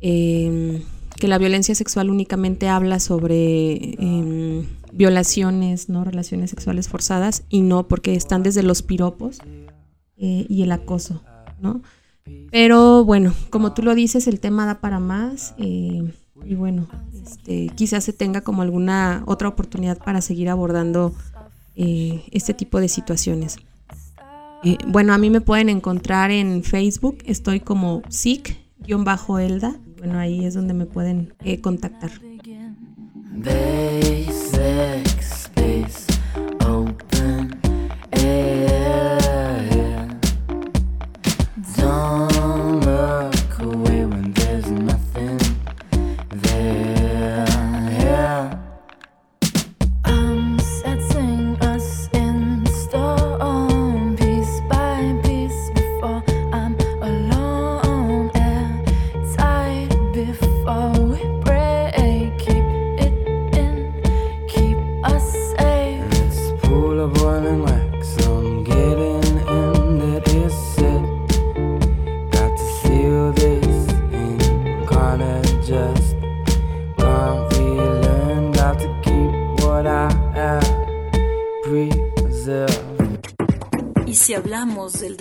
em, 0.00 0.82
que 1.18 1.28
la 1.28 1.38
violencia 1.38 1.74
sexual 1.74 2.10
únicamente 2.10 2.68
habla 2.68 3.00
sobre 3.00 3.94
em, 4.00 4.66
violaciones, 4.92 5.88
¿no? 5.88 6.04
Relaciones 6.04 6.50
sexuales 6.50 6.88
forzadas 6.88 7.44
y 7.48 7.62
no, 7.62 7.88
porque 7.88 8.14
están 8.14 8.42
desde 8.42 8.62
los 8.62 8.82
piropos 8.82 9.38
eh, 10.16 10.46
y 10.48 10.62
el 10.62 10.72
acoso, 10.72 11.22
¿no? 11.60 11.82
Pero 12.50 13.04
bueno, 13.04 13.34
como 13.50 13.74
tú 13.74 13.82
lo 13.82 13.94
dices, 13.94 14.26
el 14.26 14.40
tema 14.40 14.66
da 14.66 14.80
para 14.80 15.00
más. 15.00 15.54
Eh, 15.58 16.12
y 16.44 16.54
bueno, 16.54 16.86
este, 17.22 17.68
quizás 17.74 18.04
se 18.04 18.12
tenga 18.12 18.42
como 18.42 18.62
alguna 18.62 19.22
otra 19.26 19.48
oportunidad 19.48 19.98
para 19.98 20.20
seguir 20.20 20.48
abordando 20.48 21.14
eh, 21.76 22.24
este 22.30 22.54
tipo 22.54 22.80
de 22.80 22.88
situaciones. 22.88 23.56
Eh, 24.62 24.78
bueno, 24.86 25.12
a 25.12 25.18
mí 25.18 25.30
me 25.30 25.40
pueden 25.40 25.68
encontrar 25.68 26.30
en 26.30 26.62
Facebook, 26.62 27.18
estoy 27.26 27.60
como 27.60 28.02
SIC-Elda. 28.08 29.76
Bueno, 29.98 30.18
ahí 30.18 30.44
es 30.44 30.54
donde 30.54 30.74
me 30.74 30.86
pueden 30.86 31.34
contactar. 31.62 32.10
Y 38.12 38.73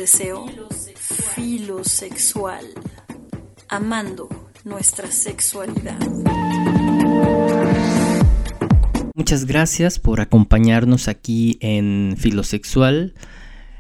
deseo 0.04 0.46
filosexual, 1.34 2.66
amando 3.70 4.28
nuestra 4.66 5.10
sexualidad. 5.10 5.98
Muchas 9.16 9.46
gracias 9.46 10.00
por 10.00 10.20
acompañarnos 10.20 11.08
aquí 11.08 11.58
en 11.62 12.16
Filosexual, 12.18 13.14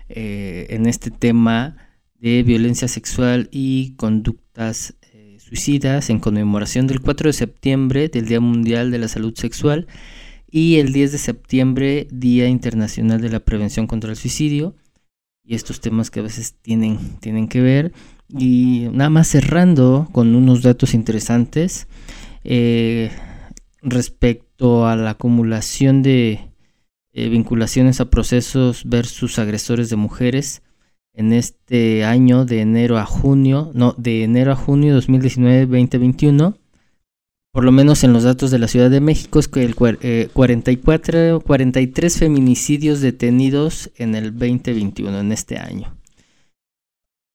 eh, 0.07 0.67
en 0.69 0.85
este 0.85 1.11
tema 1.11 1.75
de 2.21 2.41
violencia 2.43 2.87
sexual 2.87 3.49
y 3.51 3.95
conductas 3.97 4.93
eh, 5.11 5.35
suicidas 5.41 6.09
en 6.09 6.19
conmemoración 6.19 6.87
del 6.87 7.01
4 7.01 7.27
de 7.27 7.33
septiembre 7.33 8.07
del 8.07 8.27
Día 8.27 8.39
Mundial 8.39 8.91
de 8.91 8.99
la 8.99 9.09
Salud 9.09 9.35
Sexual 9.35 9.87
y 10.49 10.77
el 10.77 10.93
10 10.93 11.11
de 11.11 11.17
septiembre 11.17 12.07
Día 12.11 12.47
Internacional 12.47 13.19
de 13.19 13.27
la 13.27 13.41
Prevención 13.41 13.87
contra 13.87 14.11
el 14.11 14.15
Suicidio 14.15 14.73
y 15.43 15.55
estos 15.55 15.81
temas 15.81 16.09
que 16.09 16.21
a 16.21 16.23
veces 16.23 16.55
tienen, 16.61 16.97
tienen 17.19 17.47
que 17.47 17.61
ver. 17.61 17.93
Y 18.29 18.87
nada 18.91 19.09
más 19.09 19.27
cerrando 19.27 20.07
con 20.11 20.35
unos 20.35 20.61
datos 20.61 20.93
interesantes 20.93 21.87
eh, 22.43 23.11
respecto 23.81 24.87
a 24.87 24.95
la 24.95 25.11
acumulación 25.11 26.01
de 26.01 26.39
eh, 27.11 27.29
vinculaciones 27.29 27.99
a 27.99 28.09
procesos 28.09 28.83
versus 28.85 29.37
agresores 29.37 29.89
de 29.89 29.97
mujeres 29.97 30.63
en 31.13 31.31
este 31.31 32.05
año 32.05 32.45
de 32.45 32.61
enero 32.61 32.97
a 32.97 33.05
junio, 33.05 33.71
no, 33.75 33.93
de 33.97 34.23
enero 34.23 34.51
a 34.51 34.55
junio 34.55 34.97
2019-2021 34.99 36.57
por 37.53 37.63
lo 37.63 37.71
menos 37.71 38.03
en 38.03 38.11
los 38.13 38.23
datos 38.23 38.49
de 38.49 38.57
la 38.57 38.67
Ciudad 38.67 38.89
de 38.89 38.99
México, 38.99 39.37
es 39.37 39.47
que 39.47 39.63
el 39.63 39.75
44, 39.75 41.39
43 41.39 42.15
eh, 42.15 42.19
feminicidios 42.19 42.99
detenidos 42.99 43.91
en 43.95 44.15
el 44.15 44.31
2021, 44.31 45.19
en 45.19 45.31
este 45.31 45.59
año. 45.59 45.95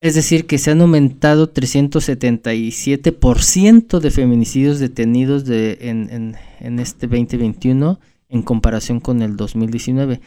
Es 0.00 0.16
decir, 0.16 0.46
que 0.46 0.58
se 0.58 0.72
han 0.72 0.80
aumentado 0.80 1.54
377% 1.54 4.00
de 4.00 4.10
feminicidios 4.10 4.80
detenidos 4.80 5.44
de, 5.44 5.78
en, 5.82 6.36
en 6.58 6.80
este 6.80 7.06
2021 7.06 8.00
en 8.28 8.42
comparación 8.42 8.98
con 8.98 9.22
el 9.22 9.36
2019. 9.36 10.20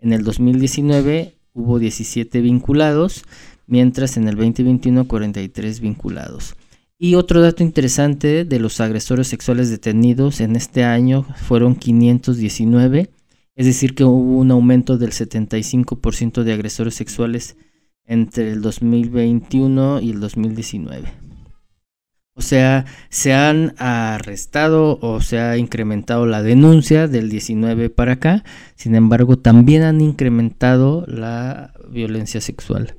En 0.00 0.12
el 0.12 0.24
2019 0.24 1.36
hubo 1.54 1.78
17 1.78 2.42
vinculados, 2.42 3.24
mientras 3.66 4.18
en 4.18 4.28
el 4.28 4.36
2021 4.36 5.08
43 5.08 5.80
vinculados. 5.80 6.54
Y 7.00 7.14
otro 7.14 7.40
dato 7.40 7.62
interesante 7.62 8.44
de 8.44 8.58
los 8.58 8.80
agresores 8.80 9.28
sexuales 9.28 9.70
detenidos 9.70 10.40
en 10.40 10.56
este 10.56 10.82
año 10.82 11.24
fueron 11.36 11.76
519, 11.76 13.10
es 13.54 13.66
decir, 13.66 13.94
que 13.94 14.02
hubo 14.02 14.38
un 14.38 14.50
aumento 14.50 14.98
del 14.98 15.12
75% 15.12 16.42
de 16.42 16.52
agresores 16.52 16.94
sexuales 16.94 17.56
entre 18.04 18.50
el 18.50 18.62
2021 18.62 20.00
y 20.00 20.10
el 20.10 20.18
2019. 20.18 21.12
O 22.34 22.40
sea, 22.40 22.84
se 23.10 23.32
han 23.32 23.74
arrestado 23.78 24.98
o 25.00 25.20
se 25.20 25.38
ha 25.38 25.56
incrementado 25.56 26.26
la 26.26 26.42
denuncia 26.42 27.06
del 27.06 27.30
19 27.30 27.90
para 27.90 28.14
acá, 28.14 28.42
sin 28.74 28.96
embargo, 28.96 29.38
también 29.38 29.82
han 29.82 30.00
incrementado 30.00 31.04
la 31.06 31.74
violencia 31.88 32.40
sexual. 32.40 32.96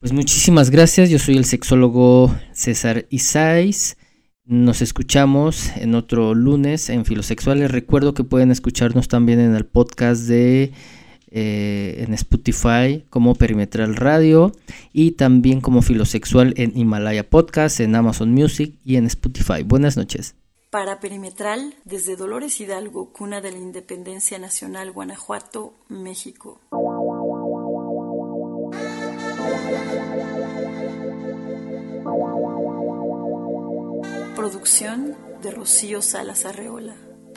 Pues 0.00 0.14
muchísimas 0.14 0.70
gracias, 0.70 1.10
yo 1.10 1.18
soy 1.18 1.36
el 1.36 1.44
sexólogo 1.44 2.34
César 2.52 3.04
Isais. 3.10 3.98
Nos 4.46 4.80
escuchamos 4.80 5.76
en 5.76 5.94
otro 5.94 6.34
lunes 6.34 6.88
en 6.88 7.04
Filosexuales. 7.04 7.70
Recuerdo 7.70 8.14
que 8.14 8.24
pueden 8.24 8.50
escucharnos 8.50 9.08
también 9.08 9.40
en 9.40 9.54
el 9.54 9.66
podcast 9.66 10.22
de 10.22 10.72
eh, 11.30 11.96
en 11.98 12.14
Spotify 12.14 13.04
como 13.10 13.34
Perimetral 13.34 13.94
Radio 13.94 14.52
y 14.94 15.10
también 15.12 15.60
como 15.60 15.82
Filosexual 15.82 16.54
en 16.56 16.72
Himalaya 16.78 17.28
Podcast, 17.28 17.80
en 17.80 17.94
Amazon 17.94 18.32
Music 18.32 18.78
y 18.82 18.96
en 18.96 19.04
Spotify. 19.04 19.64
Buenas 19.64 19.98
noches. 19.98 20.34
Para 20.70 21.00
Perimetral, 21.00 21.74
desde 21.84 22.14
Dolores 22.14 22.60
Hidalgo, 22.60 23.12
cuna 23.12 23.40
de 23.40 23.50
la 23.50 23.58
Independencia 23.58 24.38
Nacional, 24.38 24.92
Guanajuato, 24.92 25.74
México. 25.88 26.60
Producción 34.40 35.18
de 35.42 35.50
Rocío 35.50 36.00
Salas 36.00 36.46
Arreola. 36.46 36.94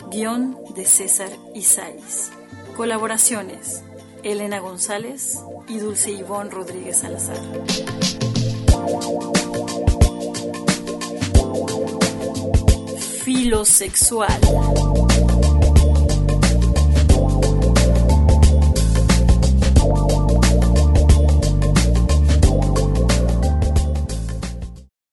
Guión 0.10 0.58
de 0.74 0.86
César 0.86 1.28
Isais. 1.54 2.32
Colaboraciones: 2.78 3.84
Elena 4.24 4.60
González 4.60 5.43
y 5.68 5.80
Dulce 5.80 6.12
Ivón 6.12 6.49
Rodríguez 6.49 6.99
Salazar. 6.99 7.36
Filosexual. 13.26 14.39